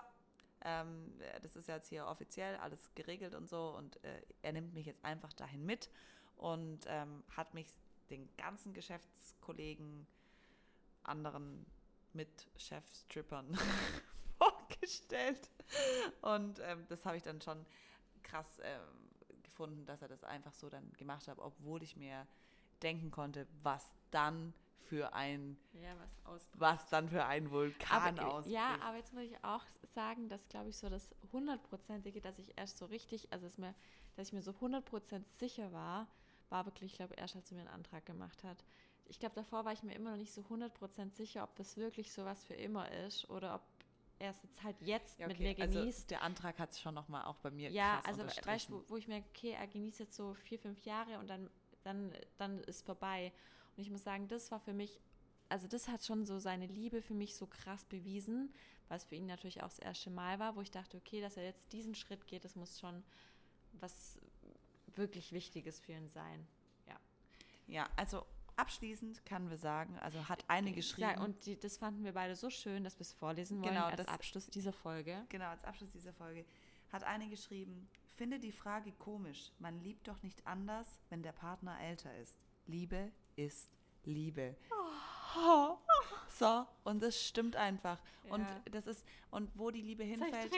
ähm, 0.63 1.13
das 1.43 1.57
ist 1.57 1.69
jetzt 1.69 1.89
hier 1.89 2.07
offiziell 2.07 2.57
alles 2.57 2.91
geregelt 2.95 3.35
und 3.35 3.49
so. 3.49 3.75
Und 3.77 4.03
äh, 4.05 4.23
er 4.43 4.53
nimmt 4.53 4.75
mich 4.75 4.87
jetzt 4.87 5.05
einfach 5.05 5.33
dahin 5.33 5.65
mit 5.65 5.91
und 6.37 6.81
ähm, 6.87 7.23
hat 7.37 7.55
mich 7.55 7.67
den 8.11 8.29
ganzen 8.37 8.75
Geschäftskollegen, 8.75 10.07
anderen 11.03 11.65
Mitchefstrippern 12.13 13.57
vorgestellt. 14.39 15.51
Und 16.21 16.61
ähm, 16.61 16.85
das 16.89 17.07
habe 17.07 17.17
ich 17.17 17.23
dann 17.23 17.41
schon 17.41 17.65
krass 18.23 18.61
ähm, 18.63 18.81
gefunden, 19.43 19.87
dass 19.87 20.03
er 20.03 20.09
das 20.09 20.25
einfach 20.25 20.53
so 20.55 20.69
dann 20.69 20.93
gemacht 20.95 21.29
hat, 21.29 21.39
obwohl 21.39 21.83
ich 21.83 21.97
mir 21.97 22.27
denken 22.83 23.11
konnte, 23.11 23.47
was 23.63 23.85
dann 24.11 24.53
für 24.89 25.13
ein 25.13 25.57
Ja, 25.73 25.95
was 26.25 26.49
was 26.55 26.89
dann 26.89 27.09
für 27.09 27.25
ein 27.25 27.51
Vulkan 27.51 28.19
aber, 28.19 28.29
ausbricht. 28.29 28.55
Ja, 28.55 28.79
aber 28.81 28.97
jetzt 28.97 29.13
muss 29.13 29.23
ich 29.25 29.45
auch 29.45 29.65
sagen, 29.95 30.29
dass, 30.29 30.49
glaube 30.49 30.69
ich, 30.69 30.77
so 30.77 30.89
das 30.89 31.15
hundertprozentige, 31.33 32.21
dass 32.21 32.39
ich 32.39 32.57
erst 32.57 32.79
so 32.79 32.87
richtig, 32.87 33.33
also 33.33 33.47
es 33.47 33.59
mir, 33.59 33.75
dass 34.17 34.29
ich 34.29 34.33
mir 34.33 34.43
so 34.43 34.55
hundertprozent 34.61 35.29
sicher 35.39 35.73
war, 35.73 36.09
war 36.49 36.67
wirklich, 36.67 36.93
ich 36.93 36.97
glaube, 36.97 37.15
erst 37.15 37.37
als 37.37 37.51
er 37.51 37.57
mir 37.57 37.63
einen 37.63 37.71
Antrag 37.75 38.05
gemacht 38.07 38.43
hat. 38.45 38.65
Ich 39.07 39.19
glaube, 39.19 39.35
davor 39.35 39.65
war 39.65 39.73
ich 39.73 39.83
mir 39.83 39.95
immer 39.95 40.11
noch 40.11 40.17
nicht 40.17 40.33
so 40.33 40.45
hundertprozenent 40.49 41.15
sicher, 41.15 41.43
ob 41.45 41.55
das 41.57 41.77
wirklich 41.77 42.13
so 42.13 42.25
was 42.25 42.45
für 42.45 42.55
immer 42.55 42.91
ist 43.07 43.29
oder 43.31 43.57
ob 43.57 43.63
er 44.19 44.31
es 44.31 44.43
jetzt 44.43 44.63
halt 44.63 44.77
jetzt 44.83 45.19
Ja, 45.19 45.27
mit 45.27 45.37
okay, 45.37 45.45
mir 45.45 45.55
genießt. 45.55 45.99
Also 46.01 46.09
der 46.11 46.23
Antrag 46.23 46.59
hat 46.59 46.71
es 46.73 46.81
schon 46.81 46.95
nochmal 46.95 47.25
auch 47.25 47.37
bei 47.39 47.51
mir 47.51 47.71
Ja, 47.71 48.01
krass 48.01 48.07
also 48.07 48.23
weißt 48.47 48.69
du, 48.69 48.75
wo, 48.75 48.85
wo 48.89 48.97
ich 48.97 49.09
merke, 49.09 49.27
okay, 49.31 49.51
er 49.53 49.67
genießt 49.67 50.01
jetzt 50.01 50.15
so 50.17 50.35
vier, 50.35 50.59
fünf 50.59 50.85
Jahre 50.85 51.19
und 51.19 51.29
dann, 51.29 51.51
dann, 51.83 52.13
dann 52.37 52.61
ist 52.65 52.85
vorbei. 52.85 53.33
Und 53.77 53.83
ich 53.83 53.91
muss 53.91 54.03
sagen, 54.05 54.29
das 54.29 54.51
war 54.51 54.61
für 54.61 54.73
mich, 54.73 55.01
also 55.49 55.67
das 55.69 55.89
hat 55.89 56.05
schon 56.05 56.25
so 56.27 56.39
seine 56.39 56.67
Liebe 56.67 57.03
für 57.03 57.15
mich 57.15 57.37
so 57.37 57.47
krass 57.47 57.85
bewiesen, 57.85 58.53
weil 58.89 58.97
es 58.99 59.05
für 59.05 59.15
ihn 59.17 59.27
natürlich 59.27 59.63
auch 59.63 59.69
das 59.69 59.79
erste 59.79 60.11
Mal 60.11 60.39
war, 60.39 60.57
wo 60.57 60.61
ich 60.61 60.71
dachte, 60.71 60.97
okay, 60.97 61.21
dass 61.21 61.37
er 61.37 61.45
jetzt 61.45 61.73
diesen 61.73 61.95
Schritt 61.95 62.27
geht, 62.27 62.45
das 62.45 62.57
muss 62.57 62.79
schon 62.81 63.03
was 63.73 64.19
wirklich 64.95 65.33
Wichtiges 65.33 65.79
für 65.81 65.93
ihn 65.93 66.09
sein. 66.09 66.47
Ja, 67.67 67.89
also 67.97 68.27
abschließend 68.57 69.25
können 69.25 69.49
wir 69.49 69.57
sagen, 69.57 69.97
also 70.01 70.29
hat 70.29 70.45
eine 70.49 70.73
geschrieben. 70.73 71.09
Ja, 71.09 71.23
und 71.23 71.47
die, 71.47 71.57
das 71.57 71.77
fanden 71.77 72.03
wir 72.03 72.13
beide 72.13 72.35
so 72.35 72.51
schön, 72.51 72.83
dass 72.83 72.97
wir 72.97 73.03
es 73.03 73.13
vorlesen 73.13 73.61
wollen 73.63 73.75
Genau, 73.75 73.87
als 73.87 73.99
das- 73.99 74.09
Abschluss 74.09 74.47
dieser 74.51 74.73
Folge. 74.73 75.25
genau, 75.29 75.45
als 75.51 75.63
Abschluss 75.65 75.91
dieser 75.93 76.13
Folge, 76.13 76.45
hat 76.91 77.05
eine 77.05 77.29
geschrieben, 77.29 77.89
finde 78.17 78.41
die 78.41 78.51
Frage 78.51 78.91
komisch. 78.91 79.53
Man 79.61 79.79
liebt 79.79 80.09
doch 80.09 80.21
nicht 80.25 80.45
anders, 80.49 81.01
wenn 81.11 81.23
der 81.23 81.31
Partner 81.31 81.79
älter 81.81 82.13
ist. 82.19 82.41
Liebe 82.67 83.13
ist 83.47 83.71
Liebe. 84.05 84.57
Oh. 85.37 85.77
So, 86.39 86.67
und 86.85 87.03
das 87.03 87.21
stimmt 87.23 87.55
einfach. 87.55 87.99
Und 88.31 88.41
Ja. 88.41 88.61
das 88.73 88.87
ist, 88.87 89.05
und 89.31 89.51
wo 89.55 89.71
die 89.71 89.83
Liebe 89.83 90.03
hinfällt, 90.05 90.51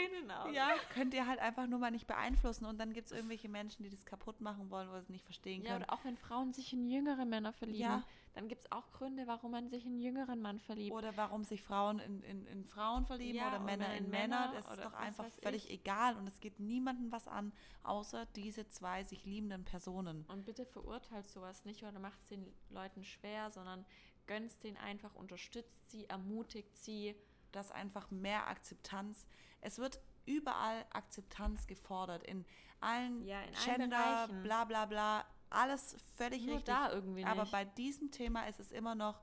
ja, 0.53 0.71
könnt 0.95 1.13
ihr 1.13 1.27
halt 1.27 1.41
einfach 1.41 1.67
nur 1.67 1.79
mal 1.81 1.91
nicht 1.91 2.07
beeinflussen. 2.07 2.67
Und 2.67 2.79
dann 2.79 2.93
gibt 2.93 3.07
es 3.07 3.13
irgendwelche 3.13 3.49
Menschen, 3.49 3.83
die 3.83 3.91
das 3.91 4.05
kaputt 4.07 4.41
machen 4.41 4.71
wollen 4.71 4.89
oder 4.89 4.99
es 4.99 5.09
nicht 5.09 5.25
verstehen 5.25 5.63
Ja, 5.63 5.73
können. 5.73 5.85
oder 5.85 5.93
auch 5.93 6.05
wenn 6.05 6.17
Frauen 6.17 6.53
sich 6.53 6.73
in 6.73 6.89
jüngere 6.89 7.25
Männer 7.25 7.53
verlieben, 7.53 7.81
Ja. 7.81 8.05
Dann 8.35 8.49
gibt 8.49 8.63
es 8.63 8.73
auch 8.73 8.91
Gründe, 8.93 9.27
warum 9.27 9.51
man 9.53 9.69
sich 9.69 9.85
in 9.85 9.93
einen 9.93 10.01
jüngeren 10.01 10.41
Mann 10.41 10.59
verliebt. 10.61 10.95
Oder 10.95 11.17
warum 11.17 11.45
sich 11.45 11.63
Frauen 11.63 11.99
in, 11.99 12.23
in, 12.23 12.47
in 12.47 12.65
Frauen 12.65 13.05
verlieben 13.07 13.37
Ja, 13.37 13.49
oder 13.49 13.57
oder 13.57 13.65
Männer 13.65 13.95
in 13.95 14.05
in 14.05 14.11
Männer. 14.11 14.41
Männer 14.41 14.53
Das 14.55 14.67
ist 14.67 14.73
oder 14.73 14.83
doch 14.85 14.95
einfach 14.95 15.27
völlig 15.43 15.67
ich. 15.71 15.81
egal. 15.81 16.17
Und 16.17 16.27
es 16.27 16.41
geht 16.41 16.59
niemandem 16.61 17.13
was 17.13 17.29
an, 17.29 17.53
außer 17.83 18.27
diese 18.27 18.67
zwei 18.69 19.05
sich 19.05 19.25
liebenden 19.25 19.65
Personen. 19.65 20.25
Und 20.29 20.45
bitte 20.45 20.65
verurteilt 20.65 21.29
sowas 21.29 21.65
nicht 21.65 21.83
oder 21.83 21.99
macht 21.99 22.19
es 22.21 22.29
den 22.29 22.47
Leuten 22.71 23.05
schwer, 23.05 23.51
sondern 23.51 23.85
gönnt 24.27 24.63
denen 24.63 24.77
einfach, 24.79 25.15
unterstützt 25.15 25.91
sie, 25.91 26.07
ermutigt 26.09 26.77
sie. 26.77 27.15
dass 27.53 27.71
einfach 27.71 28.11
mehr 28.11 28.47
Akzeptanz. 28.49 29.27
Es 29.61 29.79
wird 29.79 30.01
überall 30.25 30.87
Akzeptanz 30.91 31.67
gefordert. 31.67 32.23
In 32.25 32.47
allen 32.81 33.23
Ja, 33.27 33.43
in 33.43 33.55
allen 33.55 33.77
Gender, 33.81 33.99
Bereichen. 34.27 34.43
bla 34.43 34.65
bla 34.65 34.87
bla. 34.87 35.27
Alles 35.53 35.97
völlig 36.17 36.43
Nur 36.47 36.57
richtig. 36.57 36.75
da 36.75 36.91
irgendwie 36.93 37.25
Aber 37.25 37.43
nicht. 37.43 37.53
bei 37.53 37.65
diesem 37.65 38.11
Thema 38.11 38.47
ist 38.49 38.61
es 38.61 38.73
immer 38.73 38.95
noch, 38.95 39.21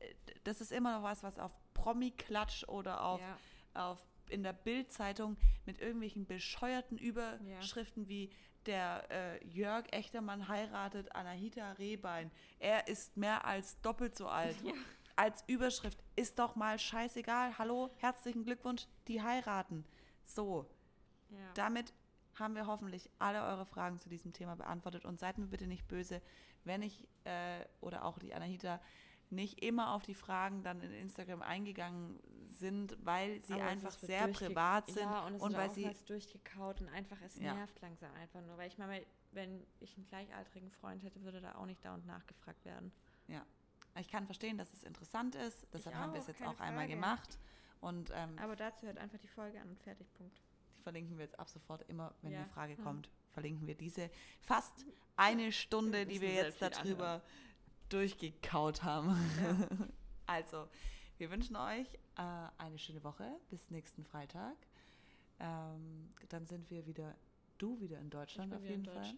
äh, 0.00 0.14
das 0.44 0.60
ist 0.60 0.72
immer 0.72 0.96
noch 0.98 1.02
was, 1.02 1.22
was 1.22 1.38
auf 1.38 1.52
Promi-Klatsch 1.74 2.64
oder 2.68 3.02
auf, 3.04 3.20
Ja. 3.20 3.36
auf 3.74 4.06
in 4.28 4.42
der 4.42 4.52
Bildzeitung 4.52 5.36
mit 5.66 5.78
irgendwelchen 5.80 6.26
bescheuerten 6.26 6.98
Überschriften 6.98 8.08
wie 8.08 8.30
der 8.66 9.06
äh, 9.10 9.46
Jörg 9.46 9.86
Echtermann 9.92 10.48
heiratet 10.48 11.14
Anahita 11.14 11.72
Rehbein. 11.72 12.32
Er 12.58 12.88
ist 12.88 13.16
mehr 13.16 13.44
als 13.44 13.80
doppelt 13.82 14.16
so 14.16 14.26
alt. 14.28 14.60
Ja. 14.62 14.72
Als 15.14 15.44
Überschrift 15.46 16.02
ist 16.16 16.38
doch 16.40 16.56
mal 16.56 16.78
scheißegal. 16.78 17.56
Hallo, 17.58 17.90
herzlichen 17.98 18.44
Glückwunsch, 18.44 18.86
die 19.06 19.22
heiraten. 19.22 19.84
So, 20.24 20.68
Ja. 21.30 21.38
damit 21.54 21.92
haben 22.38 22.54
wir 22.54 22.66
hoffentlich 22.66 23.10
alle 23.18 23.42
eure 23.42 23.66
Fragen 23.66 23.98
zu 23.98 24.08
diesem 24.08 24.32
Thema 24.32 24.56
beantwortet 24.56 25.04
und 25.04 25.18
seid 25.18 25.38
mir 25.38 25.46
bitte 25.46 25.66
nicht 25.66 25.86
böse, 25.88 26.20
wenn 26.64 26.82
ich 26.82 27.06
äh, 27.24 27.64
oder 27.80 28.04
auch 28.04 28.18
die 28.18 28.34
Anahita 28.34 28.80
nicht 29.30 29.62
immer 29.64 29.92
auf 29.92 30.04
die 30.04 30.14
Fragen 30.14 30.62
dann 30.62 30.80
in 30.80 30.92
Instagram 30.92 31.42
eingegangen 31.42 32.20
sind, 32.48 32.96
weil 33.04 33.42
sie 33.42 33.54
Aber 33.54 33.64
einfach 33.64 33.90
sehr 33.90 34.28
privat 34.28 34.86
sind 34.86 35.02
ja, 35.02 35.26
und, 35.26 35.34
es 35.34 35.42
und 35.42 35.54
weil 35.56 35.70
sie 35.70 35.90
durchgekaut 36.06 36.80
und 36.80 36.88
einfach, 36.88 37.20
es 37.22 37.36
Ja. 37.38 37.54
nervt 37.54 37.80
langsam 37.80 38.12
einfach 38.14 38.40
nur. 38.42 38.56
Weil 38.56 38.68
ich 38.68 38.78
meine, 38.78 39.04
wenn 39.32 39.66
ich 39.80 39.96
einen 39.96 40.06
gleichaltrigen 40.06 40.70
Freund 40.70 41.02
hätte, 41.02 41.22
würde 41.22 41.40
da 41.40 41.56
auch 41.56 41.66
nicht 41.66 41.84
da 41.84 41.94
und 41.94 42.06
nachgefragt 42.06 42.64
werden. 42.64 42.92
Ja. 43.26 43.44
Ich 43.98 44.08
kann 44.08 44.26
verstehen, 44.26 44.58
dass 44.58 44.72
es 44.72 44.84
interessant 44.84 45.34
ist. 45.34 45.66
Deshalb 45.72 45.94
Ich 45.96 46.00
haben 46.00 46.12
wir 46.12 46.18
auch, 46.20 46.22
es 46.22 46.28
jetzt 46.28 46.42
auch 46.42 46.60
einmal 46.60 46.84
Frage. 46.84 46.88
gemacht. 46.94 47.38
Und 47.80 48.10
ähm, 48.14 48.38
Aber 48.38 48.54
dazu 48.56 48.86
hört 48.86 48.98
einfach 48.98 49.18
die 49.18 49.28
Folge 49.28 49.60
an 49.60 49.70
und 49.70 49.80
fertig, 49.82 50.12
Punkt. 50.14 50.40
Verlinken 50.86 51.18
wir 51.18 51.24
jetzt 51.24 51.36
ab 51.40 51.48
sofort 51.48 51.82
immer, 51.88 52.14
wenn 52.22 52.30
Ja. 52.30 52.38
eine 52.42 52.48
Frage 52.48 52.74
Ja. 52.76 52.82
kommt. 52.84 53.10
Verlinken 53.32 53.66
wir 53.66 53.74
diese 53.74 54.08
fast 54.40 54.86
eine 55.16 55.50
Stunde, 55.50 55.98
Wir 55.98 56.06
die 56.06 56.20
wir 56.20 56.32
jetzt 56.32 56.62
darüber 56.62 57.22
durchgekaut 57.88 58.84
haben. 58.84 59.08
Ja. 59.42 59.56
Also, 60.28 60.68
wir 61.18 61.30
wünschen 61.30 61.54
euch 61.56 61.86
äh, 62.16 62.48
eine 62.58 62.78
schöne 62.78 63.02
Woche 63.04 63.38
bis 63.48 63.70
nächsten 63.70 64.04
Freitag. 64.04 64.56
Ähm, 65.38 66.12
dann 66.28 66.44
sind 66.46 66.68
wir 66.70 66.84
wieder, 66.86 67.14
du 67.58 67.78
wieder 67.80 67.98
in 68.00 68.10
Deutschland 68.10 68.52
auf 68.54 68.62
jeden 68.64 68.84
Fall. 68.84 69.14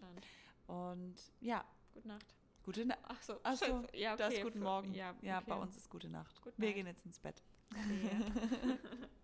Und 0.67 1.15
ja, 1.41 1.65
Gute 1.95 2.07
Nacht. 2.07 2.35
gute 2.63 2.85
Nacht. 2.85 2.99
Ach 3.03 3.21
so, 3.23 3.39
Achso, 3.43 3.65
scheiße. 3.65 3.87
ja, 3.97 4.13
okay. 4.13 4.23
das 4.23 4.33
ist 4.35 4.43
guten 4.43 4.59
Morgen. 4.59 4.93
Ja, 4.93 5.15
ja 5.21 5.37
okay. 5.39 5.49
bei 5.49 5.55
uns 5.55 5.75
ist 5.77 5.89
gute 5.89 6.09
Nacht. 6.09 6.39
Good 6.43 6.53
wir 6.57 6.67
night. 6.67 6.75
gehen 6.75 6.85
jetzt 6.87 7.05
ins 7.05 7.19
Bett. 7.19 7.41
Okay. 7.71 8.77